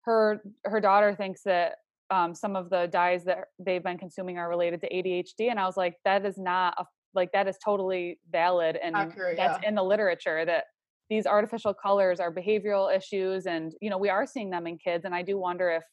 her 0.04 0.41
her 0.65 0.80
daughter 0.80 1.15
thinks 1.15 1.43
that 1.43 1.76
um, 2.10 2.34
some 2.34 2.56
of 2.56 2.70
the 2.70 2.88
dyes 2.88 3.26
that 3.26 3.46
they've 3.60 3.84
been 3.84 3.98
consuming 3.98 4.38
are 4.38 4.50
related 4.50 4.82
to 4.82 4.89
ADHD, 4.89 5.50
and 5.50 5.60
I 5.60 5.65
was 5.65 5.78
like, 5.78 5.96
that 6.06 6.26
is 6.26 6.38
not 6.38 6.74
a, 6.78 6.86
like 7.13 7.32
that 7.34 7.48
is 7.48 7.58
totally 7.63 8.20
valid, 8.32 8.78
and 8.82 8.96
Accurate, 8.96 9.38
that's 9.38 9.65
in 9.65 9.76
the 9.76 9.84
literature 9.84 10.46
that 10.46 10.65
these 11.10 11.26
artificial 11.26 11.74
colors 11.74 12.20
are 12.20 12.34
behavioral 12.34 12.96
issues, 12.96 13.46
and 13.46 13.74
you 13.82 13.89
know 13.89 13.98
we 13.98 14.10
are 14.10 14.26
seeing 14.26 14.50
them 14.50 14.67
in 14.67 14.78
kids, 14.78 15.04
and 15.06 15.13
I 15.13 15.22
do 15.22 15.38
wonder 15.38 15.70
if 15.70 15.84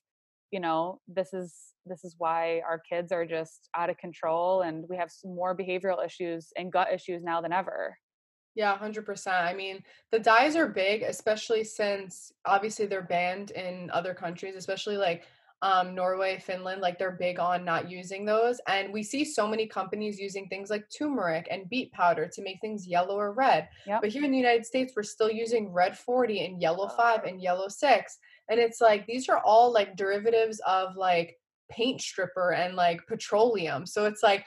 you 0.55 0.61
know 0.61 1.01
this 1.09 1.35
is 1.35 1.53
this 1.85 2.05
is 2.05 2.14
why 2.19 2.61
our 2.61 2.79
kids 2.79 3.11
are 3.11 3.27
just 3.27 3.69
out 3.75 3.90
of 3.90 3.99
control 3.99 4.62
and 4.62 4.85
we 4.88 4.97
have 4.97 5.11
some 5.11 5.35
more 5.35 5.55
behavioral 5.57 6.05
issues 6.07 6.53
and 6.57 6.71
gut 6.71 6.88
issues 6.95 7.25
now 7.25 7.40
than 7.40 7.53
ever 7.53 7.99
Yeah, 8.55 8.79
100%. 8.79 9.27
I 9.27 9.53
mean, 9.53 9.83
the 10.12 10.21
dyes 10.21 10.55
are 10.55 10.69
big, 10.69 11.03
especially 11.03 11.64
since 11.64 12.31
obviously 12.55 12.87
they're 12.87 13.03
banned 13.17 13.51
in 13.51 13.90
other 13.90 14.14
countries, 14.14 14.55
especially 14.55 14.97
like 14.97 15.25
um, 15.62 15.95
Norway, 15.95 16.38
Finland, 16.38 16.81
like 16.83 16.99
they're 16.99 17.19
big 17.27 17.40
on 17.40 17.64
not 17.64 17.90
using 17.90 18.25
those. 18.25 18.61
And 18.69 18.93
we 18.93 19.03
see 19.03 19.25
so 19.25 19.49
many 19.49 19.67
companies 19.67 20.21
using 20.21 20.47
things 20.47 20.69
like 20.71 20.85
turmeric 20.97 21.49
and 21.51 21.69
beet 21.71 21.90
powder 21.93 22.29
to 22.35 22.43
make 22.43 22.61
things 22.61 22.87
yellow 22.87 23.17
or 23.17 23.33
red. 23.33 23.69
Yep. 23.87 24.03
But 24.03 24.11
here 24.11 24.25
in 24.25 24.31
the 24.31 24.45
United 24.47 24.67
States, 24.67 24.93
we're 24.95 25.03
still 25.03 25.31
using 25.31 25.73
red 25.73 25.99
40 25.99 26.45
and 26.45 26.61
yellow 26.61 26.88
5 26.88 27.25
and 27.25 27.40
yellow 27.40 27.69
6. 27.69 28.19
And 28.50 28.61
it's 28.61 28.80
like 28.80 29.07
these 29.07 29.28
are 29.28 29.38
all 29.38 29.72
like 29.72 29.96
derivatives 29.96 30.61
of 30.66 30.96
like 30.96 31.38
paint 31.70 32.00
stripper 32.00 32.52
and 32.52 32.76
like 32.76 33.07
petroleum. 33.07 33.87
So 33.87 34.04
it's 34.07 34.22
like 34.22 34.44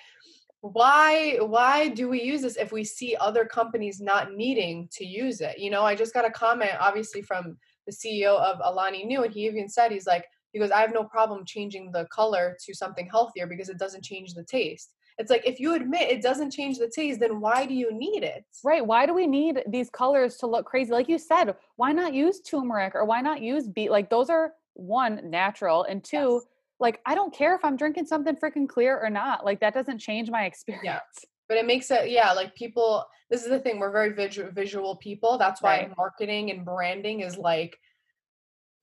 why 0.62 1.38
why 1.39 1.88
do 1.88 2.10
we 2.10 2.21
use 2.21 2.41
this 2.41 2.57
if 2.57 2.71
we 2.71 2.83
see 2.83 3.15
other 3.19 3.45
companies 3.45 4.01
not 4.01 4.33
needing 4.33 4.88
to 4.91 5.05
use 5.05 5.39
it 5.39 5.60
you 5.60 5.69
know 5.69 5.83
i 5.83 5.93
just 5.93 6.13
got 6.13 6.25
a 6.25 6.31
comment 6.31 6.71
obviously 6.79 7.21
from 7.21 7.55
the 7.86 7.93
ceo 7.93 8.39
of 8.39 8.60
Alani 8.63 9.05
Nu 9.05 9.23
and 9.23 9.33
he 9.33 9.45
even 9.45 9.69
said 9.69 9.91
he's 9.91 10.07
like 10.07 10.25
he 10.51 10.60
goes 10.60 10.71
i 10.71 10.81
have 10.81 10.93
no 10.93 11.03
problem 11.03 11.45
changing 11.45 11.91
the 11.91 12.05
color 12.12 12.57
to 12.65 12.73
something 12.73 13.07
healthier 13.07 13.45
because 13.45 13.69
it 13.69 13.77
doesn't 13.77 14.03
change 14.03 14.33
the 14.33 14.43
taste 14.43 14.95
it's 15.17 15.32
like 15.32 15.45
if 15.45 15.60
you 15.60 15.73
admit 15.73 16.10
it 16.12 16.21
doesn't 16.21 16.51
change 16.51 16.77
the 16.77 16.88
taste 16.88 17.19
then 17.19 17.39
why 17.41 17.65
do 17.65 17.73
you 17.73 17.91
need 17.93 18.23
it 18.23 18.45
right 18.63 18.86
why 18.86 19.06
do 19.06 19.13
we 19.13 19.27
need 19.27 19.63
these 19.67 19.89
colors 19.89 20.38
to 20.38 20.47
look 20.47 20.65
crazy 20.65 20.91
like 20.91 21.10
you 21.10 21.17
said 21.17 21.56
why 21.75 21.91
not 21.91 22.13
use 22.13 22.39
turmeric 22.41 22.93
or 22.95 23.06
why 23.06 23.21
not 23.21 23.41
use 23.41 23.67
beet 23.67 23.91
like 23.91 24.10
those 24.10 24.30
are 24.30 24.53
one 24.73 25.19
natural 25.30 25.84
and 25.86 26.03
two 26.03 26.34
Yes. 26.41 26.47
like 26.80 26.99
i 27.06 27.15
don't 27.15 27.34
care 27.34 27.56
if 27.56 27.65
i'm 27.65 27.75
drinking 27.77 28.06
something 28.06 28.36
freaking 28.36 28.67
clear 28.69 28.99
or 28.99 29.10
not 29.10 29.43
like 29.45 29.60
that 29.62 29.73
doesn't 29.73 29.99
change 29.99 30.30
my 30.30 30.45
experience 30.51 31.25
but 31.49 31.58
it 31.58 31.65
makes 31.65 31.89
it 31.91 32.10
yeah 32.10 32.32
like 32.34 32.53
people 32.56 33.06
this 33.30 33.43
is 33.43 33.49
the 33.49 33.60
thing 33.60 33.80
we're 33.80 33.91
very 33.91 34.13
visual 34.13 34.51
visual 34.51 34.95
people 34.97 35.38
that's 35.38 35.62
why 35.62 35.80
Right. 35.80 35.97
marketing 35.97 36.51
and 36.51 36.63
branding 36.63 37.21
is 37.21 37.38
like 37.38 37.77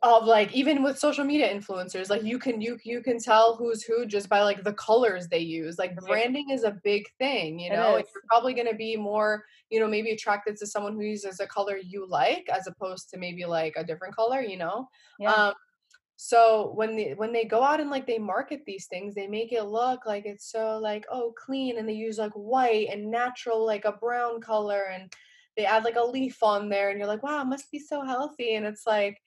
of 0.05 0.25
like 0.27 0.53
even 0.53 0.83
with 0.83 0.99
social 0.99 1.25
media 1.25 1.53
influencers 1.53 2.11
like 2.11 2.23
you 2.23 2.39
can 2.39 2.61
you 2.61 2.79
you 2.85 3.01
can 3.01 3.19
tell 3.19 3.57
who's 3.57 3.83
who 3.83 4.05
just 4.05 4.29
by 4.29 4.43
like 4.43 4.63
the 4.63 4.75
colors 4.75 5.29
they 5.29 5.39
use. 5.39 5.79
Like 5.79 5.97
branding 5.97 6.51
is 6.51 6.63
a 6.63 6.79
big 6.85 7.05
thing 7.19 7.59
you 7.59 7.71
know 7.71 7.97
and 7.97 8.05
you're 8.15 8.23
probably 8.29 8.53
going 8.53 8.69
to 8.69 8.77
be 8.77 8.97
more 8.97 9.45
you 9.71 9.81
know 9.81 9.89
maybe 9.89 10.11
attracted 10.11 10.57
to 10.59 10.67
someone 10.67 10.95
who 10.95 11.03
uses 11.03 11.41
a 11.41 11.47
color 11.47 11.79
you 11.79 12.07
like 12.07 12.47
as 12.53 12.67
opposed 12.67 13.09
to 13.11 13.19
maybe 13.19 13.47
like 13.47 13.75
a 13.77 13.85
different 13.85 14.15
color 14.15 14.41
you 14.41 14.59
know? 14.59 14.89
Yeah. 15.19 15.33
Um 15.33 15.55
so 16.17 16.73
when 16.75 16.97
they 16.97 17.15
when 17.15 17.33
they 17.33 17.45
go 17.45 17.63
out 17.63 17.81
and 17.81 17.91
like 17.91 18.07
they 18.07 18.19
market 18.19 18.61
these 18.67 18.87
things 18.87 19.15
they 19.15 19.27
make 19.27 19.53
it 19.53 19.65
look 19.65 20.07
like 20.07 20.27
it's 20.27 20.53
so 20.53 20.79
like 20.79 21.05
oh 21.11 21.33
clean 21.37 21.79
and 21.79 21.89
they 21.89 21.95
use 21.95 22.19
like 22.19 22.33
white 22.35 22.89
and 22.91 23.11
natural 23.11 23.65
like 23.65 23.85
a 23.85 23.93
brown 23.93 24.41
color 24.41 24.85
and 24.93 25.13
they 25.57 25.65
add 25.65 25.83
like 25.83 25.97
a 25.97 26.05
leaf 26.05 26.43
on 26.43 26.69
there 26.69 26.91
and 26.91 26.99
you're 26.99 27.09
like 27.09 27.23
wow 27.23 27.41
it 27.41 27.47
must 27.47 27.71
be 27.73 27.79
so 27.79 28.03
healthy. 28.03 28.55
And 28.55 28.67
it's 28.67 28.87
like 28.87 29.21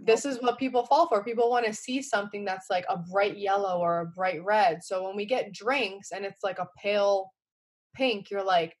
this 0.00 0.24
is 0.24 0.38
what 0.42 0.58
people 0.58 0.84
fall 0.84 1.08
for 1.08 1.22
people 1.22 1.48
want 1.48 1.64
to 1.64 1.72
see 1.72 2.02
something 2.02 2.44
that's 2.44 2.68
like 2.70 2.84
a 2.88 2.96
bright 2.96 3.38
yellow 3.38 3.78
or 3.78 4.00
a 4.00 4.06
bright 4.06 4.44
red 4.44 4.82
so 4.82 5.04
when 5.04 5.16
we 5.16 5.24
get 5.24 5.52
drinks 5.52 6.12
and 6.12 6.24
it's 6.24 6.42
like 6.42 6.58
a 6.58 6.68
pale 6.76 7.32
pink 7.94 8.30
you're 8.30 8.44
like 8.44 8.76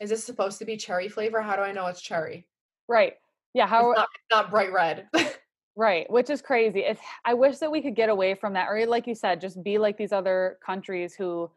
is 0.00 0.10
this 0.10 0.24
supposed 0.24 0.58
to 0.58 0.64
be 0.64 0.76
cherry 0.76 1.08
flavor 1.08 1.40
how 1.40 1.56
do 1.56 1.62
i 1.62 1.72
know 1.72 1.86
it's 1.86 2.02
cherry 2.02 2.46
right 2.88 3.14
yeah 3.54 3.66
how 3.66 3.90
it's 3.90 3.98
not, 3.98 4.08
it's 4.14 4.30
not 4.30 4.50
bright 4.50 4.72
red 4.72 5.08
Right, 5.74 6.10
which 6.10 6.28
is 6.28 6.42
crazy. 6.42 6.80
It's 6.80 7.00
I 7.24 7.32
wish 7.32 7.58
that 7.58 7.70
we 7.70 7.80
could 7.80 7.96
get 7.96 8.10
away 8.10 8.34
from 8.34 8.52
that, 8.52 8.68
or 8.68 8.84
like 8.86 9.06
you 9.06 9.14
said, 9.14 9.40
just 9.40 9.62
be 9.62 9.78
like 9.78 9.96
these 9.96 10.12
other 10.12 10.58
countries 10.64 11.14
who 11.14 11.50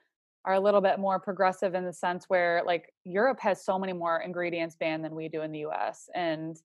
are 0.46 0.54
a 0.54 0.60
little 0.60 0.80
bit 0.80 1.00
more 1.00 1.20
progressive 1.20 1.74
in 1.76 1.84
the 1.84 1.92
sense 1.92 2.26
where 2.30 2.62
like 2.66 2.94
Europe 3.04 3.40
has 3.42 3.66
so 3.66 3.78
many 3.78 3.92
more 3.94 4.22
ingredients 4.22 4.76
banned 4.80 5.04
than 5.04 5.16
we 5.16 5.28
do 5.28 5.42
in 5.42 5.52
the 5.52 5.66
US. 5.66 6.08
And 6.16 6.56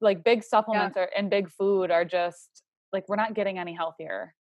like 0.00 0.24
big 0.24 0.42
supplements 0.42 0.96
are, 0.96 1.10
and 1.16 1.30
big 1.30 1.50
food 1.50 1.90
are 1.90 2.04
just 2.04 2.62
like 2.92 3.08
we're 3.08 3.16
not 3.16 3.34
getting 3.34 3.58
any 3.58 3.74
healthier. 3.74 4.34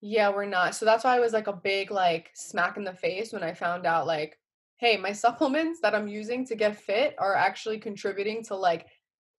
Yeah, 0.00 0.30
we're 0.30 0.46
not. 0.46 0.74
So 0.74 0.84
that's 0.84 1.04
why 1.04 1.16
I 1.16 1.20
was 1.20 1.32
like 1.32 1.46
a 1.46 1.52
big 1.52 1.90
like 1.90 2.30
smack 2.34 2.76
in 2.76 2.84
the 2.84 2.92
face 2.92 3.32
when 3.32 3.42
I 3.42 3.54
found 3.54 3.86
out 3.86 4.06
like, 4.06 4.38
hey, 4.78 4.96
my 4.96 5.12
supplements 5.24 5.80
that 5.82 5.94
I'm 5.94 6.08
using 6.08 6.44
to 6.46 6.54
get 6.54 6.76
fit 6.76 7.14
are 7.18 7.34
actually 7.34 7.78
contributing 7.78 8.42
to 8.44 8.56
like 8.56 8.86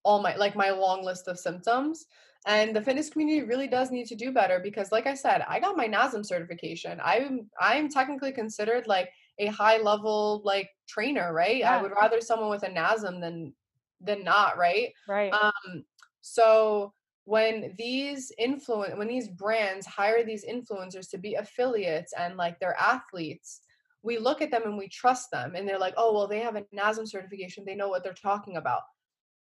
all 0.04 0.22
my 0.22 0.36
like 0.36 0.56
my 0.56 0.70
long 0.72 1.04
list 1.04 1.28
of 1.28 1.40
symptoms. 1.40 2.06
And 2.46 2.76
the 2.76 2.82
fitness 2.82 3.10
community 3.10 3.46
really 3.46 3.68
does 3.68 3.92
need 3.92 4.06
to 4.08 4.16
do 4.16 4.32
better 4.32 4.60
because 4.64 4.92
like 4.92 5.06
I 5.06 5.16
said, 5.16 5.44
I 5.48 5.60
got 5.60 5.76
my 5.76 5.88
NASM 5.88 6.26
certification. 6.26 7.00
I'm 7.04 7.50
I'm 7.60 7.90
technically 7.90 8.32
considered 8.32 8.88
like 8.88 9.10
a 9.40 9.48
high 9.48 9.78
level 9.78 10.42
like 10.46 10.70
trainer, 10.88 11.34
right? 11.34 11.64
I 11.64 11.82
would 11.82 11.92
rather 11.92 12.22
someone 12.22 12.50
with 12.50 12.64
a 12.64 12.70
NASM 12.70 13.22
than 13.22 13.54
than 14.02 14.24
not, 14.24 14.58
right? 14.58 14.94
Right. 15.08 15.34
Um, 15.34 15.84
so 16.22 16.94
when 17.26 17.74
these 17.78 18.32
influence 18.38 18.98
when 18.98 19.08
these 19.08 19.28
brands 19.28 19.86
hire 19.86 20.24
these 20.24 20.46
influencers 20.46 21.10
to 21.10 21.18
be 21.18 21.36
affiliates 21.36 22.14
and 22.18 22.38
like 22.38 22.60
they're 22.60 22.80
athletes, 22.80 23.62
we 24.02 24.18
look 24.18 24.42
at 24.42 24.52
them 24.52 24.64
and 24.64 24.78
we 24.78 24.88
trust 24.88 25.30
them 25.32 25.56
and 25.56 25.68
they're 25.68 25.80
like, 25.80 25.94
oh 25.98 26.14
well, 26.14 26.28
they 26.28 26.40
have 26.40 26.56
a 26.56 26.64
NASM 26.74 27.08
certification, 27.08 27.66
they 27.66 27.76
know 27.76 27.90
what 27.90 28.04
they're 28.04 28.14
talking 28.14 28.58
about. 28.58 28.82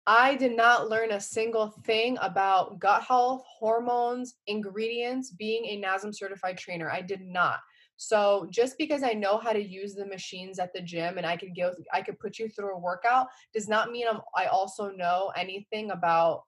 I 0.06 0.36
did 0.36 0.56
not 0.56 0.88
learn 0.88 1.10
a 1.10 1.20
single 1.20 1.68
thing 1.84 2.16
about 2.22 2.78
gut 2.78 3.02
health, 3.02 3.42
hormones, 3.46 4.36
ingredients, 4.46 5.32
being 5.32 5.64
a 5.66 5.82
NASM 5.82 6.14
certified 6.14 6.56
trainer. 6.56 6.90
I 6.90 7.02
did 7.02 7.22
not. 7.22 7.58
So 7.96 8.46
just 8.50 8.76
because 8.76 9.02
I 9.02 9.12
know 9.12 9.38
how 9.38 9.52
to 9.52 9.62
use 9.62 9.94
the 9.94 10.06
machines 10.06 10.58
at 10.58 10.72
the 10.74 10.82
gym 10.82 11.16
and 11.16 11.26
I 11.26 11.36
could 11.36 11.56
go 11.56 11.72
I 11.92 12.02
could 12.02 12.18
put 12.18 12.38
you 12.38 12.48
through 12.48 12.74
a 12.74 12.78
workout 12.78 13.28
does 13.54 13.68
not 13.68 13.90
mean 13.90 14.06
I'm, 14.08 14.20
I 14.36 14.46
also 14.46 14.90
know 14.90 15.32
anything 15.36 15.90
about 15.90 16.42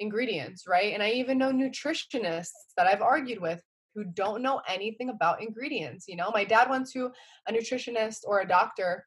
ingredients, 0.00 0.64
right? 0.66 0.94
And 0.94 1.02
I 1.02 1.10
even 1.10 1.38
know 1.38 1.52
nutritionists 1.52 2.74
that 2.76 2.86
I've 2.86 3.02
argued 3.02 3.40
with 3.40 3.62
who 3.94 4.04
don't 4.04 4.42
know 4.42 4.60
anything 4.68 5.10
about 5.10 5.42
ingredients. 5.42 6.06
You 6.08 6.16
know, 6.16 6.30
my 6.32 6.44
dad 6.44 6.70
went 6.70 6.88
to 6.90 7.10
a 7.48 7.52
nutritionist 7.52 8.20
or 8.26 8.40
a 8.40 8.48
doctor 8.48 9.04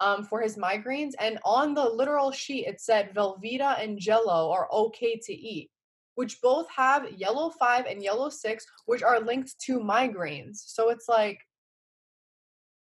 um, 0.00 0.22
for 0.24 0.40
his 0.40 0.56
migraines, 0.56 1.14
and 1.18 1.40
on 1.44 1.74
the 1.74 1.84
literal 1.84 2.30
sheet 2.30 2.66
it 2.66 2.80
said 2.80 3.14
Velveeta 3.14 3.82
and 3.82 3.98
Jello 3.98 4.52
are 4.52 4.68
okay 4.72 5.18
to 5.24 5.32
eat, 5.32 5.70
which 6.18 6.40
both 6.42 6.66
have 6.68 7.08
yellow 7.12 7.48
five 7.48 7.86
and 7.86 8.02
yellow 8.02 8.28
six, 8.28 8.66
which 8.86 9.04
are 9.04 9.20
linked 9.20 9.54
to 9.60 9.78
migraines. 9.78 10.56
So 10.66 10.88
it's 10.90 11.08
like, 11.08 11.38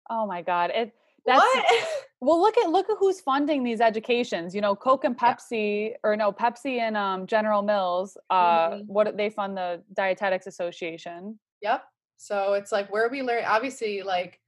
oh 0.09 0.27
my 0.27 0.41
God. 0.41 0.71
It 0.75 0.91
That's, 1.25 1.39
what? 1.39 1.87
well, 2.19 2.41
look 2.41 2.57
at 2.57 2.69
look 2.69 2.89
at 2.89 2.97
who's 2.99 3.21
funding 3.21 3.63
these 3.63 3.79
educations. 3.79 4.53
You 4.53 4.59
know, 4.59 4.75
Coke 4.75 5.05
and 5.05 5.17
Pepsi, 5.17 5.91
yeah. 5.91 5.95
or 6.03 6.17
no, 6.17 6.33
Pepsi 6.33 6.79
and 6.79 6.97
um, 6.97 7.25
General 7.25 7.61
Mills. 7.61 8.17
Uh, 8.29 8.71
mm-hmm. 8.71 8.87
What 8.87 9.15
they 9.15 9.29
fund 9.29 9.55
the 9.55 9.81
Dietetics 9.95 10.45
Association. 10.45 11.39
Yep. 11.61 11.81
So 12.17 12.55
it's 12.55 12.73
like 12.73 12.91
where 12.91 13.07
we 13.07 13.21
learn. 13.21 13.45
Obviously, 13.47 14.01
like 14.01 14.41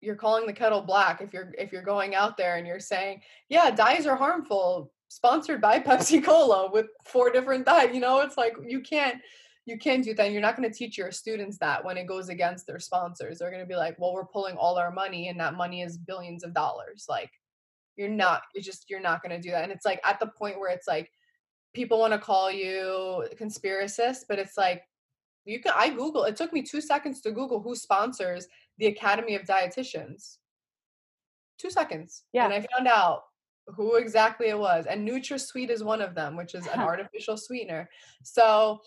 you're 0.00 0.16
calling 0.16 0.48
the 0.48 0.52
kettle 0.52 0.82
black 0.82 1.20
if 1.20 1.32
you're 1.32 1.52
if 1.56 1.70
you're 1.70 1.84
going 1.84 2.16
out 2.16 2.36
there 2.36 2.56
and 2.56 2.66
you're 2.66 2.80
saying, 2.80 3.22
yeah, 3.48 3.70
dyes 3.70 4.04
are 4.04 4.16
harmful. 4.16 4.90
Sponsored 5.10 5.60
by 5.60 5.80
Pepsi 5.80 6.22
Cola 6.24 6.70
with 6.70 6.86
four 7.04 7.30
different 7.30 7.66
dyes. 7.66 7.92
You 7.92 8.00
know, 8.00 8.20
it's 8.20 8.36
like 8.36 8.54
you 8.64 8.80
can't 8.80 9.20
you 9.66 9.76
can't 9.76 10.04
do 10.04 10.14
that. 10.14 10.30
You're 10.30 10.40
not 10.40 10.56
going 10.56 10.70
to 10.70 10.74
teach 10.74 10.96
your 10.96 11.10
students 11.10 11.58
that 11.58 11.84
when 11.84 11.96
it 11.96 12.06
goes 12.06 12.28
against 12.28 12.64
their 12.66 12.78
sponsors. 12.78 13.38
They're 13.38 13.50
going 13.50 13.62
to 13.62 13.68
be 13.68 13.74
like, 13.74 13.96
well, 13.98 14.14
we're 14.14 14.24
pulling 14.24 14.56
all 14.56 14.78
our 14.78 14.92
money 14.92 15.28
and 15.28 15.38
that 15.40 15.54
money 15.54 15.82
is 15.82 15.98
billions 15.98 16.44
of 16.44 16.54
dollars. 16.54 17.06
Like, 17.08 17.30
you're 17.96 18.08
not, 18.08 18.42
you 18.54 18.62
just, 18.62 18.88
you're 18.88 19.00
not 19.00 19.20
going 19.20 19.34
to 19.34 19.40
do 19.40 19.50
that. 19.50 19.64
And 19.64 19.72
it's 19.72 19.84
like 19.84 20.00
at 20.04 20.18
the 20.20 20.28
point 20.28 20.58
where 20.58 20.70
it's 20.70 20.88
like, 20.88 21.10
people 21.74 21.98
want 21.98 22.12
to 22.12 22.18
call 22.18 22.50
you 22.50 23.26
conspiracist, 23.38 24.20
but 24.28 24.38
it's 24.38 24.56
like, 24.56 24.82
you 25.44 25.60
can, 25.60 25.72
I 25.76 25.90
Google, 25.90 26.24
it 26.24 26.36
took 26.36 26.52
me 26.52 26.62
two 26.62 26.80
seconds 26.80 27.20
to 27.22 27.32
Google 27.32 27.60
who 27.60 27.74
sponsors 27.74 28.46
the 28.78 28.86
Academy 28.86 29.34
of 29.34 29.42
Dietitians. 29.42 30.38
Two 31.58 31.70
seconds. 31.70 32.22
Yeah. 32.32 32.44
And 32.44 32.54
I 32.54 32.66
found 32.74 32.88
out 32.88 33.24
who 33.76 33.96
exactly 33.96 34.48
it 34.48 34.58
was. 34.58 34.86
And 34.86 35.08
NutraSweet 35.08 35.70
is 35.70 35.82
one 35.82 36.00
of 36.00 36.14
them, 36.14 36.36
which 36.36 36.54
is 36.54 36.66
an 36.66 36.80
artificial 36.80 37.36
sweetener. 37.36 37.88
So, 38.22 38.80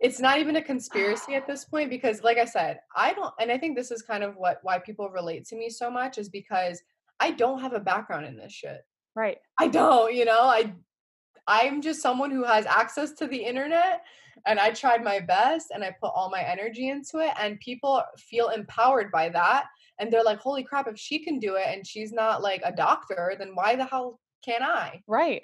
it's 0.00 0.20
not 0.20 0.38
even 0.38 0.56
a 0.56 0.62
conspiracy 0.62 1.34
at 1.34 1.46
this 1.46 1.64
point 1.64 1.90
because 1.90 2.22
like 2.22 2.38
i 2.38 2.44
said 2.44 2.78
i 2.96 3.12
don't 3.12 3.34
and 3.40 3.50
i 3.50 3.58
think 3.58 3.76
this 3.76 3.90
is 3.90 4.02
kind 4.02 4.22
of 4.22 4.34
what 4.36 4.58
why 4.62 4.78
people 4.78 5.10
relate 5.10 5.44
to 5.44 5.56
me 5.56 5.68
so 5.68 5.90
much 5.90 6.18
is 6.18 6.28
because 6.28 6.82
i 7.20 7.30
don't 7.30 7.60
have 7.60 7.72
a 7.72 7.80
background 7.80 8.24
in 8.24 8.36
this 8.36 8.52
shit 8.52 8.82
right 9.14 9.38
i 9.58 9.66
don't 9.66 10.14
you 10.14 10.24
know 10.24 10.42
i 10.42 10.72
i'm 11.46 11.82
just 11.82 12.00
someone 12.02 12.30
who 12.30 12.44
has 12.44 12.66
access 12.66 13.12
to 13.12 13.26
the 13.26 13.36
internet 13.36 14.02
and 14.46 14.60
i 14.60 14.70
tried 14.70 15.02
my 15.02 15.18
best 15.18 15.68
and 15.74 15.82
i 15.82 15.94
put 16.00 16.12
all 16.14 16.30
my 16.30 16.42
energy 16.42 16.88
into 16.88 17.18
it 17.18 17.32
and 17.40 17.58
people 17.60 18.02
feel 18.18 18.48
empowered 18.48 19.10
by 19.10 19.28
that 19.28 19.66
and 19.98 20.12
they're 20.12 20.24
like 20.24 20.38
holy 20.38 20.62
crap 20.62 20.88
if 20.88 20.98
she 20.98 21.18
can 21.18 21.38
do 21.38 21.56
it 21.56 21.66
and 21.66 21.86
she's 21.86 22.12
not 22.12 22.42
like 22.42 22.62
a 22.64 22.72
doctor 22.72 23.34
then 23.38 23.50
why 23.54 23.76
the 23.76 23.84
hell 23.84 24.20
can't 24.44 24.62
i? 24.62 25.02
Right. 25.06 25.42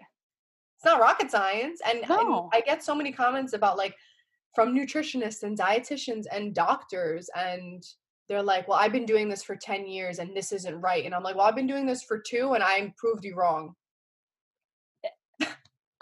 It's 0.76 0.84
not 0.84 1.00
rocket 1.00 1.30
science 1.30 1.80
and, 1.86 2.02
no. 2.08 2.50
and 2.52 2.62
i 2.62 2.64
get 2.64 2.84
so 2.84 2.94
many 2.94 3.12
comments 3.12 3.52
about 3.52 3.76
like 3.76 3.96
from 4.54 4.74
nutritionists 4.74 5.42
and 5.42 5.58
dietitians 5.58 6.24
and 6.32 6.54
doctors 6.54 7.28
and 7.36 7.82
they're 8.28 8.42
like 8.42 8.68
well 8.68 8.78
i've 8.78 8.92
been 8.92 9.06
doing 9.06 9.28
this 9.28 9.42
for 9.42 9.56
10 9.56 9.86
years 9.86 10.18
and 10.18 10.36
this 10.36 10.52
isn't 10.52 10.80
right 10.80 11.04
and 11.04 11.14
i'm 11.14 11.22
like 11.22 11.36
well 11.36 11.46
i've 11.46 11.56
been 11.56 11.66
doing 11.66 11.86
this 11.86 12.02
for 12.02 12.18
two 12.18 12.54
and 12.54 12.62
i 12.62 12.92
proved 12.96 13.24
you 13.24 13.34
wrong. 13.34 13.74
Eh, 15.04 15.46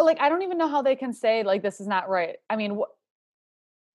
like 0.00 0.20
i 0.20 0.28
don't 0.28 0.42
even 0.42 0.58
know 0.58 0.68
how 0.68 0.82
they 0.82 0.96
can 0.96 1.12
say 1.12 1.42
like 1.42 1.62
this 1.62 1.80
is 1.80 1.86
not 1.86 2.08
right. 2.08 2.36
I 2.50 2.56
mean 2.56 2.76
wh- 2.76 2.92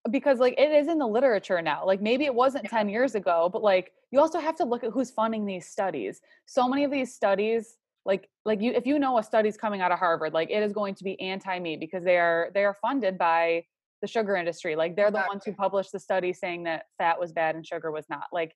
because 0.08 0.40
like 0.40 0.54
it 0.58 0.72
is 0.72 0.88
in 0.88 0.98
the 0.98 1.08
literature 1.08 1.62
now 1.62 1.86
like 1.86 2.02
maybe 2.02 2.26
it 2.26 2.34
wasn't 2.34 2.64
yeah. 2.66 2.70
10 2.70 2.90
years 2.90 3.16
ago 3.16 3.50
but 3.52 3.62
like 3.62 3.92
you 4.12 4.20
also 4.20 4.40
have 4.40 4.56
to 4.56 4.66
look 4.66 4.84
at 4.84 4.92
who's 4.92 5.12
funding 5.12 5.46
these 5.46 5.68
studies 5.68 6.22
so 6.46 6.68
many 6.68 6.84
of 6.84 6.92
these 6.92 7.14
studies 7.14 7.78
like 8.06 8.30
like 8.46 8.62
you 8.62 8.72
if 8.72 8.86
you 8.86 9.00
know 9.00 9.18
a 9.18 9.24
study's 9.24 9.58
coming 9.58 9.82
out 9.82 9.92
of 9.92 10.00
harvard 10.00 10.34
like 10.34 10.50
it 10.50 10.64
is 10.64 10.74
going 10.74 10.96
to 10.96 11.04
be 11.04 11.20
anti-me 11.20 11.78
because 11.78 12.04
they 12.04 12.18
are 12.18 12.50
they 12.54 12.64
are 12.64 12.76
funded 12.82 13.18
by 13.18 13.64
the 14.02 14.08
sugar 14.08 14.36
industry. 14.36 14.76
Like 14.76 14.96
they're 14.96 15.08
exactly. 15.08 15.28
the 15.28 15.36
ones 15.36 15.46
who 15.46 15.54
published 15.54 15.92
the 15.92 16.00
study 16.00 16.34
saying 16.34 16.64
that 16.64 16.86
fat 16.98 17.20
was 17.20 17.32
bad 17.32 17.56
and 17.56 17.66
sugar 17.66 17.92
was 17.92 18.06
not. 18.10 18.26
Like 18.32 18.56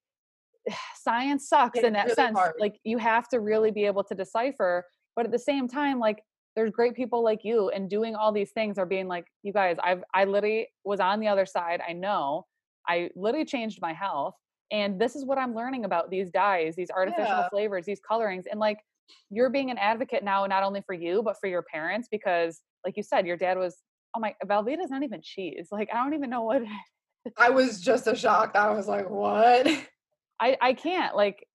science 0.96 1.48
sucks 1.48 1.80
in 1.80 1.94
that 1.94 2.04
really 2.04 2.16
sense. 2.16 2.38
Hard. 2.38 2.54
Like 2.60 2.80
you 2.84 2.98
have 2.98 3.28
to 3.30 3.40
really 3.40 3.72
be 3.72 3.86
able 3.86 4.04
to 4.06 4.16
decipher. 4.16 4.86
But 5.16 5.26
at 5.26 5.32
the 5.32 5.40
same 5.40 5.68
time, 5.68 6.00
like 6.00 6.24
there's 6.56 6.72
great 6.72 6.96
people 6.96 7.24
like 7.24 7.44
you 7.44 7.70
and 7.70 7.90
doing 7.90 8.16
all 8.16 8.32
these 8.32 8.52
things 8.52 8.78
are 8.78 8.86
being 8.86 9.08
like, 9.08 9.26
you 9.44 9.54
guys, 9.54 9.78
I've 9.84 10.04
I 10.14 10.26
literally 10.26 10.68
was 10.84 11.00
on 11.00 11.20
the 11.20 11.28
other 11.28 11.46
side. 11.46 11.82
I 11.88 11.94
know. 11.94 12.46
I 12.88 13.10
literally 13.16 13.46
changed 13.46 13.80
my 13.82 13.94
health. 13.94 14.36
And 14.72 15.00
this 15.00 15.16
is 15.16 15.26
what 15.26 15.38
I'm 15.38 15.54
learning 15.54 15.86
about 15.86 16.10
these 16.10 16.30
dyes, 16.30 16.76
these 16.76 16.92
artificial 16.92 17.26
yeah. 17.26 17.50
flavors, 17.50 17.86
these 17.86 18.00
colorings. 18.06 18.46
And 18.50 18.60
like 18.60 18.80
you're 19.30 19.50
being 19.50 19.70
an 19.70 19.78
advocate 19.78 20.24
now, 20.24 20.46
not 20.46 20.64
only 20.64 20.82
for 20.86 20.94
you, 20.94 21.22
but 21.24 21.38
for 21.40 21.48
your 21.48 21.62
parents, 21.62 22.08
because 22.10 22.62
like 22.86 22.98
you 22.98 23.04
said, 23.04 23.26
your 23.26 23.38
dad 23.38 23.58
was 23.58 23.78
oh 24.16 24.20
my 24.20 24.36
Velveeta's 24.46 24.92
not 24.92 25.04
even 25.04 25.22
cheese. 25.22 25.68
Like 25.72 25.90
I 25.94 26.04
don't 26.04 26.14
even 26.14 26.30
know 26.30 26.44
what 26.44 26.64
I 27.38 27.50
was 27.50 27.80
just 27.80 28.08
a 28.08 28.16
shock 28.16 28.56
I 28.56 28.72
was 28.72 28.88
like, 28.88 29.10
what? 29.10 29.68
I 30.40 30.58
I 30.62 30.74
can't 30.74 31.16
like 31.16 31.46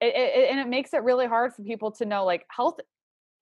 it, 0.00 0.14
it, 0.14 0.50
and 0.50 0.60
it 0.60 0.68
makes 0.68 0.92
it 0.92 1.02
really 1.02 1.26
hard 1.26 1.54
for 1.54 1.62
people 1.62 1.90
to 1.92 2.04
know 2.04 2.24
like 2.24 2.44
health 2.54 2.76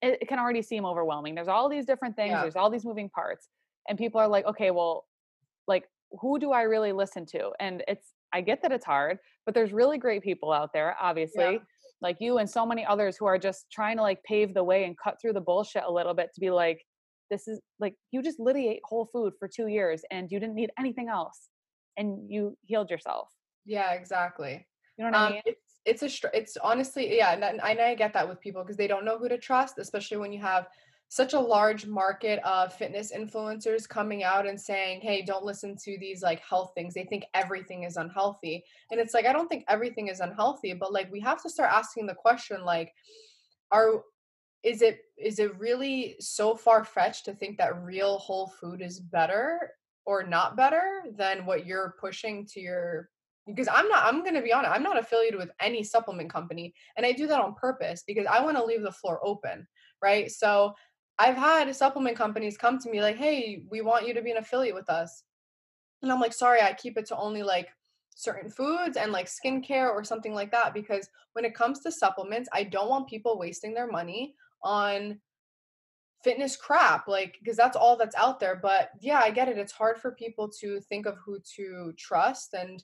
it, 0.05 0.19
it 0.21 0.27
can 0.27 0.39
already 0.39 0.61
seem 0.61 0.85
overwhelming. 0.85 1.35
There's 1.35 1.47
all 1.47 1.69
these 1.69 1.85
different 1.85 2.15
things, 2.15 2.31
yeah. 2.31 2.41
there's 2.41 2.55
all 2.55 2.69
these 2.69 2.85
moving 2.85 3.09
parts. 3.09 3.49
And 3.87 3.97
people 3.97 4.19
are 4.19 4.27
like, 4.27 4.45
okay, 4.45 4.71
well, 4.71 5.05
like 5.67 5.85
who 6.21 6.39
do 6.39 6.51
I 6.51 6.63
really 6.63 6.91
listen 6.91 7.25
to? 7.27 7.51
And 7.59 7.83
it's 7.87 8.13
I 8.33 8.41
get 8.41 8.61
that 8.63 8.71
it's 8.71 8.85
hard, 8.85 9.19
but 9.45 9.53
there's 9.53 9.71
really 9.71 9.97
great 9.97 10.21
people 10.23 10.51
out 10.51 10.71
there, 10.73 10.95
obviously. 11.01 11.53
Yeah. 11.53 11.59
Like 12.01 12.17
you 12.19 12.39
and 12.39 12.49
so 12.49 12.65
many 12.65 12.85
others 12.85 13.15
who 13.17 13.25
are 13.25 13.37
just 13.37 13.65
trying 13.71 13.97
to 13.97 14.03
like 14.03 14.21
pave 14.23 14.53
the 14.53 14.63
way 14.63 14.83
and 14.83 14.95
cut 15.01 15.17
through 15.21 15.33
the 15.33 15.41
bullshit 15.41 15.83
a 15.87 15.91
little 15.91 16.13
bit 16.13 16.29
to 16.33 16.41
be 16.41 16.51
like, 16.51 16.79
this 17.29 17.47
is 17.47 17.59
like 17.79 17.95
you 18.11 18.21
just 18.21 18.39
literally 18.39 18.69
ate 18.69 18.81
whole 18.83 19.09
food 19.11 19.33
for 19.39 19.47
two 19.47 19.67
years 19.67 20.01
and 20.11 20.31
you 20.31 20.39
didn't 20.39 20.55
need 20.55 20.71
anything 20.77 21.09
else 21.09 21.49
and 21.97 22.29
you 22.29 22.57
healed 22.63 22.89
yourself 22.89 23.29
yeah 23.65 23.93
exactly 23.93 24.65
you 24.97 25.03
know 25.03 25.11
what 25.11 25.17
um, 25.17 25.31
i 25.31 25.41
mean 25.45 25.55
it's 25.85 26.03
a 26.03 26.09
it's 26.37 26.57
honestly 26.63 27.17
yeah 27.17 27.33
and, 27.33 27.43
and 27.43 27.61
i 27.61 27.95
get 27.95 28.13
that 28.13 28.27
with 28.27 28.41
people 28.41 28.63
because 28.63 28.77
they 28.77 28.87
don't 28.87 29.05
know 29.05 29.17
who 29.17 29.29
to 29.29 29.37
trust 29.37 29.77
especially 29.77 30.17
when 30.17 30.33
you 30.33 30.41
have 30.41 30.67
such 31.07 31.33
a 31.33 31.39
large 31.39 31.85
market 31.85 32.39
of 32.43 32.73
fitness 32.73 33.13
influencers 33.15 33.87
coming 33.87 34.23
out 34.23 34.47
and 34.47 34.59
saying 34.59 34.99
hey 35.01 35.21
don't 35.21 35.45
listen 35.45 35.75
to 35.77 35.97
these 35.99 36.23
like 36.23 36.41
health 36.41 36.71
things. 36.75 36.93
They 36.93 37.03
think 37.03 37.25
everything 37.33 37.83
is 37.83 37.97
unhealthy. 37.97 38.63
And 38.91 38.99
it's 38.99 39.13
like 39.13 39.25
i 39.25 39.33
don't 39.33 39.47
think 39.47 39.65
everything 39.67 40.07
is 40.07 40.19
unhealthy 40.19 40.73
but 40.73 40.91
like 40.91 41.11
we 41.11 41.19
have 41.21 41.41
to 41.43 41.49
start 41.49 41.71
asking 41.71 42.07
the 42.07 42.15
question 42.15 42.63
like 42.65 42.91
are 43.71 44.01
is 44.63 44.81
it 44.81 44.99
is 45.17 45.37
it 45.37 45.57
really 45.59 46.15
so 46.19 46.55
far 46.55 46.83
fetched 46.83 47.25
to 47.25 47.33
think 47.33 47.57
that 47.57 47.83
real 47.83 48.17
whole 48.17 48.47
food 48.59 48.81
is 48.81 48.99
better 48.99 49.71
or 50.05 50.23
not 50.23 50.55
better 50.55 51.03
than 51.15 51.45
what 51.45 51.65
you're 51.65 51.95
pushing 51.99 52.45
to 52.47 52.59
your 52.59 53.09
because 53.47 53.67
I'm 53.71 53.87
not 53.87 54.03
I'm 54.05 54.21
going 54.21 54.33
to 54.33 54.41
be 54.41 54.53
honest 54.53 54.73
I'm 54.73 54.83
not 54.83 54.97
affiliated 54.97 55.39
with 55.39 55.51
any 55.59 55.83
supplement 55.83 56.31
company 56.31 56.73
and 56.97 57.05
I 57.05 57.11
do 57.11 57.27
that 57.27 57.41
on 57.41 57.55
purpose 57.55 58.03
because 58.05 58.25
I 58.29 58.43
want 58.43 58.57
to 58.57 58.65
leave 58.65 58.81
the 58.81 58.91
floor 58.91 59.19
open 59.23 59.67
right? 60.01 60.29
So 60.31 60.73
I've 61.17 61.37
had 61.37 61.73
supplement 61.75 62.17
companies 62.17 62.57
come 62.57 62.79
to 62.79 62.89
me 62.89 63.01
like 63.01 63.17
hey 63.17 63.63
we 63.69 63.81
want 63.81 64.07
you 64.07 64.13
to 64.13 64.21
be 64.21 64.31
an 64.31 64.37
affiliate 64.37 64.75
with 64.75 64.89
us. 64.89 65.23
And 66.01 66.11
I'm 66.11 66.19
like 66.19 66.33
sorry 66.33 66.61
I 66.61 66.73
keep 66.73 66.97
it 66.97 67.05
to 67.07 67.17
only 67.17 67.43
like 67.43 67.69
certain 68.15 68.49
foods 68.49 68.97
and 68.97 69.11
like 69.11 69.27
skincare 69.27 69.89
or 69.89 70.03
something 70.03 70.33
like 70.33 70.51
that 70.51 70.73
because 70.73 71.07
when 71.33 71.45
it 71.45 71.55
comes 71.55 71.79
to 71.81 71.91
supplements 71.91 72.49
I 72.53 72.63
don't 72.63 72.89
want 72.89 73.09
people 73.09 73.37
wasting 73.37 73.73
their 73.73 73.87
money 73.87 74.35
on 74.63 75.19
fitness 76.23 76.55
crap 76.55 77.07
like 77.07 77.35
because 77.39 77.55
that's 77.55 77.77
all 77.77 77.95
that's 77.95 78.15
out 78.15 78.39
there 78.39 78.55
but 78.55 78.89
yeah 78.99 79.19
i 79.19 79.29
get 79.29 79.47
it 79.47 79.59
it's 79.59 79.71
hard 79.71 79.95
for 79.95 80.13
people 80.13 80.49
to 80.49 80.81
think 80.81 81.05
of 81.05 81.15
who 81.23 81.37
to 81.55 81.93
trust 81.99 82.55
and 82.55 82.83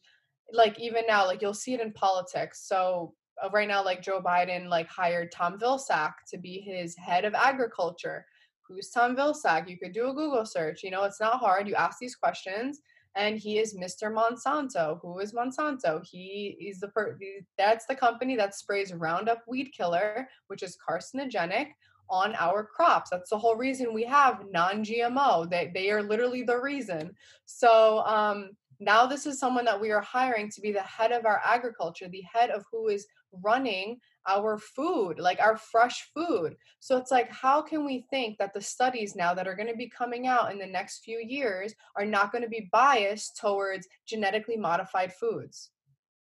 like 0.53 0.79
even 0.79 1.03
now 1.07 1.25
like 1.25 1.41
you'll 1.41 1.53
see 1.53 1.73
it 1.73 1.81
in 1.81 1.91
politics 1.93 2.67
so 2.67 3.13
uh, 3.43 3.49
right 3.51 3.67
now 3.67 3.83
like 3.83 4.01
joe 4.01 4.21
biden 4.21 4.67
like 4.67 4.87
hired 4.87 5.31
tom 5.31 5.57
vilsack 5.57 6.13
to 6.27 6.37
be 6.37 6.59
his 6.59 6.95
head 6.97 7.25
of 7.25 7.33
agriculture 7.33 8.25
who's 8.67 8.89
tom 8.89 9.15
vilsack 9.15 9.69
you 9.69 9.77
could 9.77 9.93
do 9.93 10.09
a 10.09 10.13
google 10.13 10.45
search 10.45 10.83
you 10.83 10.91
know 10.91 11.03
it's 11.03 11.19
not 11.19 11.39
hard 11.39 11.67
you 11.67 11.75
ask 11.75 11.97
these 11.99 12.15
questions 12.15 12.81
and 13.15 13.37
he 13.37 13.59
is 13.59 13.75
Mr. 13.75 14.13
Monsanto. 14.13 14.99
Who 15.01 15.19
is 15.19 15.33
Monsanto? 15.33 16.05
He 16.05 16.57
is 16.59 16.79
the 16.79 16.87
per- 16.89 17.17
that's 17.57 17.85
the 17.85 17.95
company 17.95 18.35
that 18.37 18.55
sprays 18.55 18.93
Roundup 18.93 19.43
weed 19.47 19.71
killer, 19.75 20.27
which 20.47 20.63
is 20.63 20.77
carcinogenic 20.77 21.67
on 22.09 22.35
our 22.35 22.63
crops. 22.63 23.09
That's 23.09 23.29
the 23.29 23.37
whole 23.37 23.55
reason 23.55 23.93
we 23.93 24.03
have 24.03 24.45
non-GMO. 24.51 25.49
They 25.49 25.71
they 25.73 25.89
are 25.91 26.03
literally 26.03 26.43
the 26.43 26.59
reason. 26.59 27.11
So 27.45 28.03
um 28.05 28.51
now 28.81 29.05
this 29.05 29.25
is 29.25 29.39
someone 29.39 29.63
that 29.65 29.79
we 29.79 29.91
are 29.91 30.01
hiring 30.01 30.49
to 30.49 30.59
be 30.59 30.71
the 30.71 30.81
head 30.81 31.11
of 31.11 31.25
our 31.25 31.39
agriculture, 31.45 32.07
the 32.09 32.23
head 32.33 32.49
of 32.49 32.65
who 32.71 32.87
is 32.87 33.05
running 33.43 33.99
our 34.27 34.57
food, 34.57 35.19
like 35.19 35.39
our 35.39 35.55
fresh 35.55 36.09
food. 36.13 36.55
So 36.79 36.97
it's 36.97 37.11
like, 37.11 37.31
how 37.31 37.61
can 37.61 37.85
we 37.85 38.05
think 38.09 38.37
that 38.39 38.53
the 38.53 38.61
studies 38.61 39.15
now 39.15 39.33
that 39.35 39.47
are 39.47 39.55
going 39.55 39.69
to 39.69 39.75
be 39.75 39.89
coming 39.89 40.27
out 40.27 40.51
in 40.51 40.57
the 40.57 40.65
next 40.65 41.03
few 41.03 41.23
years 41.23 41.73
are 41.95 42.05
not 42.05 42.32
going 42.32 42.43
to 42.43 42.49
be 42.49 42.69
biased 42.71 43.38
towards 43.39 43.88
genetically 44.07 44.57
modified 44.57 45.13
foods? 45.13 45.69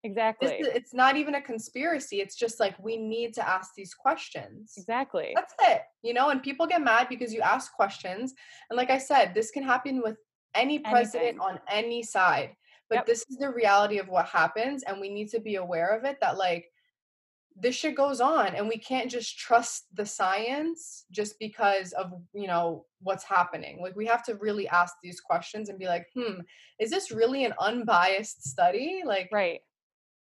Exactly. 0.03 0.47
This, 0.47 0.67
it's 0.73 0.93
not 0.93 1.15
even 1.15 1.35
a 1.35 1.41
conspiracy. 1.41 2.21
It's 2.21 2.35
just 2.35 2.59
like 2.59 2.73
we 2.83 2.97
need 2.97 3.33
to 3.35 3.47
ask 3.47 3.71
these 3.75 3.93
questions. 3.93 4.73
Exactly. 4.77 5.31
That's 5.35 5.53
it. 5.61 5.81
You 6.01 6.13
know, 6.13 6.29
and 6.29 6.41
people 6.41 6.65
get 6.65 6.81
mad 6.81 7.07
because 7.09 7.33
you 7.33 7.41
ask 7.41 7.71
questions. 7.73 8.33
And 8.69 8.77
like 8.77 8.89
I 8.89 8.97
said, 8.97 9.33
this 9.33 9.51
can 9.51 9.63
happen 9.63 10.01
with 10.03 10.17
any 10.55 10.79
president 10.79 11.23
Anything. 11.23 11.39
on 11.39 11.59
any 11.69 12.03
side. 12.03 12.55
But 12.89 12.97
yep. 12.97 13.05
this 13.05 13.25
is 13.29 13.37
the 13.37 13.49
reality 13.49 13.99
of 13.99 14.09
what 14.09 14.25
happens. 14.25 14.83
And 14.83 14.99
we 14.99 15.09
need 15.09 15.29
to 15.29 15.39
be 15.39 15.55
aware 15.55 15.95
of 15.95 16.03
it 16.03 16.17
that, 16.21 16.37
like, 16.37 16.65
this 17.55 17.75
shit 17.75 17.95
goes 17.95 18.21
on 18.21 18.55
and 18.55 18.67
we 18.67 18.77
can't 18.77 19.11
just 19.11 19.37
trust 19.37 19.85
the 19.93 20.05
science 20.05 21.05
just 21.11 21.37
because 21.39 21.91
of 21.93 22.13
you 22.33 22.47
know 22.47 22.85
what's 23.01 23.23
happening 23.23 23.79
like 23.81 23.95
we 23.95 24.05
have 24.05 24.23
to 24.23 24.35
really 24.35 24.67
ask 24.69 24.95
these 25.03 25.19
questions 25.19 25.69
and 25.69 25.77
be 25.77 25.85
like 25.85 26.07
hmm 26.15 26.39
is 26.79 26.89
this 26.89 27.11
really 27.11 27.45
an 27.45 27.53
unbiased 27.59 28.43
study 28.43 29.01
like 29.05 29.29
right 29.31 29.61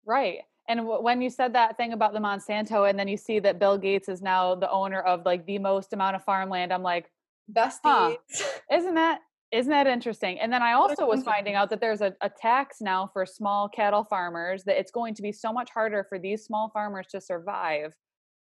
right 0.05 0.41
and 0.69 0.81
w- 0.81 1.03
when 1.03 1.21
you 1.23 1.31
said 1.31 1.53
that 1.53 1.77
thing 1.77 1.93
about 1.93 2.13
the 2.13 2.19
monsanto 2.19 2.89
and 2.89 2.99
then 2.99 3.09
you 3.09 3.17
see 3.17 3.39
that 3.39 3.59
bill 3.59 3.79
gates 3.79 4.09
is 4.09 4.21
now 4.21 4.55
the 4.55 4.71
owner 4.71 5.01
of 5.01 5.25
like 5.25 5.47
the 5.47 5.59
most 5.59 5.93
amount 5.93 6.17
of 6.17 6.25
farmland 6.25 6.73
i'm 6.73 6.83
like 6.83 7.11
besties 7.53 7.81
huh, 7.85 8.17
isn't 8.73 8.95
that 8.95 9.21
isn't 9.53 9.71
that 9.71 9.87
interesting? 9.87 10.41
And 10.41 10.53
then 10.53 10.63
I 10.63 10.73
also 10.73 11.07
was 11.07 11.23
finding 11.23 11.55
out 11.55 11.71
that 11.71 11.81
there's 11.81 12.01
a, 12.01 12.13
a, 12.21 12.29
tax 12.29 12.79
now 12.81 13.09
for 13.13 13.25
small 13.25 13.69
cattle 13.69 14.05
farmers, 14.05 14.65
that 14.65 14.79
it's 14.79 14.91
going 14.91 15.15
to 15.15 15.23
be 15.23 15.31
so 15.31 15.53
much 15.53 15.71
harder 15.71 16.05
for 16.09 16.19
these 16.19 16.45
small 16.45 16.71
farmers 16.71 17.07
to 17.13 17.21
survive, 17.21 17.95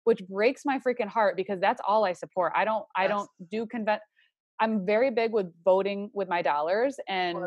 which 0.06 0.26
breaks 0.28 0.64
my 0.66 0.80
freaking 0.80 1.08
heart 1.08 1.38
because 1.38 1.60
that's 1.60 1.82
all 1.88 2.04
I 2.04 2.14
support. 2.14 2.54
I 2.56 2.66
don't 2.66 2.86
I 2.96 3.08
don't 3.08 3.30
do 3.52 3.66
convent 3.66 4.02
I'm 4.60 4.86
very 4.86 5.12
big 5.12 5.34
with 5.34 5.52
voting 5.64 6.10
with 6.14 6.30
my 6.30 6.42
dollars 6.42 6.96
and 7.08 7.38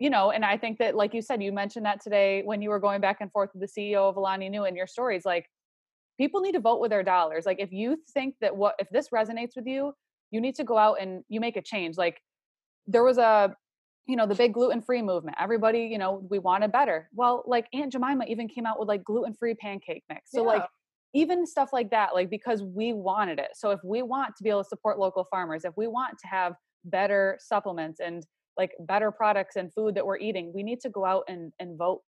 you 0.00 0.10
know, 0.10 0.32
and 0.32 0.44
I 0.44 0.56
think 0.56 0.78
that 0.78 0.96
like 0.96 1.14
you 1.14 1.22
said, 1.22 1.42
you 1.42 1.52
mentioned 1.52 1.86
that 1.86 2.02
today 2.02 2.42
when 2.44 2.60
you 2.60 2.70
were 2.70 2.80
going 2.80 3.00
back 3.00 3.18
and 3.20 3.30
forth 3.30 3.50
with 3.54 3.62
the 3.62 3.80
CEO 3.80 4.08
of 4.08 4.16
Alani 4.16 4.48
Nu 4.48 4.64
in 4.64 4.74
your 4.74 4.88
stories, 4.88 5.24
like 5.24 5.46
people 6.18 6.40
need 6.40 6.52
to 6.52 6.60
vote 6.60 6.80
with 6.80 6.90
their 6.90 7.04
dollars. 7.04 7.46
Like 7.46 7.60
if 7.60 7.72
you 7.72 7.98
think 8.12 8.34
that 8.40 8.56
what 8.56 8.74
if 8.78 8.88
this 8.90 9.10
resonates 9.10 9.56
with 9.56 9.66
you, 9.66 9.92
you 10.30 10.40
need 10.40 10.56
to 10.56 10.64
go 10.64 10.76
out 10.76 10.96
and 11.00 11.22
you 11.28 11.40
make 11.40 11.56
a 11.56 11.62
change. 11.62 11.96
Like 11.96 12.20
there 12.86 13.02
was 13.02 13.18
a 13.18 13.54
you 14.06 14.16
know 14.16 14.26
the 14.26 14.34
big 14.34 14.52
gluten-free 14.52 15.02
movement. 15.02 15.36
Everybody 15.40 15.80
you 15.90 15.98
know 15.98 16.26
we 16.30 16.38
wanted 16.38 16.72
better. 16.72 17.08
Well 17.14 17.42
like 17.46 17.66
aunt 17.72 17.92
jemima 17.92 18.24
even 18.26 18.48
came 18.48 18.66
out 18.66 18.78
with 18.78 18.88
like 18.88 19.04
gluten-free 19.04 19.54
pancake 19.54 20.04
mix. 20.08 20.30
So 20.30 20.42
yeah. 20.42 20.58
like 20.58 20.66
even 21.14 21.46
stuff 21.46 21.70
like 21.72 21.90
that 21.90 22.14
like 22.14 22.28
because 22.28 22.62
we 22.62 22.92
wanted 22.92 23.38
it. 23.38 23.50
So 23.54 23.70
if 23.70 23.80
we 23.84 24.02
want 24.02 24.36
to 24.36 24.42
be 24.42 24.50
able 24.50 24.64
to 24.64 24.68
support 24.68 24.98
local 24.98 25.24
farmers 25.30 25.64
if 25.64 25.76
we 25.76 25.86
want 25.86 26.18
to 26.18 26.26
have 26.26 26.54
better 26.84 27.38
supplements 27.40 28.00
and 28.00 28.26
like 28.58 28.72
better 28.80 29.10
products 29.10 29.56
and 29.56 29.72
food 29.72 29.94
that 29.94 30.04
we're 30.04 30.18
eating 30.18 30.52
we 30.54 30.62
need 30.62 30.80
to 30.80 30.90
go 30.90 31.04
out 31.04 31.24
and 31.28 31.52
and 31.58 31.78
vote 31.78 32.02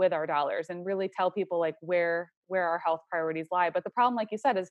with 0.00 0.12
our 0.12 0.26
dollars 0.26 0.66
and 0.70 0.86
really 0.86 1.10
tell 1.14 1.30
people 1.30 1.60
like 1.60 1.74
where 1.80 2.32
where 2.48 2.66
our 2.66 2.78
health 2.78 3.02
priorities 3.08 3.46
lie. 3.52 3.70
But 3.70 3.84
the 3.84 3.90
problem 3.90 4.16
like 4.16 4.28
you 4.32 4.38
said 4.38 4.56
is 4.56 4.70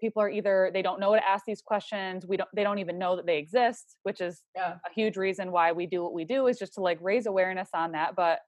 people 0.00 0.22
are 0.22 0.30
either 0.30 0.70
they 0.72 0.82
don't 0.82 1.00
know 1.00 1.14
to 1.14 1.28
ask 1.28 1.44
these 1.46 1.62
questions 1.62 2.26
we 2.26 2.36
don't 2.36 2.48
they 2.54 2.62
don't 2.62 2.78
even 2.78 2.98
know 2.98 3.16
that 3.16 3.26
they 3.26 3.38
exist 3.38 3.96
which 4.02 4.20
is 4.20 4.42
yeah. 4.54 4.74
a 4.88 4.92
huge 4.94 5.16
reason 5.16 5.52
why 5.52 5.72
we 5.72 5.86
do 5.86 6.02
what 6.02 6.12
we 6.12 6.24
do 6.24 6.46
is 6.46 6.58
just 6.58 6.74
to 6.74 6.80
like 6.80 6.98
raise 7.00 7.26
awareness 7.26 7.68
on 7.74 7.92
that 7.92 8.14
but 8.16 8.40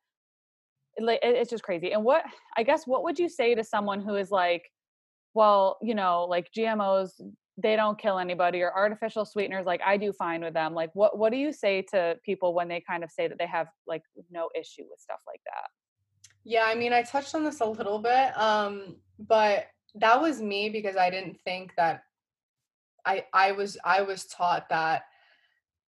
it, 0.97 1.21
it's 1.23 1.51
just 1.51 1.63
crazy 1.63 1.93
and 1.93 2.03
what 2.03 2.25
i 2.57 2.63
guess 2.63 2.87
what 2.87 3.03
would 3.03 3.19
you 3.19 3.29
say 3.29 3.55
to 3.55 3.65
someone 3.65 4.01
who 4.01 4.17
is 4.17 4.31
like 4.31 4.71
well 5.35 5.79
you 5.83 5.95
know 5.95 6.27
like 6.29 6.49
gmos 6.57 7.11
they 7.61 7.75
don't 7.75 7.99
kill 7.99 8.19
anybody 8.19 8.63
or 8.63 8.73
artificial 8.73 9.25
sweeteners 9.25 9.67
like 9.67 9.81
i 9.85 9.97
do 9.97 10.13
fine 10.13 10.43
with 10.43 10.55
them 10.55 10.75
like 10.75 10.91
what 10.95 11.19
what 11.19 11.33
do 11.33 11.39
you 11.39 11.53
say 11.53 11.83
to 11.83 12.17
people 12.25 12.55
when 12.55 12.69
they 12.69 12.83
kind 12.89 13.03
of 13.03 13.11
say 13.11 13.29
that 13.29 13.39
they 13.39 13.47
have 13.47 13.67
like 13.87 14.03
no 14.31 14.49
issue 14.59 14.85
with 14.89 15.01
stuff 15.01 15.21
like 15.27 15.41
that 15.45 15.69
yeah 16.45 16.65
i 16.67 16.75
mean 16.75 16.93
i 16.93 17.03
touched 17.03 17.35
on 17.35 17.45
this 17.45 17.61
a 17.61 17.65
little 17.65 17.99
bit 17.99 18.37
um 18.39 18.97
but 19.19 19.67
that 19.95 20.21
was 20.21 20.41
me 20.41 20.69
because 20.69 20.97
I 20.97 21.11
didn't 21.11 21.41
think 21.45 21.73
that 21.77 22.03
I 23.05 23.25
I 23.33 23.53
was 23.53 23.79
I 23.85 24.03
was 24.03 24.27
taught 24.27 24.69
that 24.69 25.03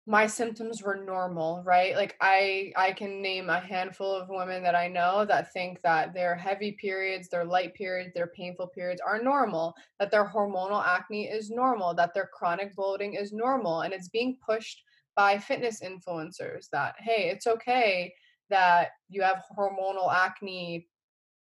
my 0.07 0.25
symptoms 0.25 0.81
were 0.81 0.97
normal, 0.97 1.61
right? 1.63 1.95
Like 1.95 2.15
I 2.21 2.73
I 2.75 2.91
can 2.93 3.21
name 3.21 3.49
a 3.49 3.59
handful 3.59 4.11
of 4.13 4.29
women 4.29 4.63
that 4.63 4.75
I 4.75 4.87
know 4.87 5.25
that 5.25 5.53
think 5.53 5.81
that 5.83 6.13
their 6.13 6.35
heavy 6.35 6.71
periods, 6.73 7.29
their 7.29 7.45
light 7.45 7.73
periods, 7.75 8.13
their 8.13 8.31
painful 8.35 8.67
periods 8.67 9.01
are 9.05 9.21
normal, 9.21 9.75
that 9.99 10.09
their 10.09 10.27
hormonal 10.27 10.83
acne 10.85 11.25
is 11.27 11.51
normal, 11.51 11.93
that 11.95 12.13
their 12.13 12.29
chronic 12.33 12.75
bloating 12.75 13.13
is 13.13 13.31
normal 13.31 13.81
and 13.81 13.93
it's 13.93 14.09
being 14.09 14.37
pushed 14.43 14.83
by 15.15 15.37
fitness 15.37 15.81
influencers 15.81 16.69
that 16.71 16.95
hey, 16.99 17.29
it's 17.29 17.47
okay 17.47 18.13
that 18.49 18.89
you 19.07 19.21
have 19.21 19.43
hormonal 19.57 20.11
acne 20.13 20.87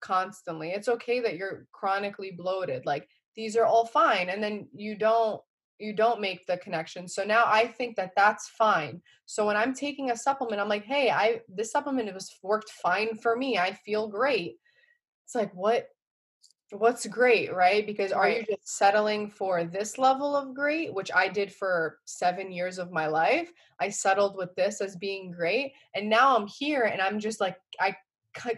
constantly. 0.02 0.72
It's 0.72 0.88
okay 0.88 1.20
that 1.22 1.38
you're 1.38 1.68
chronically 1.72 2.32
bloated. 2.32 2.86
Like 2.86 3.08
these 3.36 3.56
are 3.56 3.66
all 3.66 3.86
fine 3.86 4.30
and 4.30 4.42
then 4.44 4.68
you 4.74 4.96
don't 4.96 5.42
you 5.80 5.94
don't 5.94 6.22
make 6.22 6.46
the 6.48 6.58
connection. 6.58 7.08
So 7.08 7.24
now 7.24 7.44
I 7.46 7.68
think 7.68 7.96
that 7.98 8.14
that's 8.16 8.50
fine. 8.50 9.02
So 9.26 9.46
when 9.46 9.56
I'm 9.58 9.74
taking 9.74 10.10
a 10.12 10.18
supplement, 10.18 10.62
I'm 10.62 10.70
like, 10.70 10.86
"Hey, 10.86 11.12
I 11.12 11.42
this 11.48 11.72
supplement 11.72 12.14
was 12.14 12.34
worked 12.42 12.70
fine 12.70 13.16
for 13.16 13.36
me. 13.36 13.58
I 13.58 13.74
feel 13.74 14.08
great." 14.08 14.58
It's 15.26 15.36
like, 15.36 15.54
"What 15.54 15.88
what's 16.72 17.06
great, 17.08 17.54
right? 17.54 17.86
Because 17.86 18.12
are 18.12 18.30
you 18.30 18.44
just 18.44 18.78
settling 18.78 19.30
for 19.32 19.64
this 19.64 19.98
level 19.98 20.36
of 20.36 20.54
great, 20.54 20.94
which 20.94 21.12
I 21.14 21.30
did 21.30 21.54
for 21.54 22.00
7 22.06 22.52
years 22.52 22.78
of 22.78 22.92
my 22.92 23.08
life? 23.08 23.52
I 23.80 23.90
settled 23.90 24.36
with 24.36 24.54
this 24.56 24.82
as 24.82 24.96
being 24.98 25.32
great, 25.32 25.74
and 25.96 26.10
now 26.10 26.36
I'm 26.36 26.48
here 26.48 26.84
and 26.84 27.02
I'm 27.02 27.20
just 27.20 27.40
like 27.40 27.58
I 27.80 27.96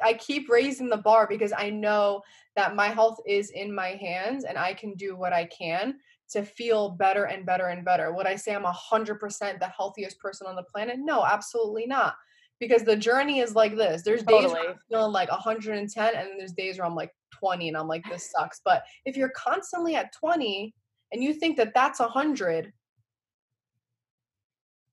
I 0.04 0.14
keep 0.14 0.50
raising 0.50 0.90
the 0.90 0.98
bar 0.98 1.28
because 1.28 1.54
I 1.56 1.70
know 1.70 2.22
that 2.56 2.76
my 2.76 2.88
health 2.88 3.20
is 3.28 3.52
in 3.52 3.74
my 3.74 3.90
hands 3.90 4.44
and 4.44 4.58
I 4.58 4.74
can 4.74 4.94
do 4.96 5.16
what 5.16 5.34
I 5.34 5.46
can 5.46 5.96
to 6.32 6.44
feel 6.44 6.92
better 6.92 7.26
and 7.26 7.46
better 7.46 7.68
and 7.68 7.84
better. 7.84 8.14
Would 8.14 8.28
I 8.28 8.36
say 8.36 8.54
I'm 8.54 8.64
100% 8.64 9.60
the 9.60 9.68
healthiest 9.68 10.20
person 10.20 10.48
on 10.48 10.56
the 10.56 10.64
planet? 10.64 10.98
No, 11.00 11.26
absolutely 11.26 11.88
not. 11.88 12.16
Because 12.60 12.84
the 12.84 12.96
journey 12.96 13.40
is 13.40 13.56
like 13.56 13.76
this. 13.76 14.04
There's 14.04 14.24
totally. 14.24 14.44
days 14.44 14.52
where 14.52 14.70
I'm 14.70 14.76
feeling 14.90 15.14
like 15.14 15.32
110 15.32 16.16
and 16.16 16.16
then 16.16 16.38
there's 16.38 16.52
days 16.52 16.78
where 16.78 16.86
I'm 16.86 16.96
like 16.96 17.12
20 17.40 17.70
and 17.70 17.78
I'm 17.78 17.88
like 17.88 18.04
this 18.10 18.32
sucks. 18.38 18.62
But 18.64 18.84
if 19.06 19.16
you're 19.18 19.32
constantly 19.36 19.96
at 19.96 20.14
20 20.14 20.74
and 21.12 21.24
you 21.24 21.34
think 21.34 21.58
that 21.58 21.74
that's 21.74 22.00
100, 22.00 22.72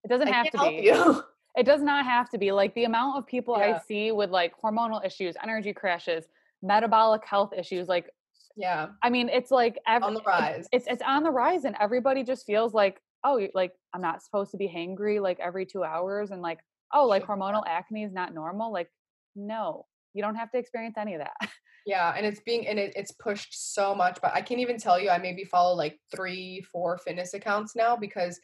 it 0.05 0.09
doesn't 0.09 0.28
I 0.28 0.32
have 0.32 0.51
to 0.51 0.59
be. 0.59 0.82
You. 0.84 1.22
It 1.57 1.64
does 1.64 1.82
not 1.82 2.04
have 2.04 2.28
to 2.30 2.38
be 2.38 2.52
like 2.52 2.74
the 2.74 2.84
amount 2.84 3.18
of 3.18 3.26
people 3.26 3.57
yeah. 3.59 3.76
I 3.76 3.80
see 3.86 4.12
with 4.12 4.30
like 4.30 4.52
hormonal 4.62 5.04
issues, 5.04 5.34
energy 5.42 5.72
crashes, 5.72 6.26
metabolic 6.62 7.24
health 7.24 7.52
issues. 7.57 7.88
Like, 7.88 8.11
yeah, 8.57 8.88
I 9.02 9.11
mean, 9.11 9.28
it's 9.28 9.50
like 9.50 9.78
every, 9.86 10.07
on 10.07 10.14
the 10.14 10.22
rise. 10.26 10.68
It's, 10.72 10.86
it's 10.86 11.02
on 11.02 11.22
the 11.22 11.30
rise, 11.30 11.64
and 11.64 11.76
everybody 11.80 12.22
just 12.22 12.46
feels 12.46 12.74
like, 12.74 13.00
oh, 13.24 13.46
like 13.54 13.72
I'm 13.94 14.02
not 14.02 14.22
supposed 14.22 14.50
to 14.52 14.57
be 14.57 14.68
hangry 14.68 15.20
like 15.20 15.40
every 15.40 15.66
two 15.66 15.84
hours, 15.84 16.30
and 16.30 16.42
like, 16.42 16.61
oh, 16.92 17.07
like 17.07 17.26
hormonal 17.26 17.62
acne 17.66 18.04
is 18.04 18.12
not 18.12 18.34
normal. 18.34 18.72
Like, 18.72 18.90
no, 19.34 19.86
you 20.14 20.22
don't 20.22 20.36
have 20.36 20.50
to 20.52 20.59
experience 20.59 20.96
any 20.98 21.14
of 21.14 21.20
that. 21.20 21.50
Yeah, 21.86 22.12
and 22.16 22.26
it's 22.26 22.40
being 22.40 22.66
and 22.66 22.80
it, 22.80 22.92
it's 22.96 23.12
pushed 23.12 23.72
so 23.72 23.94
much, 23.94 24.18
but 24.20 24.34
I 24.34 24.42
can't 24.42 24.59
even 24.59 24.76
tell 24.76 24.98
you. 24.98 25.09
I 25.09 25.18
maybe 25.18 25.44
follow 25.44 25.76
like 25.76 26.00
three, 26.14 26.61
four 26.72 26.98
fitness 26.98 27.32
accounts 27.32 27.76
now 27.76 27.94
because 27.94 28.40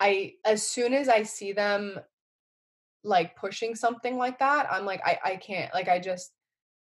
I 0.00 0.32
as 0.44 0.66
soon 0.66 0.92
as 0.92 1.08
I 1.08 1.22
see 1.22 1.52
them 1.52 2.00
like 3.04 3.36
pushing 3.36 3.74
something 3.74 4.16
like 4.16 4.38
that 4.38 4.66
i'm 4.70 4.84
like 4.84 5.00
i 5.04 5.18
i 5.24 5.36
can't 5.36 5.72
like 5.74 5.88
i 5.88 5.98
just 5.98 6.32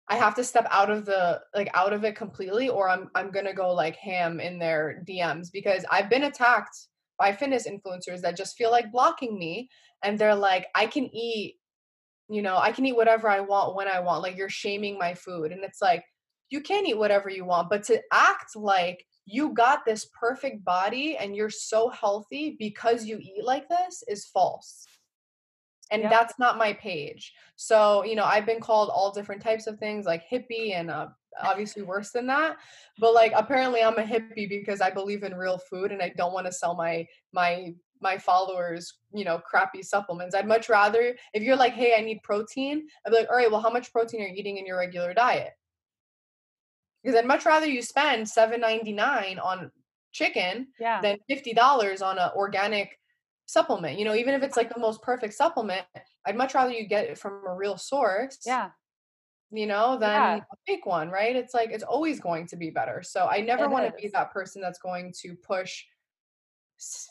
i 0.09 0.17
have 0.17 0.35
to 0.35 0.45
step 0.45 0.67
out 0.71 0.91
of 0.91 1.05
the 1.05 1.41
like 1.55 1.71
out 1.75 1.93
of 1.93 2.05
it 2.05 2.17
completely 2.17 2.69
or 2.69 2.89
i'm 2.89 3.09
i'm 3.15 3.31
gonna 3.31 3.55
go 3.55 3.73
like 3.73 3.97
ham 3.97 4.41
in 4.41 4.59
their 4.59 5.03
dms 5.09 5.49
because 5.53 5.85
i've 5.91 6.11
been 6.11 6.25
attacked 6.25 6.89
by 7.19 7.33
fitness 7.33 7.69
influencers 7.69 8.21
that 8.21 8.37
just 8.37 8.57
feel 8.57 8.71
like 8.71 8.93
blocking 8.93 9.39
me 9.39 9.69
and 10.03 10.19
they're 10.19 10.35
like 10.35 10.67
i 10.75 10.87
can 10.87 11.05
eat 11.15 11.57
you 12.29 12.43
know 12.43 12.57
i 12.59 12.73
can 12.73 12.85
eat 12.85 12.97
whatever 12.97 13.29
i 13.29 13.41
want 13.41 13.77
when 13.77 13.89
i 13.89 14.01
want 14.01 14.23
like 14.23 14.37
you're 14.37 14.49
shaming 14.49 14.99
my 14.99 15.15
food 15.15 15.53
and 15.53 15.63
it's 15.65 15.81
like 15.81 16.05
you 16.51 16.61
can 16.61 16.87
eat 16.87 16.99
whatever 16.99 17.29
you 17.29 17.45
want 17.45 17.69
but 17.71 17.83
to 17.83 18.01
act 18.13 18.57
like 18.57 19.05
you 19.27 19.53
got 19.53 19.85
this 19.85 20.09
perfect 20.19 20.65
body 20.65 21.17
and 21.19 21.37
you're 21.37 21.51
so 21.51 21.91
healthy 21.91 22.57
because 22.59 23.05
you 23.05 23.19
eat 23.19 23.45
like 23.45 23.69
this 23.69 24.03
is 24.09 24.27
false 24.27 24.87
and 25.91 26.05
that's 26.05 26.39
not 26.39 26.59
my 26.59 26.73
page. 26.73 27.33
So 27.57 28.05
you 28.05 28.15
know 28.15 28.25
i've 28.25 28.47
been 28.47 28.61
called 28.61 28.89
all 28.89 29.11
different 29.11 29.43
types 29.43 29.67
of 29.67 29.79
things 29.79 30.07
like 30.07 30.23
hippie 30.31 30.75
and 30.75 30.91
uh, 30.91 31.09
obviously 31.43 31.83
worse 31.83 32.11
than 32.11 32.27
that 32.27 32.57
but 32.99 33.15
like 33.15 33.33
apparently 33.37 33.83
i'm 33.83 33.99
a 33.99 34.03
hippie 34.03 34.49
because 34.49 34.81
i 34.81 34.91
believe 34.91 35.23
in 35.23 35.35
real 35.35 35.59
food 35.59 35.93
and 35.93 36.03
i 36.03 36.13
don't 36.17 36.33
want 36.33 36.47
to 36.47 36.53
sell 36.53 36.75
my 36.75 37.07
my 37.33 37.73
my 38.01 38.17
followers 38.17 38.95
you 39.13 39.25
know 39.25 39.39
crappy 39.39 39.83
supplements. 39.83 40.35
I'd 40.35 40.47
much 40.47 40.69
rather 40.69 41.17
if 41.35 41.43
you're 41.43 41.57
like 41.57 41.73
hey 41.73 41.95
i 41.99 42.01
need 42.01 42.23
protein 42.23 42.87
i'd 43.07 43.11
be 43.11 43.17
like 43.17 43.31
all 43.31 43.37
right 43.37 43.51
well 43.51 43.61
how 43.61 43.71
much 43.71 43.93
protein 43.93 44.23
are 44.23 44.27
you 44.27 44.35
eating 44.37 44.59
in 44.59 44.67
your 44.67 44.79
regular 44.79 45.15
diet? 45.15 45.53
Because 47.03 47.19
i'd 47.19 47.27
much 47.27 47.45
rather 47.45 47.67
you 47.67 47.83
spend 47.83 48.27
7.99 48.27 49.45
on 49.45 49.71
chicken 50.13 50.69
yeah. 50.81 51.01
than 51.01 51.19
$50 51.31 52.03
on 52.03 52.19
an 52.19 52.31
organic 52.35 52.99
supplement. 53.49 53.99
You 53.99 54.05
know, 54.05 54.15
even 54.15 54.35
if 54.35 54.43
it's 54.43 54.57
like 54.57 54.73
the 54.73 54.81
most 54.81 55.03
perfect 55.03 55.35
supplement, 55.35 55.85
I'd 56.25 56.37
much 56.37 56.55
rather 56.55 56.71
you 56.71 56.87
get 56.87 57.07
it 57.07 57.19
from 57.19 57.43
a 57.47 57.55
real 57.55 57.77
source. 57.77 58.39
Yeah. 58.47 58.71
You 59.51 59.67
know, 59.67 59.99
than 59.99 60.11
yeah. 60.11 60.37
a 60.37 60.57
fake 60.67 60.85
one, 60.85 61.09
right? 61.11 61.35
It's 61.35 61.55
like 61.55 61.71
it's 61.71 61.83
always 61.83 62.21
going 62.21 62.47
to 62.49 62.57
be 62.57 62.71
better. 62.71 63.03
So 63.03 63.27
I 63.27 63.41
never 63.41 63.69
want 63.69 63.87
to 63.87 63.93
be 64.01 64.09
that 64.09 64.31
person 64.31 64.61
that's 64.61 64.79
going 64.79 65.13
to 65.23 65.35
push 65.37 65.83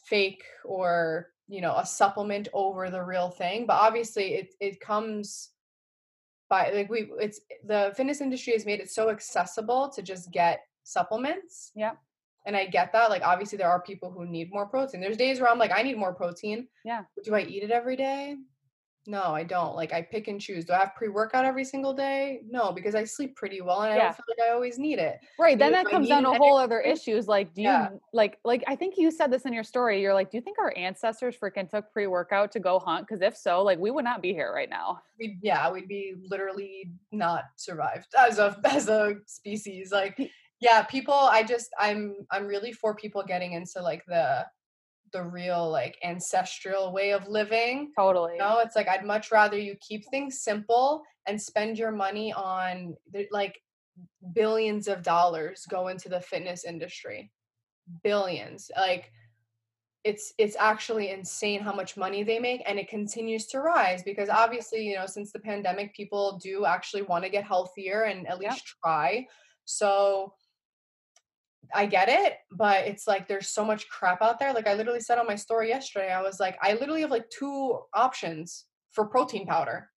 fake 0.05 0.43
or 0.63 1.31
you 1.49 1.59
know 1.59 1.75
a 1.75 1.85
supplement 1.85 2.47
over 2.53 2.89
the 2.89 3.03
real 3.03 3.29
thing 3.29 3.65
but 3.65 3.73
obviously 3.73 4.35
it 4.35 4.53
it 4.61 4.79
comes 4.79 5.49
by 6.49 6.71
like 6.71 6.89
we 6.89 7.09
it's 7.19 7.41
the 7.65 7.93
fitness 7.95 8.21
industry 8.21 8.53
has 8.53 8.65
made 8.65 8.79
it 8.79 8.89
so 8.89 9.09
accessible 9.09 9.89
to 9.89 10.01
just 10.01 10.31
get 10.31 10.61
supplements. 10.87 11.71
Yeah. 11.75 11.93
And 12.47 12.55
I 12.55 12.65
get 12.65 12.93
that. 12.93 13.09
Like 13.09 13.21
obviously 13.23 13.57
there 13.57 13.69
are 13.69 13.81
people 13.81 14.09
who 14.09 14.25
need 14.25 14.51
more 14.51 14.65
protein. 14.65 15.01
There's 15.01 15.17
days 15.17 15.39
where 15.39 15.49
I'm 15.51 15.59
like, 15.59 15.71
I 15.75 15.83
need 15.83 15.97
more 15.97 16.15
protein. 16.15 16.67
Yeah. 16.85 17.03
Do 17.23 17.35
I 17.35 17.41
eat 17.41 17.61
it 17.61 17.71
every 17.71 17.97
day? 17.97 18.37
No, 19.09 19.21
I 19.23 19.43
don't. 19.43 19.73
Like 19.75 19.93
I 19.93 20.01
pick 20.01 20.27
and 20.27 20.39
choose. 20.39 20.65
Do 20.65 20.73
I 20.73 20.79
have 20.79 20.95
pre-workout 20.95 21.45
every 21.45 21.63
single 21.63 21.93
day? 21.93 22.41
No, 22.49 22.73
because 22.73 22.93
I 22.95 23.05
sleep 23.05 23.37
pretty 23.37 23.61
well 23.61 23.81
and 23.83 23.93
I 23.93 23.97
don't 23.97 24.15
feel 24.15 24.25
like 24.29 24.49
I 24.49 24.51
always 24.53 24.77
need 24.77 24.99
it. 24.99 25.19
Right. 25.39 25.57
Then 25.57 25.71
that 25.73 25.87
comes 25.89 26.09
down 26.09 26.23
to 26.23 26.33
whole 26.33 26.57
other 26.57 26.81
issues. 26.81 27.25
Like, 27.27 27.53
do 27.53 27.61
you 27.61 27.69
Yeah. 27.69 27.89
like 28.13 28.37
like 28.43 28.63
I 28.67 28.75
think 28.75 28.95
you 28.97 29.11
said 29.11 29.31
this 29.31 29.45
in 29.45 29.53
your 29.53 29.63
story. 29.63 30.01
You're 30.01 30.13
like, 30.13 30.29
do 30.29 30.37
you 30.37 30.41
think 30.41 30.57
our 30.59 30.73
ancestors 30.77 31.37
freaking 31.37 31.69
took 31.69 31.91
pre-workout 31.93 32.51
to 32.53 32.59
go 32.59 32.79
hunt? 32.79 33.07
Because 33.07 33.21
if 33.21 33.35
so, 33.37 33.61
like 33.63 33.79
we 33.79 33.91
would 33.91 34.03
not 34.05 34.21
be 34.21 34.33
here 34.33 34.53
right 34.53 34.69
now. 34.69 35.01
We'd 35.19 35.39
yeah, 35.41 35.69
we'd 35.71 35.87
be 35.87 36.15
literally 36.29 36.91
not 37.13 37.43
survived 37.55 38.07
as 38.17 38.39
a 38.39 38.57
as 38.65 38.89
a 38.89 39.15
species. 39.25 39.91
Like 39.91 40.17
yeah, 40.59 40.83
people 40.83 41.13
I 41.13 41.43
just 41.43 41.69
I'm 41.79 42.15
I'm 42.31 42.45
really 42.45 42.71
for 42.71 42.95
people 42.95 43.23
getting 43.23 43.53
into 43.53 43.81
like 43.81 44.03
the 44.05 44.45
the 45.13 45.23
real 45.23 45.69
like 45.69 45.97
ancestral 46.03 46.91
way 46.91 47.11
of 47.11 47.27
living. 47.27 47.91
Totally. 47.97 48.37
No, 48.37 48.59
it's 48.59 48.75
like 48.75 48.87
I'd 48.87 49.05
much 49.05 49.31
rather 49.31 49.57
you 49.57 49.75
keep 49.79 50.05
things 50.09 50.41
simple 50.41 51.03
and 51.27 51.41
spend 51.41 51.77
your 51.77 51.91
money 51.91 52.33
on 52.33 52.95
like 53.31 53.59
billions 54.33 54.87
of 54.87 55.03
dollars 55.03 55.65
go 55.69 55.87
into 55.87 56.09
the 56.09 56.21
fitness 56.21 56.65
industry. 56.65 57.31
Billions. 58.03 58.69
Like 58.75 59.11
it's 60.03 60.33
it's 60.37 60.55
actually 60.57 61.09
insane 61.11 61.61
how 61.61 61.73
much 61.73 61.97
money 61.97 62.23
they 62.23 62.39
make 62.39 62.63
and 62.65 62.79
it 62.79 62.89
continues 62.89 63.45
to 63.47 63.59
rise 63.59 64.03
because 64.03 64.29
obviously, 64.29 64.87
you 64.87 64.95
know, 64.95 65.05
since 65.05 65.31
the 65.31 65.39
pandemic 65.39 65.93
people 65.93 66.39
do 66.41 66.65
actually 66.65 67.03
want 67.03 67.23
to 67.23 67.29
get 67.29 67.43
healthier 67.43 68.03
and 68.03 68.27
at 68.27 68.39
least 68.39 68.75
try. 68.83 69.25
So 69.65 70.33
I 71.73 71.85
get 71.85 72.09
it, 72.09 72.33
but 72.51 72.85
it's 72.87 73.07
like 73.07 73.27
there's 73.27 73.49
so 73.49 73.63
much 73.65 73.87
crap 73.89 74.21
out 74.21 74.39
there. 74.39 74.53
Like 74.53 74.67
I 74.67 74.73
literally 74.73 74.99
said 74.99 75.17
on 75.17 75.27
my 75.27 75.35
story 75.35 75.69
yesterday, 75.69 76.11
I 76.11 76.21
was 76.21 76.39
like, 76.39 76.57
I 76.61 76.73
literally 76.73 77.01
have 77.01 77.11
like 77.11 77.29
two 77.29 77.79
options 77.93 78.65
for 78.91 79.05
protein 79.05 79.45
powder. 79.45 79.89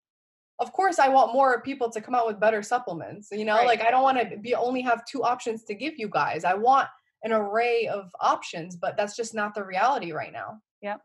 Of 0.61 0.73
course, 0.73 0.99
I 0.99 1.09
want 1.09 1.33
more 1.33 1.63
people 1.63 1.91
to 1.91 2.01
come 2.01 2.15
out 2.15 2.27
with 2.27 2.41
better 2.41 2.63
supplements. 2.63 3.29
You 3.31 3.45
know, 3.45 3.57
Right. 3.57 3.67
like 3.67 3.81
I 3.83 3.91
don't 3.91 4.03
want 4.03 4.19
to 4.19 4.37
be 4.39 4.55
only 4.55 4.81
have 4.83 5.05
two 5.05 5.23
options 5.23 5.65
to 5.65 5.75
give 5.75 5.95
you 5.99 6.09
guys. 6.09 6.45
I 6.45 6.55
want 6.55 6.89
an 7.23 7.33
array 7.33 7.87
of 7.89 8.11
options, 8.21 8.77
but 8.77 8.97
that's 8.97 9.15
just 9.17 9.35
not 9.35 9.55
the 9.55 9.65
reality 9.65 10.13
right 10.13 10.33
now. 10.33 10.61
Yep, 10.83 11.01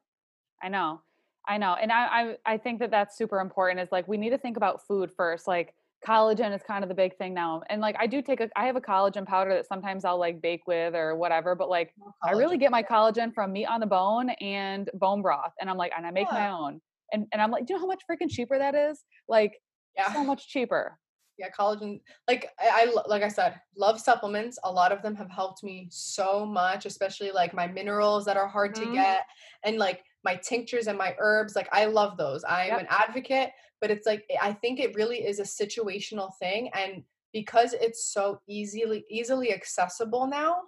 I 0.61 0.69
know. 0.69 1.01
I 1.47 1.57
know. 1.57 1.73
And 1.79 1.91
I, 1.91 2.05
I 2.45 2.53
I 2.53 2.57
think 2.57 2.79
that 2.79 2.91
that's 2.91 3.17
super 3.17 3.39
important 3.39 3.79
is 3.79 3.91
like 3.91 4.07
we 4.07 4.17
need 4.17 4.29
to 4.31 4.37
think 4.37 4.57
about 4.57 4.85
food 4.87 5.11
first. 5.11 5.47
Like 5.47 5.73
collagen 6.05 6.53
is 6.55 6.61
kind 6.63 6.83
of 6.83 6.89
the 6.89 6.95
big 6.95 7.17
thing 7.17 7.33
now. 7.33 7.61
And 7.69 7.81
like 7.81 7.95
I 7.99 8.07
do 8.07 8.21
take 8.21 8.39
a 8.41 8.49
I 8.55 8.65
have 8.65 8.75
a 8.75 8.81
collagen 8.81 9.25
powder 9.25 9.51
that 9.53 9.67
sometimes 9.67 10.05
I'll 10.05 10.19
like 10.19 10.41
bake 10.41 10.67
with 10.67 10.95
or 10.95 11.15
whatever, 11.15 11.55
but 11.55 11.69
like 11.69 11.93
I 12.23 12.31
really 12.31 12.57
get 12.57 12.71
my 12.71 12.83
collagen 12.83 13.33
from 13.33 13.53
meat 13.53 13.65
on 13.65 13.79
the 13.79 13.85
bone 13.87 14.29
and 14.41 14.89
bone 14.95 15.21
broth. 15.21 15.53
And 15.59 15.69
I'm 15.69 15.77
like, 15.77 15.91
and 15.95 16.05
I 16.05 16.11
make 16.11 16.27
my 16.31 16.49
own. 16.49 16.81
And 17.11 17.27
and 17.31 17.41
I'm 17.41 17.51
like, 17.51 17.65
do 17.65 17.73
you 17.73 17.77
know 17.79 17.81
how 17.85 17.87
much 17.87 18.01
freaking 18.09 18.29
cheaper 18.29 18.57
that 18.57 18.75
is? 18.75 19.03
Like 19.27 19.53
yeah. 19.95 20.11
so 20.13 20.23
much 20.23 20.47
cheaper. 20.47 20.97
yeah 21.39 21.49
collagen 21.57 21.99
like 22.27 22.49
I, 22.59 22.69
I 22.87 23.01
like 23.07 23.23
i 23.23 23.27
said 23.27 23.59
love 23.75 23.99
supplements 23.99 24.57
a 24.63 24.71
lot 24.71 24.91
of 24.91 25.01
them 25.01 25.15
have 25.15 25.29
helped 25.31 25.63
me 25.63 25.87
so 25.91 26.45
much 26.45 26.85
especially 26.85 27.31
like 27.31 27.53
my 27.53 27.67
minerals 27.67 28.25
that 28.25 28.37
are 28.37 28.47
hard 28.47 28.71
Mhm. 28.75 28.79
to 28.81 28.85
get 28.93 29.21
and 29.65 29.77
like 29.77 30.03
my 30.23 30.35
tinctures 30.35 30.85
and 30.87 30.97
my 30.97 31.15
herbs 31.19 31.55
like 31.55 31.69
i 31.71 31.85
love 31.85 32.17
those 32.17 32.43
i'm 32.47 32.67
Yep. 32.67 32.79
an 32.81 32.87
advocate 32.89 33.49
but 33.83 33.91
it's 33.91 34.07
like 34.07 34.25
i 34.41 34.51
think 34.51 34.79
it 34.79 34.95
really 34.95 35.17
is 35.17 35.39
a 35.39 35.43
situational 35.43 36.31
thing 36.39 36.69
and 36.73 37.03
because 37.33 37.73
it's 37.73 38.11
so 38.11 38.39
easily 38.47 39.05
easily 39.09 39.53
accessible 39.53 40.25
now 40.25 40.61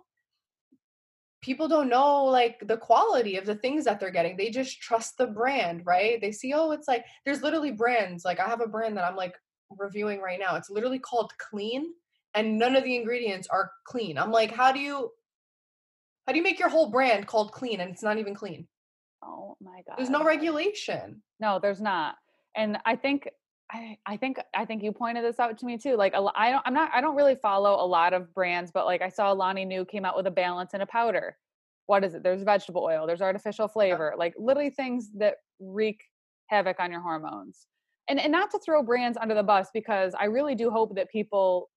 people 1.41 1.67
don't 1.67 1.89
know 1.89 2.25
like 2.25 2.59
the 2.67 2.77
quality 2.77 3.37
of 3.37 3.45
the 3.45 3.55
things 3.55 3.85
that 3.85 3.99
they're 3.99 4.11
getting 4.11 4.35
they 4.35 4.49
just 4.49 4.81
trust 4.81 5.17
the 5.17 5.27
brand 5.27 5.81
right 5.85 6.19
they 6.19 6.31
see 6.31 6.53
oh 6.53 6.71
it's 6.71 6.87
like 6.87 7.05
there's 7.25 7.41
literally 7.41 7.71
brands 7.71 8.25
like 8.25 8.39
i 8.39 8.45
have 8.45 8.61
a 8.61 8.67
brand 8.67 8.97
that 8.97 9.05
i'm 9.05 9.15
like 9.15 9.35
reviewing 9.77 10.21
right 10.21 10.39
now. 10.39 10.55
It's 10.55 10.69
literally 10.69 10.99
called 10.99 11.31
Clean, 11.37 11.93
and 12.33 12.57
none 12.57 12.75
of 12.75 12.83
the 12.83 12.95
ingredients 12.95 13.47
are 13.49 13.71
clean. 13.85 14.17
I'm 14.17 14.31
like, 14.31 14.51
how 14.51 14.71
do 14.71 14.79
you 14.79 15.11
how 16.25 16.33
do 16.33 16.37
you 16.37 16.43
make 16.43 16.59
your 16.59 16.69
whole 16.69 16.89
brand 16.89 17.27
called 17.27 17.51
Clean 17.51 17.79
and 17.79 17.91
it's 17.91 18.01
not 18.01 18.17
even 18.17 18.33
clean? 18.33 18.67
Oh 19.23 19.57
my 19.61 19.81
god. 19.87 19.97
There's 19.97 20.09
no 20.09 20.23
regulation. 20.23 21.21
No, 21.39 21.59
there's 21.59 21.81
not. 21.81 22.15
And 22.55 22.77
I 22.85 22.95
think 22.95 23.29
I, 23.71 23.97
I 24.05 24.17
think 24.17 24.37
I 24.55 24.65
think 24.65 24.83
you 24.83 24.91
pointed 24.91 25.23
this 25.23 25.39
out 25.39 25.57
to 25.57 25.65
me 25.65 25.77
too. 25.77 25.95
Like 25.95 26.13
I 26.13 26.51
don't 26.51 26.63
I'm 26.65 26.73
not 26.73 26.91
I 26.93 27.01
don't 27.01 27.15
really 27.15 27.35
follow 27.35 27.83
a 27.83 27.87
lot 27.87 28.13
of 28.13 28.33
brands, 28.33 28.71
but 28.71 28.85
like 28.85 29.01
I 29.01 29.09
saw 29.09 29.33
Alani 29.33 29.65
Nu 29.65 29.85
came 29.85 30.05
out 30.05 30.15
with 30.15 30.27
a 30.27 30.31
balance 30.31 30.71
and 30.73 30.83
a 30.83 30.85
powder. 30.85 31.37
What 31.87 32.03
is 32.03 32.13
it? 32.13 32.23
There's 32.23 32.43
vegetable 32.43 32.83
oil, 32.83 33.07
there's 33.07 33.21
artificial 33.21 33.67
flavor, 33.67 34.13
like 34.17 34.33
literally 34.37 34.69
things 34.69 35.09
that 35.17 35.35
wreak 35.59 35.99
havoc 36.47 36.79
on 36.79 36.91
your 36.91 37.01
hormones. 37.01 37.67
And 38.07 38.19
and 38.19 38.31
not 38.31 38.51
to 38.51 38.59
throw 38.59 38.83
brands 38.83 39.17
under 39.19 39.33
the 39.33 39.43
bus 39.43 39.69
because 39.73 40.13
I 40.19 40.25
really 40.25 40.55
do 40.55 40.69
hope 40.69 40.95
that 40.95 41.09
people 41.09 41.69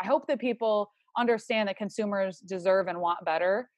I 0.00 0.06
hope 0.06 0.26
that 0.26 0.38
people 0.38 0.90
understand 1.16 1.68
that 1.68 1.76
consumers 1.76 2.40
deserve 2.40 2.88
and 2.88 3.00
want 3.00 3.24
better. 3.24 3.70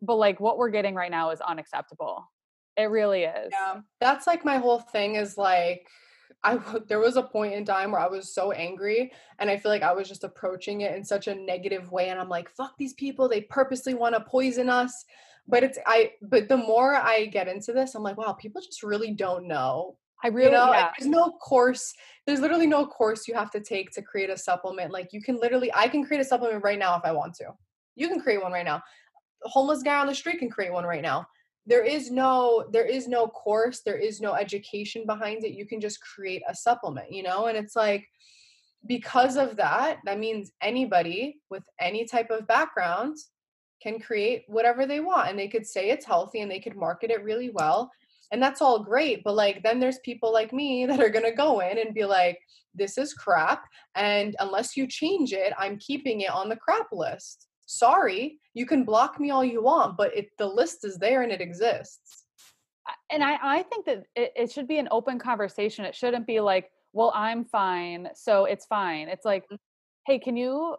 But 0.00 0.16
like 0.16 0.40
what 0.40 0.56
we're 0.56 0.70
getting 0.70 0.94
right 0.94 1.10
now 1.10 1.30
is 1.30 1.40
unacceptable. 1.42 2.24
It 2.76 2.84
really 2.84 3.24
is. 3.24 3.50
Yeah, 3.50 3.80
that's 4.00 4.26
like 4.26 4.44
my 4.44 4.58
whole 4.58 4.80
thing 4.80 5.16
is 5.16 5.36
like 5.36 5.86
I 6.44 6.58
there 6.88 6.98
was 6.98 7.16
a 7.16 7.22
point 7.22 7.54
in 7.54 7.64
time 7.64 7.92
where 7.92 8.00
I 8.00 8.08
was 8.08 8.34
so 8.34 8.52
angry 8.52 9.12
and 9.38 9.48
I 9.48 9.56
feel 9.56 9.70
like 9.70 9.82
I 9.82 9.92
was 9.92 10.08
just 10.08 10.24
approaching 10.24 10.80
it 10.80 10.94
in 10.94 11.04
such 11.04 11.28
a 11.28 11.34
negative 11.34 11.92
way 11.92 12.08
and 12.08 12.20
I'm 12.20 12.28
like 12.28 12.50
fuck 12.50 12.76
these 12.78 12.94
people 12.94 13.28
they 13.28 13.42
purposely 13.42 13.94
want 13.94 14.14
to 14.14 14.20
poison 14.22 14.68
us 14.68 15.04
but 15.46 15.62
it's 15.62 15.78
I 15.86 16.12
but 16.22 16.48
the 16.48 16.56
more 16.56 16.96
I 16.96 17.26
get 17.26 17.48
into 17.48 17.72
this 17.72 17.94
I'm 17.94 18.02
like 18.02 18.16
wow 18.16 18.32
people 18.32 18.60
just 18.60 18.82
really 18.82 19.12
don't 19.12 19.46
know 19.46 19.96
I 20.24 20.28
really 20.28 20.46
you 20.46 20.52
know 20.52 20.72
yeah. 20.72 20.86
like, 20.86 20.92
there's 20.98 21.10
no 21.10 21.32
course 21.32 21.92
there's 22.26 22.40
literally 22.40 22.66
no 22.66 22.86
course 22.86 23.28
you 23.28 23.34
have 23.34 23.50
to 23.52 23.60
take 23.60 23.90
to 23.92 24.02
create 24.02 24.30
a 24.30 24.36
supplement 24.36 24.92
like 24.92 25.08
you 25.12 25.22
can 25.22 25.38
literally 25.38 25.70
I 25.74 25.88
can 25.88 26.04
create 26.04 26.20
a 26.20 26.24
supplement 26.24 26.64
right 26.64 26.78
now 26.78 26.96
if 26.96 27.04
I 27.04 27.12
want 27.12 27.34
to 27.34 27.50
you 27.94 28.08
can 28.08 28.20
create 28.20 28.42
one 28.42 28.52
right 28.52 28.64
now 28.64 28.82
homeless 29.42 29.82
guy 29.82 29.98
on 29.98 30.06
the 30.06 30.14
street 30.14 30.38
can 30.38 30.50
create 30.50 30.72
one 30.72 30.84
right 30.84 31.02
now 31.02 31.26
there 31.66 31.84
is 31.84 32.10
no 32.10 32.64
there 32.72 32.84
is 32.84 33.06
no 33.06 33.26
course 33.28 33.82
there 33.84 33.96
is 33.96 34.20
no 34.20 34.34
education 34.34 35.04
behind 35.06 35.44
it. 35.44 35.52
You 35.52 35.66
can 35.66 35.80
just 35.80 36.00
create 36.00 36.42
a 36.48 36.54
supplement 36.54 37.12
you 37.12 37.22
know? 37.22 37.46
And 37.46 37.56
it's 37.56 37.76
like 37.76 38.08
because 38.86 39.36
of 39.36 39.56
that 39.56 39.98
that 40.04 40.18
means 40.18 40.52
anybody 40.60 41.38
with 41.50 41.62
any 41.80 42.04
type 42.04 42.30
of 42.30 42.46
background 42.46 43.16
can 43.82 43.98
create 43.98 44.44
whatever 44.46 44.86
they 44.86 45.00
want 45.00 45.28
and 45.28 45.38
they 45.38 45.48
could 45.48 45.66
say 45.66 45.90
it's 45.90 46.06
healthy 46.06 46.40
and 46.40 46.50
they 46.50 46.60
could 46.60 46.76
market 46.76 47.10
it 47.10 47.22
really 47.24 47.50
well 47.50 47.90
and 48.30 48.42
that's 48.42 48.62
all 48.62 48.78
great 48.78 49.22
but 49.24 49.34
like 49.34 49.62
then 49.62 49.78
there's 49.78 49.98
people 50.00 50.32
like 50.32 50.52
me 50.52 50.86
that 50.88 51.00
are 51.00 51.10
going 51.10 51.24
to 51.24 51.32
go 51.32 51.60
in 51.60 51.78
and 51.78 51.94
be 51.94 52.04
like 52.04 52.38
this 52.74 52.96
is 52.96 53.12
crap 53.14 53.64
and 53.94 54.34
unless 54.40 54.76
you 54.76 54.86
change 54.86 55.32
it 55.32 55.52
i'm 55.58 55.78
keeping 55.78 56.22
it 56.22 56.30
on 56.30 56.48
the 56.48 56.56
crap 56.56 56.86
list 56.92 57.48
sorry 57.72 58.38
you 58.54 58.66
can 58.66 58.84
block 58.84 59.18
me 59.18 59.30
all 59.30 59.44
you 59.44 59.62
want 59.62 59.96
but 59.96 60.16
it 60.16 60.28
the 60.38 60.46
list 60.46 60.84
is 60.84 60.98
there 60.98 61.22
and 61.22 61.32
it 61.32 61.40
exists 61.40 62.22
and 63.10 63.22
I, 63.22 63.38
I 63.42 63.62
think 63.62 63.86
that 63.86 64.04
it, 64.16 64.32
it 64.34 64.50
should 64.50 64.66
be 64.66 64.78
an 64.78 64.88
open 64.90 65.18
conversation. 65.18 65.84
It 65.84 65.94
shouldn't 65.94 66.26
be 66.26 66.40
like, 66.40 66.70
well, 66.92 67.12
I'm 67.14 67.44
fine, 67.44 68.08
so 68.14 68.44
it's 68.44 68.66
fine. 68.66 69.08
It's 69.08 69.24
like, 69.24 69.44
Mm. 69.50 69.58
hey, 70.06 70.18
can 70.18 70.36
you, 70.36 70.76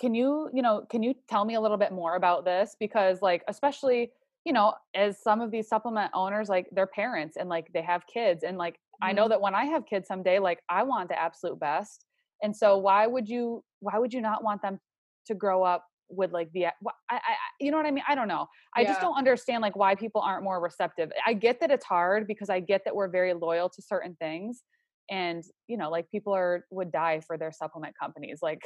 can 0.00 0.14
you, 0.14 0.48
you 0.54 0.62
know, 0.62 0.86
can 0.88 1.02
you 1.02 1.14
tell 1.28 1.44
me 1.44 1.54
a 1.54 1.60
little 1.60 1.76
bit 1.76 1.92
more 1.92 2.16
about 2.16 2.44
this? 2.44 2.76
Because 2.80 3.20
like, 3.20 3.44
especially, 3.46 4.10
you 4.44 4.52
know, 4.52 4.74
as 4.94 5.22
some 5.22 5.40
of 5.40 5.50
these 5.50 5.68
supplement 5.68 6.10
owners, 6.14 6.48
like 6.48 6.66
they're 6.72 6.86
parents 6.86 7.36
and 7.36 7.48
like 7.48 7.72
they 7.72 7.82
have 7.82 8.06
kids, 8.06 8.42
and 8.42 8.56
like 8.58 8.78
I 9.02 9.12
know 9.12 9.26
Mhm. 9.26 9.30
that 9.30 9.40
when 9.40 9.54
I 9.54 9.64
have 9.66 9.86
kids 9.86 10.08
someday, 10.08 10.38
like 10.38 10.60
I 10.68 10.82
want 10.82 11.08
the 11.08 11.20
absolute 11.20 11.60
best. 11.60 12.06
And 12.42 12.56
so 12.56 12.78
why 12.78 13.06
would 13.06 13.28
you, 13.28 13.62
why 13.80 13.98
would 13.98 14.12
you 14.12 14.20
not 14.20 14.42
want 14.42 14.62
them 14.62 14.80
to 15.26 15.34
grow 15.34 15.62
up 15.62 15.86
with 16.16 16.32
like 16.32 16.50
the, 16.52 16.66
wh- 16.84 16.96
I, 17.10 17.16
I, 17.16 17.16
I- 17.16 17.54
you 17.60 17.70
know 17.70 17.76
what 17.76 17.86
I 17.86 17.90
mean? 17.90 18.04
I 18.08 18.14
don't 18.14 18.28
know. 18.28 18.46
I 18.74 18.84
just 18.84 19.00
don't 19.00 19.16
understand 19.16 19.62
like 19.62 19.76
why 19.76 19.94
people 19.94 20.20
aren't 20.20 20.44
more 20.44 20.60
receptive. 20.60 21.10
I 21.26 21.34
get 21.34 21.60
that 21.60 21.70
it's 21.70 21.84
hard 21.84 22.26
because 22.26 22.50
I 22.50 22.60
get 22.60 22.84
that 22.84 22.94
we're 22.94 23.08
very 23.08 23.32
loyal 23.32 23.68
to 23.70 23.82
certain 23.82 24.16
things 24.20 24.62
and 25.10 25.44
you 25.68 25.76
know 25.76 25.90
like 25.90 26.10
people 26.10 26.32
are 26.32 26.64
would 26.70 26.90
die 26.90 27.20
for 27.20 27.36
their 27.36 27.52
supplement 27.52 27.94
companies. 27.98 28.40
Like 28.42 28.62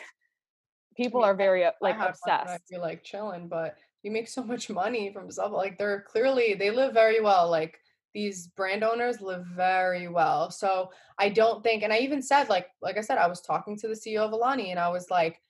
people 0.97 1.21
mean, 1.21 1.31
are 1.31 1.35
very 1.35 1.65
uh, 1.65 1.73
I 1.83 1.85
like 1.85 1.99
that 1.99 2.11
obsessed. 2.11 2.69
Be 2.71 2.79
like 2.79 3.03
chilling, 3.03 3.49
but 3.49 3.77
you 4.03 4.11
make 4.11 4.29
so 4.29 4.43
much 4.43 4.71
money 4.71 5.13
from 5.13 5.31
stuff. 5.31 5.53
Like 5.53 5.79
they're 5.79 6.03
clearly 6.03 6.55
they 6.55 6.71
live 6.71 6.95
very 6.95 7.21
well. 7.21 7.51
Like 7.51 7.79
these 8.15 8.49
brand 8.49 8.85
owners 8.85 9.21
live 9.21 9.45
very 9.47 10.09
well. 10.09 10.51
So 10.51 10.91
I 11.19 11.29
don't 11.29 11.63
think, 11.63 11.83
and 11.83 11.93
I 11.93 11.99
even 11.99 12.23
said 12.23 12.49
like 12.49 12.69
like 12.83 12.97
I 12.97 13.03
said, 13.03 13.19
I 13.19 13.27
was 13.27 13.41
talking 13.41 13.77
to 13.79 13.89
the 13.89 13.95
CEO 13.95 14.21
of 14.21 14.33
Alani, 14.33 14.71
and 14.71 14.81
I 14.81 14.89
was 14.89 15.11
like, 15.11 15.41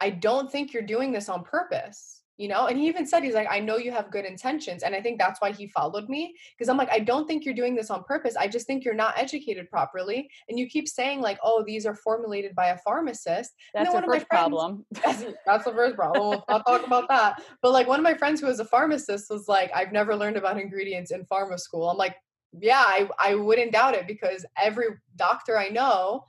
I 0.00 0.10
don't 0.10 0.50
think 0.50 0.72
you're 0.72 0.82
doing 0.82 1.12
this 1.12 1.28
on 1.28 1.42
purpose. 1.44 2.22
you 2.40 2.46
know 2.46 2.66
and 2.66 2.78
he 2.78 2.86
even 2.86 3.04
said 3.04 3.24
he's 3.24 3.34
like 3.34 3.48
i 3.50 3.58
know 3.58 3.76
you 3.76 3.90
have 3.90 4.12
good 4.12 4.24
intentions 4.24 4.84
and 4.84 4.94
i 4.94 5.00
think 5.00 5.18
that's 5.18 5.40
why 5.40 5.50
he 5.50 5.66
followed 5.66 6.08
me 6.08 6.32
because 6.56 6.68
i'm 6.68 6.76
like 6.76 6.92
i 6.92 7.00
don't 7.00 7.26
think 7.26 7.44
you're 7.44 7.60
doing 7.62 7.74
this 7.74 7.90
on 7.90 8.04
purpose 8.04 8.36
i 8.36 8.46
just 8.46 8.64
think 8.68 8.84
you're 8.84 8.94
not 8.94 9.18
educated 9.18 9.68
properly 9.68 10.30
and 10.48 10.56
you 10.56 10.68
keep 10.68 10.86
saying 10.86 11.20
like 11.20 11.38
oh 11.42 11.64
these 11.66 11.84
are 11.84 11.96
formulated 11.96 12.54
by 12.54 12.68
a 12.68 12.78
pharmacist 12.78 13.50
that's 13.74 13.92
the 13.92 14.02
first 14.02 14.26
friends, 14.26 14.26
problem 14.28 14.86
that's, 15.04 15.24
that's, 15.46 15.64
the 15.64 15.72
first 15.72 15.96
problem 15.96 16.40
i'll 16.48 16.62
talk 16.62 16.86
about 16.86 17.08
that 17.08 17.42
but 17.60 17.72
like 17.72 17.88
one 17.88 17.98
of 17.98 18.04
my 18.04 18.14
friends 18.14 18.40
who 18.40 18.46
was 18.46 18.60
a 18.60 18.64
pharmacist 18.64 19.28
was 19.30 19.48
like 19.48 19.72
i've 19.74 19.90
never 19.90 20.14
learned 20.14 20.36
about 20.36 20.60
ingredients 20.60 21.10
in 21.10 21.24
pharma 21.24 21.58
school 21.58 21.90
i'm 21.90 21.96
like 21.96 22.14
yeah 22.60 22.84
i, 22.86 23.08
I 23.18 23.34
wouldn't 23.34 23.72
doubt 23.72 23.94
it 23.94 24.06
because 24.06 24.46
every 24.56 24.86
doctor 25.16 25.58
i 25.58 25.68
know 25.68 26.24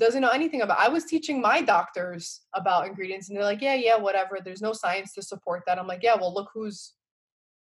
doesn't 0.00 0.22
know 0.22 0.30
anything 0.30 0.62
about. 0.62 0.78
I 0.78 0.88
was 0.88 1.04
teaching 1.04 1.40
my 1.40 1.62
doctors 1.62 2.40
about 2.54 2.86
ingredients, 2.86 3.28
and 3.28 3.36
they're 3.36 3.44
like, 3.44 3.60
"Yeah, 3.62 3.74
yeah, 3.74 3.96
whatever." 3.96 4.38
There's 4.42 4.62
no 4.62 4.72
science 4.72 5.14
to 5.14 5.22
support 5.22 5.62
that. 5.66 5.78
I'm 5.78 5.86
like, 5.86 6.02
"Yeah, 6.02 6.16
well, 6.16 6.34
look 6.34 6.50
who's 6.54 6.94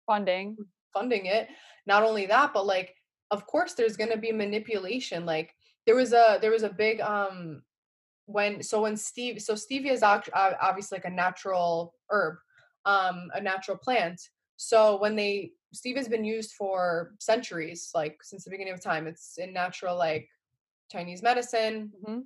funding 0.06 0.58
funding 0.94 1.26
it." 1.26 1.50
Not 1.88 2.04
only 2.04 2.26
that, 2.28 2.54
but 2.54 2.66
like, 2.66 2.96
of 3.32 3.46
course, 3.48 3.74
there's 3.74 3.98
gonna 3.98 4.18
be 4.18 4.32
manipulation. 4.32 5.26
Like, 5.26 5.54
there 5.86 5.96
was 5.96 6.14
a 6.14 6.38
there 6.42 6.52
was 6.52 6.64
a 6.64 6.70
big 6.70 7.02
um 7.02 7.64
when 8.28 8.62
so 8.64 8.82
when 8.82 8.98
Steve 8.98 9.42
so 9.42 9.54
stevia 9.54 9.92
is 9.92 10.04
obviously 10.04 10.98
like 10.98 11.06
a 11.06 11.10
natural 11.10 11.94
herb, 12.10 12.36
um, 12.86 13.32
a 13.34 13.42
natural 13.42 13.78
plant. 13.78 14.22
So 14.58 15.00
when 15.00 15.16
they 15.16 15.52
stevia 15.76 15.98
has 15.98 16.08
been 16.08 16.26
used 16.26 16.54
for 16.54 17.14
centuries, 17.20 17.92
like 17.94 18.18
since 18.24 18.44
the 18.44 18.52
beginning 18.52 18.74
of 18.74 18.82
time. 18.82 19.08
It's 19.08 19.38
in 19.38 19.54
natural 19.54 19.98
like 19.98 20.28
Chinese 20.92 21.22
medicine. 21.24 21.92
Mm-hmm. 22.04 22.20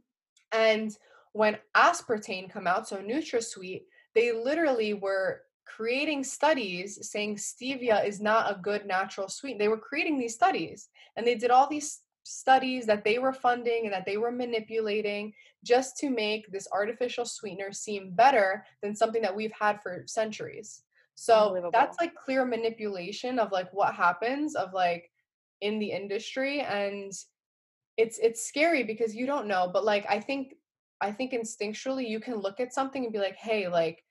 And 0.51 0.97
when 1.33 1.57
aspartame 1.75 2.51
come 2.51 2.67
out, 2.67 2.87
so 2.87 2.97
NutraSweet, 2.97 3.83
they 4.15 4.31
literally 4.31 4.93
were 4.93 5.41
creating 5.65 6.23
studies 6.23 7.07
saying 7.09 7.35
stevia 7.35 8.05
is 8.05 8.19
not 8.19 8.51
a 8.51 8.59
good 8.59 8.85
natural 8.85 9.29
sweet. 9.29 9.59
They 9.59 9.67
were 9.67 9.77
creating 9.77 10.19
these 10.19 10.33
studies 10.33 10.89
and 11.15 11.25
they 11.25 11.35
did 11.35 11.51
all 11.51 11.69
these 11.69 12.01
studies 12.23 12.85
that 12.85 13.03
they 13.03 13.17
were 13.17 13.33
funding 13.33 13.85
and 13.85 13.93
that 13.93 14.05
they 14.05 14.17
were 14.17 14.31
manipulating 14.31 15.33
just 15.63 15.97
to 15.97 16.09
make 16.09 16.51
this 16.51 16.67
artificial 16.71 17.25
sweetener 17.25 17.71
seem 17.71 18.11
better 18.11 18.65
than 18.81 18.95
something 18.95 19.21
that 19.21 19.35
we've 19.35 19.53
had 19.59 19.81
for 19.81 20.03
centuries. 20.07 20.83
So 21.15 21.69
that's 21.73 21.99
like 21.99 22.15
clear 22.15 22.45
manipulation 22.45 23.39
of 23.39 23.51
like 23.51 23.71
what 23.73 23.93
happens 23.93 24.55
of 24.55 24.73
like 24.73 25.11
in 25.61 25.77
the 25.77 25.91
industry 25.91 26.61
and 26.61 27.11
it's 27.99 28.17
it's 28.19 28.47
scary 28.47 28.83
because 28.83 29.13
you 29.13 29.25
don't 29.25 29.47
know 29.47 29.69
but 29.71 29.83
like 29.83 30.05
i 30.09 30.19
think 30.19 30.55
i 31.01 31.11
think 31.11 31.33
instinctually 31.33 32.07
you 32.07 32.19
can 32.19 32.35
look 32.35 32.59
at 32.59 32.73
something 32.73 33.03
and 33.03 33.11
be 33.11 33.19
like 33.19 33.35
hey 33.35 33.67
like 33.67 34.01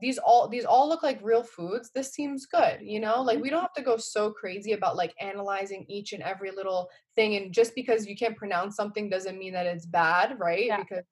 these 0.00 0.18
all 0.18 0.48
these 0.48 0.64
all 0.64 0.88
look 0.88 1.02
like 1.02 1.18
real 1.22 1.42
foods 1.42 1.90
this 1.94 2.12
seems 2.12 2.46
good 2.46 2.78
you 2.82 3.00
know 3.00 3.22
like 3.22 3.40
we 3.40 3.48
don't 3.48 3.58
mm-hmm. 3.58 3.64
have 3.64 3.72
to 3.72 3.82
go 3.82 3.96
so 3.96 4.30
crazy 4.30 4.72
about 4.72 4.96
like 4.96 5.14
analyzing 5.20 5.86
each 5.88 6.12
and 6.12 6.22
every 6.22 6.50
little 6.50 6.88
thing 7.14 7.36
and 7.36 7.52
just 7.52 7.74
because 7.74 8.06
you 8.06 8.16
can't 8.16 8.36
pronounce 8.36 8.76
something 8.76 9.08
doesn't 9.08 9.38
mean 9.38 9.52
that 9.52 9.66
it's 9.66 9.86
bad 9.86 10.36
right 10.38 10.66
yeah. 10.66 10.78
because 10.78 11.04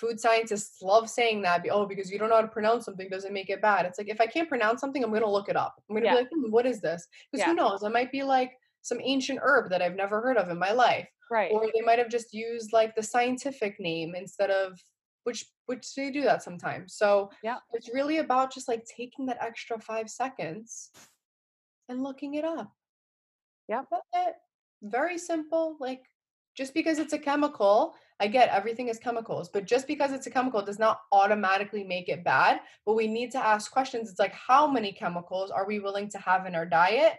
food 0.00 0.18
scientists 0.18 0.80
love 0.82 1.08
saying 1.08 1.42
that 1.42 1.64
oh 1.70 1.86
because 1.86 2.10
you 2.10 2.18
don't 2.18 2.30
know 2.30 2.36
how 2.36 2.42
to 2.42 2.48
pronounce 2.48 2.84
something 2.84 3.08
doesn't 3.10 3.32
make 3.32 3.50
it 3.50 3.60
bad 3.60 3.84
it's 3.84 3.98
like 3.98 4.08
if 4.08 4.20
i 4.20 4.26
can't 4.26 4.48
pronounce 4.48 4.80
something 4.80 5.04
i'm 5.04 5.10
going 5.10 5.22
to 5.22 5.30
look 5.30 5.48
it 5.48 5.56
up 5.56 5.74
i'm 5.88 5.94
going 5.94 6.02
to 6.02 6.08
yeah. 6.08 6.14
be 6.14 6.20
like 6.20 6.30
hmm, 6.32 6.50
what 6.50 6.66
is 6.66 6.80
this 6.80 7.06
because 7.30 7.44
yeah. 7.44 7.50
who 7.50 7.54
knows 7.54 7.82
it 7.82 7.92
might 7.92 8.10
be 8.10 8.22
like 8.22 8.52
some 8.80 8.98
ancient 9.02 9.38
herb 9.42 9.70
that 9.70 9.82
i've 9.82 9.96
never 9.96 10.20
heard 10.22 10.38
of 10.38 10.48
in 10.48 10.58
my 10.58 10.72
life 10.72 11.06
right. 11.30 11.50
or 11.52 11.66
they 11.74 11.80
might 11.82 11.98
have 11.98 12.10
just 12.10 12.32
used 12.32 12.72
like 12.72 12.94
the 12.94 13.02
scientific 13.02 13.78
name 13.78 14.14
instead 14.14 14.50
of 14.50 14.80
which 15.24 15.44
which 15.66 15.94
they 15.94 16.10
do 16.10 16.22
that 16.22 16.42
sometimes. 16.42 16.94
So 16.94 17.30
yeah. 17.42 17.56
it's 17.72 17.90
really 17.92 18.18
about 18.18 18.52
just 18.52 18.68
like 18.68 18.84
taking 18.84 19.26
that 19.26 19.38
extra 19.42 19.78
five 19.78 20.08
seconds 20.08 20.90
and 21.88 22.02
looking 22.02 22.34
it 22.34 22.44
up. 22.44 22.72
Yeah 23.68 23.82
very 24.82 25.18
simple 25.18 25.76
like 25.80 26.02
just 26.56 26.74
because 26.74 26.98
it's 26.98 27.12
a 27.12 27.18
chemical 27.18 27.94
i 28.20 28.26
get 28.26 28.48
everything 28.50 28.88
is 28.88 28.98
chemicals 28.98 29.48
but 29.48 29.64
just 29.64 29.86
because 29.86 30.12
it's 30.12 30.26
a 30.26 30.30
chemical 30.30 30.62
does 30.62 30.78
not 30.78 31.00
automatically 31.12 31.84
make 31.84 32.08
it 32.08 32.24
bad 32.24 32.60
but 32.86 32.94
we 32.94 33.06
need 33.06 33.30
to 33.30 33.38
ask 33.38 33.70
questions. 33.70 34.10
It's 34.10 34.18
like 34.18 34.32
how 34.32 34.66
many 34.66 34.92
chemicals 34.92 35.50
are 35.50 35.66
we 35.66 35.80
willing 35.80 36.08
to 36.10 36.18
have 36.18 36.46
in 36.46 36.54
our 36.54 36.66
diet 36.66 37.14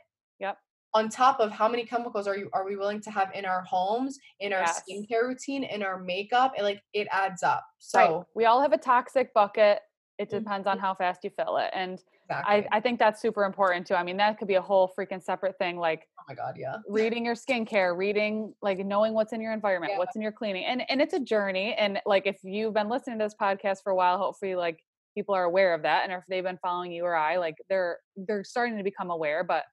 on 0.93 1.09
top 1.09 1.39
of 1.39 1.51
how 1.51 1.67
many 1.67 1.85
chemicals 1.85 2.27
are 2.27 2.37
you 2.37 2.49
are 2.53 2.65
we 2.65 2.75
willing 2.75 3.01
to 3.01 3.11
have 3.11 3.29
in 3.33 3.45
our 3.45 3.61
homes 3.61 4.19
in 4.39 4.53
our 4.53 4.61
yes. 4.61 4.81
skincare 4.89 5.27
routine 5.27 5.63
in 5.63 5.83
our 5.83 5.99
makeup 5.99 6.53
and 6.57 6.65
like 6.65 6.81
it 6.93 7.07
adds 7.11 7.43
up 7.43 7.65
so 7.77 7.99
right. 7.99 8.25
we 8.35 8.45
all 8.45 8.61
have 8.61 8.73
a 8.73 8.77
toxic 8.77 9.33
bucket 9.33 9.79
it 10.17 10.29
depends 10.29 10.67
on 10.67 10.75
mm-hmm. 10.75 10.85
how 10.85 10.93
fast 10.93 11.23
you 11.23 11.29
fill 11.29 11.57
it 11.57 11.69
and 11.73 12.01
exactly. 12.25 12.67
I, 12.71 12.77
I 12.77 12.79
think 12.81 12.99
that's 12.99 13.21
super 13.21 13.45
important 13.45 13.87
too 13.87 13.95
i 13.95 14.03
mean 14.03 14.17
that 14.17 14.37
could 14.37 14.47
be 14.47 14.55
a 14.55 14.61
whole 14.61 14.91
freaking 14.97 15.23
separate 15.23 15.57
thing 15.57 15.77
like 15.77 16.07
oh 16.19 16.23
my 16.27 16.35
god 16.35 16.55
yeah 16.57 16.77
reading 16.87 17.25
your 17.25 17.35
skincare 17.35 17.95
reading 17.95 18.53
like 18.61 18.79
knowing 18.79 19.13
what's 19.13 19.31
in 19.31 19.41
your 19.41 19.53
environment 19.53 19.93
yeah. 19.93 19.99
what's 19.99 20.15
in 20.15 20.21
your 20.21 20.31
cleaning 20.31 20.65
and 20.65 20.83
and 20.89 21.01
it's 21.01 21.13
a 21.13 21.19
journey 21.19 21.75
and 21.75 22.01
like 22.05 22.25
if 22.25 22.37
you've 22.43 22.73
been 22.73 22.89
listening 22.89 23.17
to 23.19 23.25
this 23.25 23.35
podcast 23.39 23.83
for 23.83 23.91
a 23.91 23.95
while 23.95 24.17
hopefully 24.17 24.55
like 24.55 24.79
people 25.15 25.33
are 25.33 25.45
aware 25.45 25.73
of 25.73 25.83
that 25.83 26.03
and 26.03 26.11
if 26.11 26.23
they've 26.29 26.43
been 26.43 26.59
following 26.61 26.91
you 26.91 27.03
or 27.03 27.15
i 27.15 27.37
like 27.37 27.55
they're 27.69 27.97
they're 28.27 28.43
starting 28.43 28.77
to 28.77 28.83
become 28.83 29.09
aware 29.09 29.43
but 29.43 29.63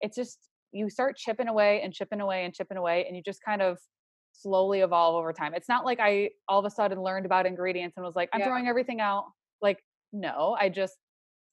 it's 0.00 0.16
just 0.16 0.48
you 0.72 0.90
start 0.90 1.16
chipping 1.16 1.48
away 1.48 1.82
and 1.82 1.92
chipping 1.92 2.20
away 2.20 2.44
and 2.44 2.54
chipping 2.54 2.78
away 2.78 3.04
and 3.06 3.16
you 3.16 3.22
just 3.22 3.40
kind 3.44 3.62
of 3.62 3.78
slowly 4.32 4.80
evolve 4.80 5.14
over 5.14 5.32
time. 5.32 5.54
It's 5.54 5.68
not 5.68 5.84
like 5.84 6.00
I 6.00 6.30
all 6.48 6.58
of 6.58 6.64
a 6.64 6.70
sudden 6.70 7.00
learned 7.02 7.26
about 7.26 7.46
ingredients 7.46 7.96
and 7.96 8.04
was 8.04 8.16
like, 8.16 8.30
I'm 8.32 8.40
yeah. 8.40 8.46
throwing 8.46 8.66
everything 8.66 9.00
out. 9.00 9.26
Like, 9.60 9.78
no, 10.12 10.56
I 10.58 10.68
just 10.68 10.96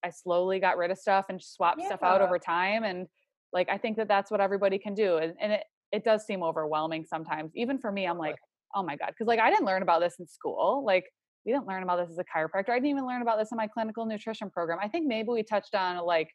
I 0.04 0.10
slowly 0.10 0.60
got 0.60 0.78
rid 0.78 0.92
of 0.92 0.98
stuff 0.98 1.26
and 1.30 1.42
swapped 1.42 1.82
yeah. 1.82 1.88
stuff 1.88 2.04
out 2.04 2.22
over 2.22 2.40
time. 2.40 2.84
And 2.84 3.08
like, 3.52 3.70
I 3.70 3.78
think 3.78 3.98
that 3.98 4.08
that's 4.08 4.32
what 4.32 4.40
everybody 4.40 4.78
can 4.78 4.94
do. 4.94 5.18
And, 5.18 5.34
and 5.42 5.52
it, 5.52 5.64
it 5.92 6.04
does 6.04 6.26
seem 6.26 6.44
overwhelming 6.44 7.06
sometimes. 7.06 7.52
Even 7.56 7.80
for 7.80 7.92
me, 7.92 8.06
I'm 8.06 8.18
like, 8.18 8.38
oh 8.76 8.84
my 8.84 8.96
God. 8.96 9.14
Cause 9.18 9.28
like, 9.28 9.40
I 9.40 9.50
didn't 9.50 9.66
learn 9.66 9.82
about 9.82 10.02
this 10.02 10.16
in 10.20 10.28
school. 10.28 10.84
Like 10.86 11.06
we 11.46 11.52
didn't 11.52 11.68
learn 11.68 11.84
about 11.84 11.98
this 11.98 12.12
as 12.12 12.20
a 12.20 12.24
chiropractor. 12.24 12.70
I 12.70 12.76
didn't 12.76 12.88
even 12.92 13.08
learn 13.08 13.22
about 13.22 13.40
this 13.40 13.52
in 13.52 13.58
my 13.58 13.68
clinical 13.68 14.06
nutrition 14.06 14.50
program. 14.50 14.80
I 14.82 14.88
think 14.88 15.08
maybe 15.08 15.30
we 15.30 15.44
touched 15.44 15.76
on 15.76 16.06
like 16.06 16.30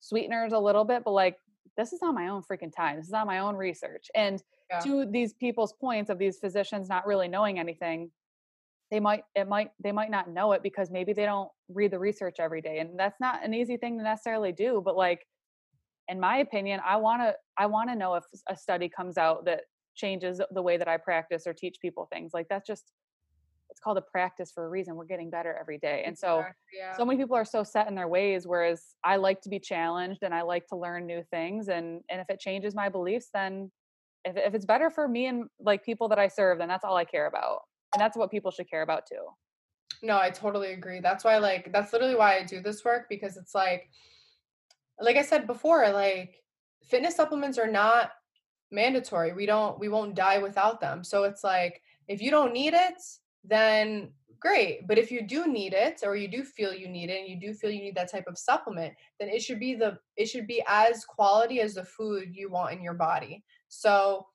sweeteners 0.00 0.52
a 0.52 0.58
little 0.58 0.84
bit, 0.84 1.02
but 1.04 1.12
like 1.12 1.36
this 1.76 1.92
is 1.92 2.00
on 2.02 2.14
my 2.14 2.28
own 2.28 2.42
freaking 2.42 2.74
time. 2.74 2.96
This 2.96 3.06
is 3.06 3.12
on 3.12 3.26
my 3.26 3.38
own 3.38 3.56
research. 3.56 4.06
And 4.14 4.42
yeah. 4.70 4.80
to 4.80 5.06
these 5.06 5.34
people's 5.34 5.72
points 5.72 6.10
of 6.10 6.18
these 6.18 6.38
physicians 6.38 6.88
not 6.88 7.06
really 7.06 7.28
knowing 7.28 7.58
anything, 7.58 8.10
they 8.90 9.00
might 9.00 9.24
it 9.34 9.48
might 9.48 9.70
they 9.82 9.92
might 9.92 10.10
not 10.10 10.30
know 10.30 10.52
it 10.52 10.62
because 10.62 10.90
maybe 10.90 11.12
they 11.12 11.24
don't 11.24 11.50
read 11.68 11.90
the 11.90 11.98
research 11.98 12.36
every 12.38 12.60
day. 12.60 12.78
And 12.78 12.98
that's 12.98 13.20
not 13.20 13.44
an 13.44 13.54
easy 13.54 13.76
thing 13.76 13.98
to 13.98 14.04
necessarily 14.04 14.52
do, 14.52 14.82
but 14.84 14.96
like 14.96 15.26
in 16.08 16.18
my 16.18 16.38
opinion, 16.38 16.80
I 16.86 16.96
want 16.96 17.22
to 17.22 17.34
I 17.58 17.66
want 17.66 17.90
to 17.90 17.96
know 17.96 18.14
if 18.14 18.24
a 18.48 18.56
study 18.56 18.88
comes 18.88 19.18
out 19.18 19.44
that 19.44 19.62
changes 19.94 20.40
the 20.52 20.62
way 20.62 20.76
that 20.76 20.88
I 20.88 20.96
practice 20.96 21.46
or 21.46 21.52
teach 21.52 21.76
people 21.82 22.08
things. 22.10 22.32
Like 22.32 22.46
that's 22.48 22.66
just 22.66 22.92
it's 23.70 23.80
called 23.80 23.98
a 23.98 24.02
practice 24.02 24.50
for 24.52 24.64
a 24.64 24.68
reason. 24.68 24.96
We're 24.96 25.04
getting 25.04 25.30
better 25.30 25.56
every 25.60 25.78
day. 25.78 26.02
And 26.06 26.16
so 26.16 26.44
yeah. 26.76 26.96
so 26.96 27.04
many 27.04 27.18
people 27.18 27.36
are 27.36 27.44
so 27.44 27.62
set 27.62 27.88
in 27.88 27.94
their 27.94 28.08
ways 28.08 28.46
whereas 28.46 28.94
I 29.04 29.16
like 29.16 29.40
to 29.42 29.48
be 29.48 29.58
challenged 29.58 30.22
and 30.22 30.34
I 30.34 30.42
like 30.42 30.66
to 30.68 30.76
learn 30.76 31.06
new 31.06 31.22
things 31.30 31.68
and 31.68 32.00
and 32.10 32.20
if 32.20 32.30
it 32.30 32.40
changes 32.40 32.74
my 32.74 32.88
beliefs 32.88 33.28
then 33.32 33.70
if 34.24 34.36
if 34.36 34.54
it's 34.54 34.64
better 34.64 34.90
for 34.90 35.06
me 35.08 35.26
and 35.26 35.44
like 35.60 35.84
people 35.84 36.08
that 36.08 36.18
I 36.18 36.28
serve 36.28 36.58
then 36.58 36.68
that's 36.68 36.84
all 36.84 36.96
I 36.96 37.04
care 37.04 37.26
about. 37.26 37.60
And 37.94 38.00
that's 38.00 38.16
what 38.16 38.30
people 38.30 38.50
should 38.50 38.68
care 38.68 38.82
about 38.82 39.04
too. 39.06 39.24
No, 40.02 40.18
I 40.18 40.30
totally 40.30 40.72
agree. 40.72 41.00
That's 41.00 41.24
why 41.24 41.38
like 41.38 41.72
that's 41.72 41.92
literally 41.92 42.14
why 42.14 42.38
I 42.38 42.44
do 42.44 42.60
this 42.60 42.84
work 42.84 43.06
because 43.08 43.36
it's 43.36 43.54
like 43.54 43.88
like 45.00 45.16
I 45.16 45.22
said 45.22 45.46
before 45.46 45.88
like 45.90 46.36
fitness 46.84 47.16
supplements 47.16 47.58
are 47.58 47.70
not 47.70 48.10
mandatory. 48.70 49.32
We 49.32 49.46
don't 49.46 49.78
we 49.78 49.88
won't 49.88 50.14
die 50.14 50.38
without 50.38 50.80
them. 50.80 51.04
So 51.04 51.24
it's 51.24 51.44
like 51.44 51.82
if 52.06 52.22
you 52.22 52.30
don't 52.30 52.52
need 52.52 52.74
it, 52.74 53.00
then 53.44 54.12
great. 54.40 54.86
But 54.86 54.98
if 54.98 55.10
you 55.10 55.22
do 55.22 55.46
need 55.46 55.72
it 55.72 56.00
or 56.04 56.16
you 56.16 56.28
do 56.28 56.44
feel 56.44 56.72
you 56.72 56.88
need 56.88 57.10
it 57.10 57.20
and 57.20 57.28
you 57.28 57.38
do 57.40 57.54
feel 57.54 57.70
you 57.70 57.82
need 57.82 57.96
that 57.96 58.10
type 58.10 58.26
of 58.26 58.38
supplement, 58.38 58.94
then 59.18 59.28
it 59.28 59.42
should 59.42 59.60
be 59.60 59.74
the 59.74 59.98
it 60.16 60.26
should 60.26 60.46
be 60.46 60.62
as 60.66 61.04
quality 61.04 61.60
as 61.60 61.74
the 61.74 61.84
food 61.84 62.28
you 62.32 62.50
want 62.50 62.72
in 62.72 62.82
your 62.82 62.94
body. 62.94 63.44
So 63.68 64.26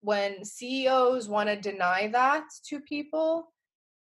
when 0.00 0.44
CEOs 0.44 1.28
want 1.28 1.48
to 1.48 1.56
deny 1.56 2.08
that 2.08 2.44
to 2.68 2.80
people, 2.80 3.52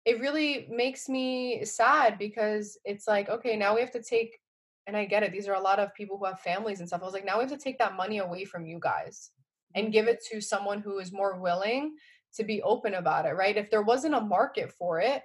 it 0.05 0.21
really 0.21 0.69
makes 0.71 1.09
me 1.09 1.65
sad 1.65 2.19
because 2.19 2.79
it's 2.85 3.09
like, 3.09 3.29
okay, 3.29 3.57
now 3.57 3.75
we 3.75 3.81
have 3.81 3.91
to 3.93 4.03
take 4.03 4.39
and 4.87 4.97
I 4.97 5.05
get 5.05 5.23
it. 5.23 5.33
These 5.33 5.49
are 5.49 5.55
a 5.55 5.61
lot 5.61 5.81
of 5.81 5.95
people 5.95 6.17
who 6.17 6.25
have 6.25 6.41
families 6.41 6.81
and 6.81 6.89
stuff. 6.89 7.03
I 7.03 7.05
was 7.05 7.13
like, 7.13 7.27
now 7.27 7.37
we 7.37 7.43
have 7.43 7.53
to 7.53 7.59
take 7.59 7.79
that 7.79 7.95
money 7.95 8.19
away 8.19 8.45
from 8.47 8.65
you 8.65 8.79
guys 8.81 9.33
and 9.75 9.87
mm-hmm. 9.87 9.93
give 9.93 10.09
it 10.09 10.25
to 10.33 10.41
someone 10.41 10.81
who 10.81 10.99
is 10.99 11.13
more 11.13 11.39
willing 11.39 11.95
to 12.39 12.45
be 12.45 12.63
open 12.63 12.95
about 12.95 13.27
it, 13.27 13.33
right? 13.33 13.57
If 13.57 13.71
there 13.71 13.83
wasn't 13.83 14.15
a 14.15 14.21
market 14.21 14.73
for 14.73 15.01
it, 15.01 15.23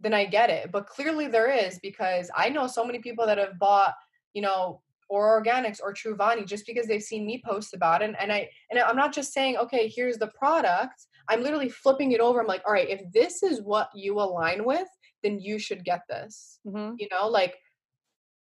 then 0.00 0.14
I 0.14 0.24
get 0.24 0.50
it. 0.50 0.72
But 0.72 0.86
clearly 0.86 1.26
there 1.28 1.50
is 1.50 1.78
because 1.80 2.30
I 2.34 2.48
know 2.48 2.66
so 2.66 2.84
many 2.84 3.00
people 3.00 3.26
that 3.26 3.38
have 3.38 3.58
bought, 3.58 3.94
you 4.32 4.42
know, 4.42 4.80
or 5.08 5.42
organics 5.42 5.80
or 5.82 5.94
Truvani 5.94 6.46
just 6.46 6.66
because 6.66 6.86
they've 6.86 7.02
seen 7.02 7.26
me 7.26 7.42
post 7.44 7.74
about 7.74 8.02
it. 8.02 8.14
And 8.18 8.32
I 8.32 8.48
and 8.70 8.78
I'm 8.78 8.96
not 8.96 9.14
just 9.14 9.32
saying, 9.32 9.56
okay, 9.56 9.88
here's 9.88 10.18
the 10.18 10.28
product. 10.28 11.06
I'm 11.28 11.42
literally 11.42 11.68
flipping 11.68 12.12
it 12.12 12.20
over. 12.20 12.40
I'm 12.40 12.46
like, 12.46 12.62
all 12.66 12.72
right, 12.72 12.88
if 12.88 13.02
this 13.12 13.42
is 13.42 13.60
what 13.62 13.90
you 13.94 14.14
align 14.20 14.64
with, 14.64 14.88
then 15.22 15.38
you 15.40 15.58
should 15.58 15.84
get 15.84 16.02
this. 16.08 16.60
Mm-hmm. 16.66 16.94
You 16.98 17.08
know, 17.10 17.28
like 17.28 17.56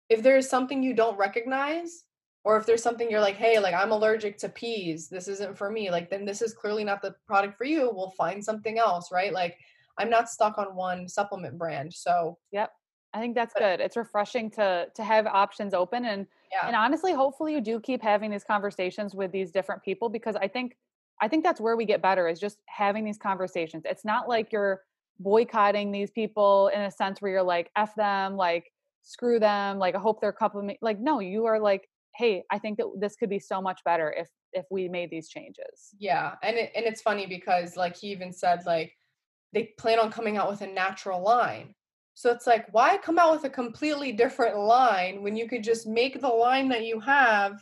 if 0.09 0.23
there's 0.23 0.49
something 0.49 0.83
you 0.83 0.95
don't 0.95 1.19
recognize, 1.19 2.05
or 2.45 2.57
if 2.57 2.67
there's 2.67 2.83
something 2.83 3.11
you're 3.11 3.21
like, 3.21 3.37
hey, 3.37 3.59
like 3.59 3.75
I'm 3.75 3.93
allergic 3.93 4.39
to 4.39 4.49
peas, 4.49 5.09
this 5.09 5.29
isn't 5.29 5.59
for 5.59 5.71
me, 5.71 5.91
like 5.91 6.11
then 6.11 6.25
this 6.25 6.43
is 6.43 6.55
clearly 6.55 6.85
not 6.85 7.03
the 7.03 7.15
product 7.27 7.57
for 7.59 7.65
you. 7.65 7.91
We'll 7.93 8.11
find 8.11 8.43
something 8.45 8.79
else, 8.79 9.13
right? 9.13 9.33
Like 9.33 9.59
I'm 9.99 10.11
not 10.11 10.31
stuck 10.31 10.59
on 10.59 10.75
one 10.75 11.09
supplement 11.09 11.59
brand. 11.59 11.93
So 11.93 12.39
Yep. 12.53 12.73
I 13.13 13.21
think 13.21 13.35
that's 13.35 13.55
good. 13.55 13.81
It's 13.81 13.97
refreshing 13.97 14.51
to 14.53 14.87
to 14.95 15.05
have 15.05 15.27
options 15.27 15.75
open 15.75 16.05
and 16.05 16.27
yeah. 16.53 16.67
and 16.67 16.77
honestly, 16.77 17.13
hopefully 17.13 17.53
you 17.55 17.61
do 17.61 17.81
keep 17.81 18.03
having 18.03 18.31
these 18.31 18.45
conversations 18.45 19.15
with 19.15 19.33
these 19.33 19.51
different 19.51 19.83
people 19.83 20.09
because 20.09 20.37
I 20.37 20.49
think 20.49 20.77
I 21.21 21.29
think 21.29 21.45
that's 21.45 21.61
where 21.61 21.77
we 21.77 21.85
get 21.85 22.01
better 22.01 22.29
is 22.29 22.41
just 22.41 22.59
having 22.67 23.05
these 23.05 23.19
conversations. 23.19 23.83
It's 23.85 24.05
not 24.05 24.29
like 24.29 24.53
you're 24.53 24.83
boycotting 25.19 25.93
these 25.93 26.11
people 26.11 26.71
in 26.75 26.81
a 26.81 26.91
sense 26.91 27.21
where 27.21 27.31
you're 27.31 27.43
like 27.43 27.71
f 27.77 27.95
them, 27.95 28.37
like 28.37 28.73
screw 29.03 29.39
them, 29.39 29.79
like 29.79 29.95
I 29.95 29.99
hope 29.99 30.21
they're 30.21 30.33
couple 30.33 30.63
me. 30.63 30.79
Like 30.81 30.99
no, 30.99 31.21
you 31.21 31.47
are 31.47 31.59
like, 31.59 31.89
hey, 32.21 32.45
I 32.51 32.59
think 32.59 32.77
that 32.77 32.87
this 32.99 33.17
could 33.17 33.31
be 33.31 33.39
so 33.39 33.63
much 33.63 33.81
better 33.85 34.15
if 34.17 34.29
if 34.53 34.67
we 34.71 34.89
made 34.89 35.11
these 35.11 35.29
changes. 35.29 35.95
Yeah, 35.99 36.35
and 36.43 36.57
it, 36.57 36.71
and 36.77 36.85
it's 36.85 37.01
funny 37.01 37.27
because 37.27 37.77
like 37.77 37.97
he 37.97 38.09
even 38.09 38.33
said 38.33 38.61
like 38.67 38.93
they 39.53 39.73
plan 39.79 39.99
on 39.99 40.13
coming 40.13 40.37
out 40.37 40.51
with 40.51 40.61
a 40.61 40.67
natural 40.67 41.23
line. 41.23 41.75
So 42.15 42.31
it's 42.31 42.47
like 42.47 42.67
why 42.73 42.99
come 42.99 43.19
out 43.19 43.33
with 43.33 43.45
a 43.45 43.51
completely 43.51 44.13
different 44.13 44.59
line 44.59 45.23
when 45.23 45.37
you 45.37 45.49
could 45.49 45.65
just 45.65 45.87
make 45.87 46.21
the 46.21 46.29
line 46.29 46.69
that 46.69 46.85
you 46.85 47.01
have 47.01 47.55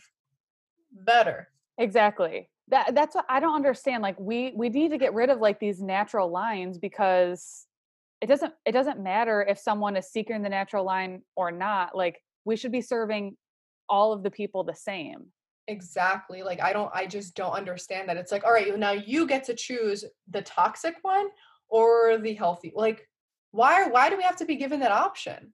better. 0.90 1.48
Exactly. 1.78 2.50
That 2.66 2.94
that's 2.94 3.14
what 3.14 3.26
I 3.28 3.38
don't 3.38 3.54
understand. 3.54 4.02
Like 4.02 4.18
we 4.18 4.52
we 4.56 4.68
need 4.68 4.90
to 4.90 4.98
get 4.98 5.14
rid 5.14 5.30
of 5.30 5.38
like 5.38 5.60
these 5.60 5.80
natural 5.80 6.30
lines 6.30 6.78
because 6.78 7.66
it 8.20 8.26
doesn't 8.26 8.52
it 8.66 8.72
doesn't 8.72 9.00
matter 9.00 9.46
if 9.48 9.58
someone 9.58 9.96
is 9.96 10.10
seeking 10.10 10.42
the 10.42 10.48
natural 10.48 10.84
line 10.84 11.22
or 11.36 11.52
not. 11.52 11.96
Like 11.96 12.20
we 12.44 12.56
should 12.56 12.72
be 12.72 12.80
serving 12.80 13.36
all 13.88 14.12
of 14.12 14.22
the 14.22 14.30
people 14.30 14.64
the 14.64 14.74
same. 14.74 15.26
Exactly. 15.66 16.42
Like 16.42 16.60
I 16.62 16.72
don't 16.72 16.90
I 16.94 17.06
just 17.06 17.34
don't 17.34 17.52
understand 17.52 18.08
that. 18.08 18.16
It's 18.16 18.32
like, 18.32 18.44
all 18.44 18.52
right, 18.52 18.76
now 18.78 18.92
you 18.92 19.26
get 19.26 19.44
to 19.44 19.54
choose 19.54 20.04
the 20.30 20.42
toxic 20.42 20.96
one 21.02 21.28
or 21.68 22.18
the 22.18 22.34
healthy. 22.34 22.72
Like 22.74 23.06
why 23.50 23.86
why 23.88 24.08
do 24.10 24.16
we 24.16 24.22
have 24.22 24.36
to 24.36 24.44
be 24.46 24.56
given 24.56 24.80
that 24.80 24.92
option? 24.92 25.52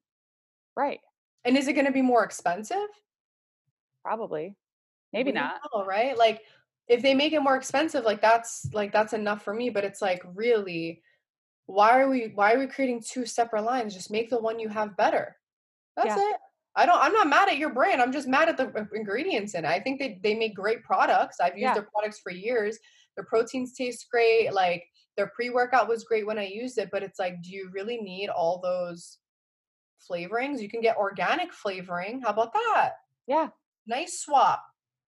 Right. 0.77 1.01
And 1.45 1.57
is 1.57 1.69
it 1.69 1.75
going 1.75 1.87
to 1.87 1.93
be 1.93 2.03
more 2.03 2.25
expensive? 2.25 2.89
Probably. 4.03 4.57
Maybe 5.13 5.31
We 5.31 5.35
not. 5.35 5.61
know, 5.75 5.85
right? 5.85 6.17
Like 6.17 6.43
if 6.89 7.03
they 7.03 7.15
make 7.15 7.33
it 7.33 7.41
more 7.43 7.57
expensive, 7.57 8.05
like 8.05 8.21
that's 8.21 8.67
like 8.73 8.93
that's 8.93 9.13
enough 9.13 9.43
for 9.43 9.55
me, 9.55 9.71
but 9.71 9.85
it's 9.85 10.03
like 10.03 10.23
really 10.35 11.03
why 11.67 11.99
are 12.01 12.09
we 12.09 12.33
why 12.35 12.53
are 12.55 12.59
we 12.59 12.67
creating 12.67 13.03
two 13.03 13.25
separate 13.27 13.63
lines? 13.63 13.95
Just 13.95 14.11
make 14.11 14.31
the 14.31 14.39
one 14.41 14.59
you 14.61 14.69
have 14.69 14.97
better. 14.97 15.37
That's 15.97 16.09
Yeah. 16.09 16.31
it. 16.31 16.37
I 16.77 16.87
don't 16.87 17.01
I'm 17.01 17.13
not 17.13 17.29
mad 17.29 17.49
at 17.49 17.59
your 17.59 17.71
brand. 17.73 18.03
I'm 18.03 18.13
just 18.13 18.27
mad 18.29 18.49
at 18.49 18.57
the 18.57 18.89
ingredients 18.95 19.55
in 19.55 19.65
it. 19.65 19.69
I 19.69 19.81
think 19.81 19.99
they 20.01 20.19
they 20.23 20.35
make 20.35 20.55
great 20.57 20.83
products. 20.83 21.39
I've 21.41 21.55
used 21.55 21.63
Yeah. 21.63 21.75
their 21.75 21.89
products 21.93 22.19
for 22.21 22.33
years. 22.33 22.79
Their 23.17 23.25
proteins 23.25 23.75
taste 23.75 24.07
great. 24.11 24.53
Like 24.53 24.85
their 25.17 25.31
pre-workout 25.37 25.89
was 25.89 26.03
great 26.05 26.27
when 26.27 26.39
I 26.39 26.47
used 26.47 26.79
it, 26.79 26.89
but 26.91 27.03
it's 27.05 27.19
like 27.21 27.41
do 27.43 27.51
you 27.53 27.71
really 27.73 27.99
need 27.99 28.29
all 28.29 28.61
those 28.61 29.19
flavorings? 30.11 30.61
You 30.61 30.69
can 30.69 30.81
get 30.81 30.97
organic 30.97 31.53
flavoring. 31.53 32.21
How 32.23 32.31
about 32.31 32.53
that? 32.53 32.95
Yeah. 33.27 33.49
nice 33.87 34.21
swap. 34.21 34.63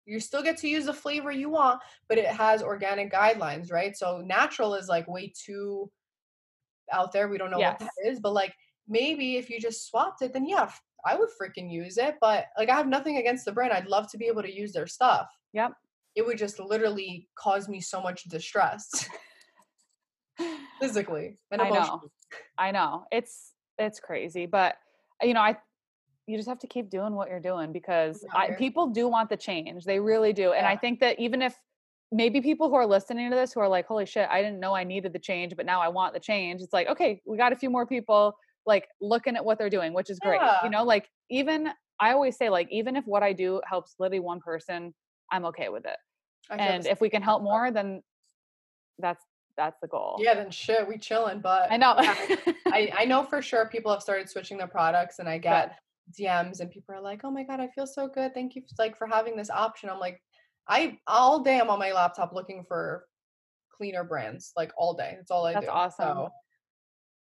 You 0.05 0.19
still 0.19 0.43
get 0.43 0.57
to 0.57 0.67
use 0.67 0.85
the 0.85 0.93
flavor 0.93 1.31
you 1.31 1.49
want, 1.49 1.79
but 2.09 2.17
it 2.17 2.27
has 2.27 2.61
organic 2.61 3.11
guidelines, 3.11 3.71
right? 3.71 3.95
So 3.95 4.17
natural 4.19 4.75
is 4.75 4.89
like 4.89 5.07
way 5.07 5.31
too 5.33 5.89
out 6.91 7.13
there. 7.13 7.29
We 7.29 7.37
don't 7.37 7.51
know 7.51 7.59
what 7.59 7.79
that 7.79 7.91
is, 8.05 8.19
but 8.19 8.33
like 8.33 8.53
maybe 8.87 9.37
if 9.37 9.49
you 9.49 9.59
just 9.59 9.87
swapped 9.89 10.21
it, 10.21 10.33
then 10.33 10.47
yeah, 10.47 10.69
I 11.05 11.15
would 11.15 11.29
freaking 11.29 11.71
use 11.71 11.97
it. 11.97 12.15
But 12.21 12.45
like 12.57 12.69
I 12.69 12.75
have 12.75 12.87
nothing 12.87 13.17
against 13.17 13.45
the 13.45 13.51
brand. 13.51 13.73
I'd 13.73 13.87
love 13.87 14.09
to 14.11 14.17
be 14.17 14.25
able 14.25 14.43
to 14.43 14.53
use 14.53 14.73
their 14.73 14.87
stuff. 14.87 15.27
Yep. 15.53 15.73
It 16.15 16.25
would 16.25 16.37
just 16.37 16.59
literally 16.59 17.27
cause 17.35 17.67
me 17.67 17.81
so 17.81 18.01
much 18.01 18.23
distress 18.25 19.07
physically 20.79 21.37
and 21.51 21.61
I 21.61 21.69
know. 21.69 22.01
I 22.57 22.71
know. 22.71 23.05
It's 23.11 23.53
it's 23.77 23.99
crazy, 23.99 24.45
but 24.45 24.75
you 25.21 25.33
know, 25.33 25.41
I 25.41 25.57
you 26.27 26.37
just 26.37 26.47
have 26.47 26.59
to 26.59 26.67
keep 26.67 26.89
doing 26.89 27.13
what 27.13 27.29
you're 27.29 27.39
doing 27.39 27.71
because 27.73 28.23
I, 28.33 28.51
people 28.51 28.87
do 28.87 29.07
want 29.09 29.29
the 29.29 29.35
change. 29.35 29.83
They 29.83 29.99
really 29.99 30.31
do. 30.31 30.53
And 30.53 30.65
I 30.65 30.77
think 30.77 31.01
that 31.01 31.19
even 31.19 31.41
if 31.41 31.59
maybe 32.13 32.39
people 32.39 32.69
who 32.69 32.75
are 32.75 32.85
listening 32.85 33.29
to 33.29 33.35
this 33.35 33.51
who 33.51 33.59
are 33.59 33.67
like, 33.67 33.87
"Holy 33.87 34.05
shit, 34.05 34.27
I 34.29 34.41
didn't 34.41 34.59
know 34.59 34.73
I 34.73 34.83
needed 34.83 35.11
the 35.11 35.19
change, 35.19 35.55
but 35.55 35.65
now 35.65 35.81
I 35.81 35.89
want 35.89 36.13
the 36.13 36.19
change." 36.19 36.61
It's 36.61 36.73
like, 36.73 36.87
"Okay, 36.87 37.21
we 37.25 37.37
got 37.37 37.51
a 37.51 37.55
few 37.55 37.69
more 37.69 37.85
people 37.85 38.35
like 38.65 38.87
looking 39.01 39.35
at 39.35 39.43
what 39.43 39.57
they're 39.57 39.69
doing, 39.69 39.93
which 39.93 40.09
is 40.09 40.19
great." 40.19 40.41
Yeah. 40.41 40.63
You 40.63 40.69
know, 40.69 40.83
like 40.83 41.09
even 41.29 41.69
I 41.99 42.11
always 42.11 42.37
say 42.37 42.49
like 42.49 42.67
even 42.71 42.95
if 42.95 43.05
what 43.05 43.23
I 43.23 43.33
do 43.33 43.61
helps 43.67 43.95
literally 43.99 44.19
one 44.19 44.39
person, 44.39 44.93
I'm 45.31 45.45
okay 45.45 45.69
with 45.69 45.85
it. 45.85 45.97
I 46.49 46.55
And 46.57 46.85
if 46.85 46.99
we 47.01 47.09
can 47.09 47.21
help 47.21 47.43
more, 47.43 47.71
then 47.71 48.01
that's 48.99 49.23
that's 49.55 49.77
the 49.81 49.87
goal. 49.87 50.17
yeah, 50.19 50.33
then 50.33 50.49
shit, 50.49 50.87
we 50.87 50.97
chilling. 50.97 51.39
But 51.39 51.71
I 51.71 51.77
know. 51.77 51.95
I, 51.97 52.91
I 52.97 53.05
know 53.05 53.23
for 53.23 53.41
sure 53.41 53.67
people 53.67 53.91
have 53.91 54.01
started 54.01 54.29
switching 54.29 54.57
their 54.57 54.67
products 54.67 55.19
and 55.19 55.29
I 55.29 55.37
get 55.37 55.77
DMs 56.19 56.59
and 56.59 56.69
people 56.71 56.95
are 56.95 57.01
like, 57.01 57.21
"Oh 57.23 57.31
my 57.31 57.43
god, 57.43 57.59
I 57.59 57.67
feel 57.67 57.87
so 57.87 58.07
good. 58.07 58.33
Thank 58.33 58.55
you 58.55 58.63
like 58.79 58.97
for 58.97 59.07
having 59.07 59.35
this 59.37 59.49
option." 59.49 59.89
I'm 59.89 59.99
like, 59.99 60.21
I 60.67 60.97
all 61.07 61.39
day 61.41 61.59
I'm 61.59 61.69
on 61.69 61.79
my 61.79 61.91
laptop 61.91 62.33
looking 62.33 62.65
for 62.67 63.05
cleaner 63.71 64.03
brands, 64.03 64.51
like 64.57 64.71
all 64.77 64.93
day. 64.93 65.13
That's 65.17 65.31
all 65.31 65.45
I 65.45 65.53
That's 65.53 65.67
do. 65.67 65.71
awesome. 65.71 66.17
So 66.17 66.29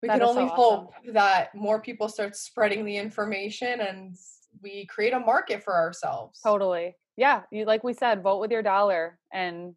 we 0.02 0.08
That 0.08 0.20
can 0.20 0.22
is 0.22 0.26
so 0.28 0.30
only 0.40 0.50
awesome. 0.50 0.56
hope 0.56 0.92
that 1.12 1.54
more 1.54 1.80
people 1.80 2.08
start 2.08 2.36
spreading 2.36 2.84
the 2.84 2.96
information 2.96 3.80
and 3.80 4.16
we 4.62 4.86
create 4.86 5.12
a 5.12 5.20
market 5.20 5.62
for 5.62 5.74
ourselves. 5.76 6.40
Totally. 6.42 6.96
Yeah. 7.16 7.42
You 7.50 7.64
like 7.64 7.82
we 7.84 7.94
said, 7.94 8.22
vote 8.22 8.40
with 8.40 8.50
your 8.50 8.62
dollar 8.62 9.18
and 9.32 9.74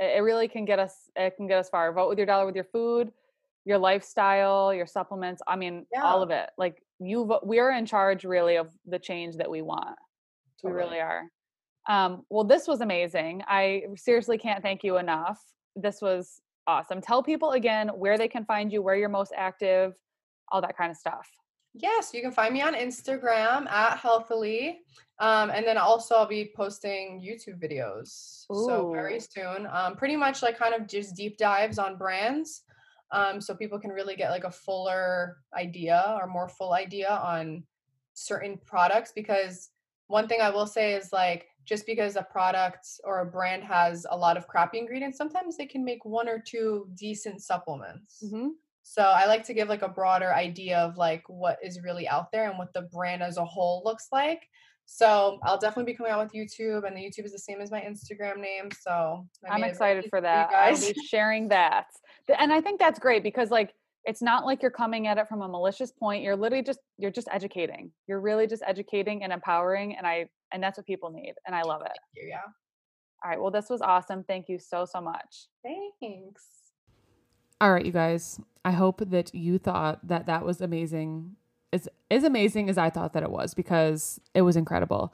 it 0.00 0.22
really 0.22 0.46
can 0.48 0.64
get 0.64 0.78
us 0.78 0.94
it 1.16 1.36
can 1.36 1.46
get 1.48 1.58
us 1.58 1.68
far. 1.68 1.92
Vote 1.92 2.08
with 2.08 2.18
your 2.18 2.26
dollar 2.26 2.46
with 2.46 2.54
your 2.54 2.64
food, 2.64 3.12
your 3.64 3.78
lifestyle, 3.78 4.72
your 4.72 4.86
supplements. 4.86 5.42
I 5.46 5.56
mean, 5.56 5.86
all 6.00 6.22
of 6.22 6.30
it. 6.30 6.50
Like 6.56 6.82
you 7.00 7.38
we're 7.42 7.72
in 7.72 7.86
charge 7.86 8.24
really 8.24 8.56
of 8.56 8.70
the 8.86 8.98
change 8.98 9.36
that 9.36 9.50
we 9.50 9.62
want. 9.62 9.96
We 10.62 10.70
really 10.70 11.00
are. 11.00 11.24
Um, 11.88 12.24
well, 12.30 12.44
this 12.44 12.66
was 12.66 12.80
amazing. 12.80 13.42
I 13.46 13.82
seriously 13.96 14.38
can't 14.38 14.62
thank 14.62 14.82
you 14.82 14.96
enough. 14.96 15.40
This 15.76 16.00
was 16.02 16.40
awesome. 16.66 17.00
Tell 17.00 17.22
people 17.22 17.52
again 17.52 17.88
where 17.88 18.18
they 18.18 18.28
can 18.28 18.44
find 18.44 18.72
you, 18.72 18.82
where 18.82 18.96
you're 18.96 19.08
most 19.08 19.32
active, 19.36 19.94
all 20.50 20.60
that 20.60 20.76
kind 20.76 20.90
of 20.90 20.96
stuff. 20.96 21.28
Yes, 21.74 22.12
you 22.14 22.22
can 22.22 22.32
find 22.32 22.54
me 22.54 22.62
on 22.62 22.74
Instagram 22.74 23.68
at 23.68 23.98
Healthillie. 23.98 24.76
Um, 25.18 25.50
and 25.50 25.66
then 25.66 25.78
also 25.78 26.14
I'll 26.14 26.26
be 26.26 26.52
posting 26.54 27.20
YouTube 27.20 27.62
videos. 27.62 28.44
So 28.50 28.90
very 28.92 29.20
soon. 29.20 29.66
Um, 29.70 29.96
pretty 29.96 30.16
much 30.16 30.42
like 30.42 30.58
kind 30.58 30.74
of 30.74 30.86
just 30.86 31.14
deep 31.16 31.36
dives 31.38 31.78
on 31.78 31.96
brands. 31.96 32.62
Um, 33.12 33.40
so 33.40 33.54
people 33.54 33.78
can 33.78 33.90
really 33.90 34.16
get 34.16 34.30
like 34.30 34.44
a 34.44 34.50
fuller 34.50 35.38
idea 35.54 36.16
or 36.20 36.26
more 36.26 36.48
full 36.48 36.72
idea 36.72 37.10
on 37.10 37.64
certain 38.14 38.58
products 38.64 39.12
because 39.14 39.70
one 40.08 40.28
thing 40.28 40.40
I 40.40 40.50
will 40.50 40.66
say 40.66 40.94
is 40.94 41.12
like 41.12 41.46
just 41.66 41.84
because 41.84 42.16
a 42.16 42.22
product 42.22 42.86
or 43.04 43.20
a 43.20 43.26
brand 43.26 43.64
has 43.64 44.06
a 44.10 44.16
lot 44.16 44.36
of 44.36 44.46
crappy 44.46 44.78
ingredients, 44.78 45.18
sometimes 45.18 45.56
they 45.56 45.66
can 45.66 45.84
make 45.84 46.04
one 46.04 46.28
or 46.28 46.38
two 46.38 46.88
decent 46.94 47.42
supplements. 47.42 48.22
Mhm. 48.24 48.50
So 48.82 49.02
I 49.02 49.26
like 49.26 49.42
to 49.44 49.54
give 49.54 49.68
like 49.68 49.82
a 49.82 49.88
broader 49.88 50.32
idea 50.32 50.78
of 50.78 50.96
like 50.96 51.24
what 51.28 51.58
is 51.62 51.82
really 51.82 52.06
out 52.08 52.30
there 52.30 52.48
and 52.48 52.56
what 52.56 52.72
the 52.72 52.82
brand 52.82 53.20
as 53.22 53.36
a 53.36 53.44
whole 53.44 53.82
looks 53.84 54.08
like. 54.12 54.48
So 54.86 55.40
I'll 55.42 55.58
definitely 55.58 55.92
be 55.92 55.96
coming 55.96 56.12
out 56.12 56.22
with 56.22 56.32
YouTube, 56.32 56.86
and 56.86 56.96
the 56.96 57.00
YouTube 57.00 57.24
is 57.24 57.32
the 57.32 57.40
same 57.40 57.60
as 57.60 57.72
my 57.72 57.80
Instagram 57.80 58.38
name. 58.38 58.70
So 58.70 59.26
I 59.50 59.54
I'm 59.54 59.60
made 59.60 59.72
it 59.72 59.78
very 59.78 59.98
excited 59.98 60.06
for 60.10 60.20
that. 60.20 60.50
I'll 60.50 60.70
guys. 60.70 60.92
be 60.92 60.94
sharing 61.08 61.48
that. 61.48 61.86
And 62.38 62.52
I 62.52 62.60
think 62.60 62.78
that's 62.78 63.00
great 63.00 63.24
because 63.24 63.50
like 63.50 63.74
it's 64.04 64.22
not 64.22 64.46
like 64.46 64.62
you're 64.62 64.70
coming 64.70 65.08
at 65.08 65.18
it 65.18 65.26
from 65.26 65.42
a 65.42 65.48
malicious 65.48 65.90
point. 65.90 66.22
You're 66.22 66.36
literally 66.36 66.62
just 66.62 66.78
you're 66.96 67.10
just 67.10 67.26
educating. 67.32 67.90
You're 68.06 68.20
really 68.20 68.46
just 68.46 68.62
educating 68.64 69.24
and 69.24 69.32
empowering 69.32 69.96
and 69.96 70.06
I 70.06 70.28
and 70.52 70.62
that's 70.62 70.78
what 70.78 70.86
people 70.86 71.10
need 71.10 71.34
and 71.46 71.54
I 71.54 71.62
love 71.62 71.82
it. 71.82 71.98
yeah. 72.16 72.38
All 73.24 73.30
right, 73.30 73.40
well 73.40 73.50
this 73.50 73.70
was 73.70 73.80
awesome. 73.80 74.24
Thank 74.24 74.48
you 74.48 74.58
so 74.58 74.84
so 74.84 75.00
much. 75.00 75.46
Thanks. 75.62 76.44
All 77.60 77.72
right, 77.72 77.84
you 77.84 77.92
guys. 77.92 78.38
I 78.64 78.72
hope 78.72 79.00
that 79.10 79.34
you 79.34 79.58
thought 79.58 80.06
that 80.06 80.26
that 80.26 80.44
was 80.44 80.60
amazing. 80.60 81.36
As 81.72 81.88
as 82.10 82.24
amazing 82.24 82.68
as 82.68 82.78
I 82.78 82.90
thought 82.90 83.12
that 83.14 83.22
it 83.22 83.30
was 83.30 83.54
because 83.54 84.20
it 84.34 84.42
was 84.42 84.56
incredible. 84.56 85.12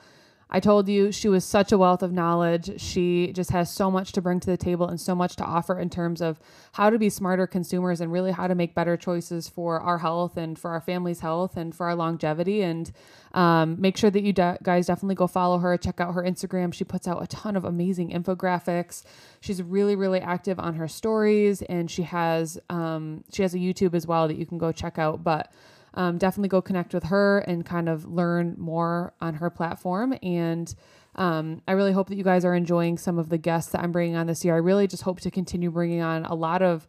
I 0.54 0.60
told 0.60 0.86
you 0.86 1.10
she 1.10 1.30
was 1.30 1.46
such 1.46 1.72
a 1.72 1.78
wealth 1.78 2.02
of 2.02 2.12
knowledge. 2.12 2.78
She 2.78 3.32
just 3.32 3.50
has 3.52 3.72
so 3.72 3.90
much 3.90 4.12
to 4.12 4.20
bring 4.20 4.38
to 4.40 4.50
the 4.50 4.58
table 4.58 4.86
and 4.86 5.00
so 5.00 5.14
much 5.14 5.34
to 5.36 5.44
offer 5.44 5.80
in 5.80 5.88
terms 5.88 6.20
of 6.20 6.38
how 6.72 6.90
to 6.90 6.98
be 6.98 7.08
smarter 7.08 7.46
consumers 7.46 8.02
and 8.02 8.12
really 8.12 8.32
how 8.32 8.46
to 8.46 8.54
make 8.54 8.74
better 8.74 8.98
choices 8.98 9.48
for 9.48 9.80
our 9.80 9.96
health 9.96 10.36
and 10.36 10.58
for 10.58 10.70
our 10.70 10.80
family's 10.82 11.20
health 11.20 11.56
and 11.56 11.74
for 11.74 11.86
our 11.86 11.94
longevity. 11.94 12.60
And 12.60 12.92
um, 13.32 13.80
make 13.80 13.96
sure 13.96 14.10
that 14.10 14.22
you 14.22 14.34
de- 14.34 14.58
guys 14.62 14.88
definitely 14.88 15.14
go 15.14 15.26
follow 15.26 15.56
her. 15.56 15.78
Check 15.78 16.02
out 16.02 16.12
her 16.12 16.22
Instagram. 16.22 16.74
She 16.74 16.84
puts 16.84 17.08
out 17.08 17.22
a 17.22 17.26
ton 17.26 17.56
of 17.56 17.64
amazing 17.64 18.10
infographics. 18.10 19.04
She's 19.40 19.62
really, 19.62 19.96
really 19.96 20.20
active 20.20 20.60
on 20.60 20.74
her 20.74 20.86
stories, 20.86 21.62
and 21.62 21.90
she 21.90 22.02
has 22.02 22.60
um, 22.68 23.24
she 23.32 23.40
has 23.40 23.54
a 23.54 23.58
YouTube 23.58 23.94
as 23.94 24.06
well 24.06 24.28
that 24.28 24.36
you 24.36 24.44
can 24.44 24.58
go 24.58 24.70
check 24.70 24.98
out. 24.98 25.24
But 25.24 25.50
um, 25.94 26.18
definitely 26.18 26.48
go 26.48 26.62
connect 26.62 26.94
with 26.94 27.04
her 27.04 27.38
and 27.40 27.64
kind 27.64 27.88
of 27.88 28.06
learn 28.06 28.54
more 28.58 29.14
on 29.20 29.34
her 29.34 29.50
platform. 29.50 30.14
And 30.22 30.74
um, 31.16 31.62
I 31.68 31.72
really 31.72 31.92
hope 31.92 32.08
that 32.08 32.16
you 32.16 32.24
guys 32.24 32.44
are 32.44 32.54
enjoying 32.54 32.98
some 32.98 33.18
of 33.18 33.28
the 33.28 33.38
guests 33.38 33.72
that 33.72 33.82
I'm 33.82 33.92
bringing 33.92 34.16
on 34.16 34.26
this 34.26 34.44
year. 34.44 34.54
I 34.54 34.58
really 34.58 34.86
just 34.86 35.02
hope 35.02 35.20
to 35.20 35.30
continue 35.30 35.70
bringing 35.70 36.00
on 36.00 36.24
a 36.24 36.34
lot 36.34 36.62
of 36.62 36.88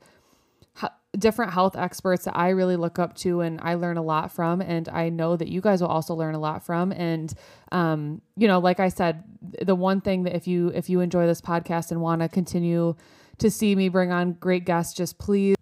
different 1.18 1.54
health 1.54 1.76
experts 1.76 2.26
that 2.26 2.36
I 2.36 2.50
really 2.50 2.76
look 2.76 2.98
up 2.98 3.16
to 3.18 3.42
and 3.42 3.60
I 3.62 3.76
learn 3.76 3.98
a 3.98 4.02
lot 4.02 4.32
from. 4.32 4.62
And 4.62 4.90
I 4.90 5.10
know 5.10 5.36
that 5.36 5.48
you 5.48 5.62
guys 5.62 5.82
will 5.82 5.90
also 5.90 6.16
learn 6.16 6.34
a 6.34 6.40
lot 6.40 6.66
from. 6.66 6.92
And, 6.92 7.34
um, 7.72 8.22
you 8.36 8.48
know, 8.48 8.60
like 8.60 8.80
I 8.80 8.90
said, 8.90 9.24
the 9.62 9.76
one 9.76 10.02
thing 10.02 10.24
that 10.24 10.36
if 10.36 10.48
you, 10.48 10.70
if 10.70 10.90
you 10.90 11.02
enjoy 11.02 11.28
this 11.28 11.42
podcast 11.42 11.92
and 11.92 12.02
want 12.02 12.22
to 12.22 12.30
continue 12.30 12.96
to 13.38 13.52
see 13.52 13.76
me 13.76 13.90
bring 13.90 14.12
on 14.12 14.34
great 14.34 14.66
guests, 14.66 14.94
just 14.94 15.20
please, 15.20 15.56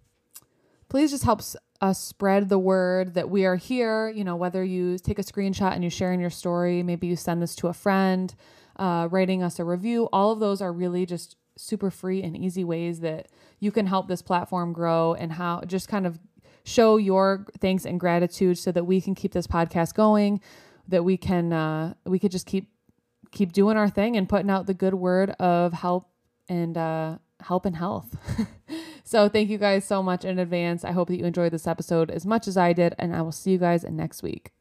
please 0.88 1.12
just 1.12 1.24
help 1.26 1.42
us 1.82 2.00
spread 2.00 2.50
the 2.50 2.60
word 2.60 3.16
that 3.16 3.30
we 3.30 3.46
are 3.46 3.56
here. 3.56 4.10
You 4.10 4.24
know, 4.24 4.36
whether 4.36 4.64
you 4.64 4.98
take 4.98 5.20
a 5.20 5.24
screenshot 5.24 5.74
and 5.74 5.84
you 5.84 5.90
share 5.90 6.14
in 6.14 6.20
your 6.20 6.30
story, 6.30 6.84
maybe 6.84 7.08
you 7.08 7.16
send 7.16 7.42
this 7.42 7.56
to 7.58 7.68
a 7.68 7.74
friend, 7.74 8.34
uh, 8.78 9.08
writing 9.12 9.44
us 9.44 9.60
a 9.60 9.66
review, 9.66 10.08
all 10.14 10.32
of 10.32 10.40
those 10.40 10.62
are 10.62 10.72
really 10.72 11.06
just 11.06 11.36
super 11.58 11.92
free 11.92 12.24
and 12.24 12.38
easy 12.38 12.64
ways 12.64 13.02
that 13.02 13.28
you 13.60 13.72
can 13.72 13.88
help 13.88 14.08
this 14.08 14.22
platform 14.22 14.74
grow 14.74 15.14
and 15.14 15.34
how 15.34 15.62
just 15.68 15.88
kind 15.88 16.08
of 16.08 16.20
show 16.64 16.98
your 16.98 17.46
thanks 17.60 17.86
and 17.86 18.00
gratitude 18.00 18.58
so 18.58 18.72
that 18.72 18.86
we 18.86 19.02
can 19.02 19.14
keep 19.16 19.34
this 19.34 19.48
podcast 19.48 19.94
going 19.94 20.40
that 20.88 21.04
we 21.04 21.18
can 21.18 21.52
uh, 21.52 21.94
we 22.06 22.20
could 22.20 22.32
just 22.32 22.46
keep 22.46 22.70
keep 23.32 23.52
doing 23.52 23.78
our 23.78 23.90
thing 23.90 24.18
and 24.18 24.28
putting 24.28 24.50
out 24.50 24.68
the 24.68 24.74
good 24.74 24.94
word 24.94 25.32
of 25.32 25.74
help 25.74 26.06
and 26.50 26.78
uh, 26.78 27.18
help 27.42 27.66
and 27.66 27.76
health. 27.76 28.16
So 29.12 29.28
thank 29.28 29.50
you 29.50 29.58
guys 29.58 29.84
so 29.84 30.02
much 30.02 30.24
in 30.24 30.40
advance. 30.40 30.86
I 30.86 30.92
hope 30.92 31.10
that 31.10 31.18
you 31.18 31.26
enjoyed 31.26 31.52
this 31.52 31.68
episode 31.68 32.10
as 32.10 32.26
much 32.26 32.48
as 32.48 32.56
i 32.56 32.72
did 32.72 32.96
and 32.98 33.14
i 33.14 33.22
will 33.22 33.34
see 33.34 33.52
you 33.52 33.58
guys 33.58 33.84
next 33.84 34.24
week! 34.24 34.52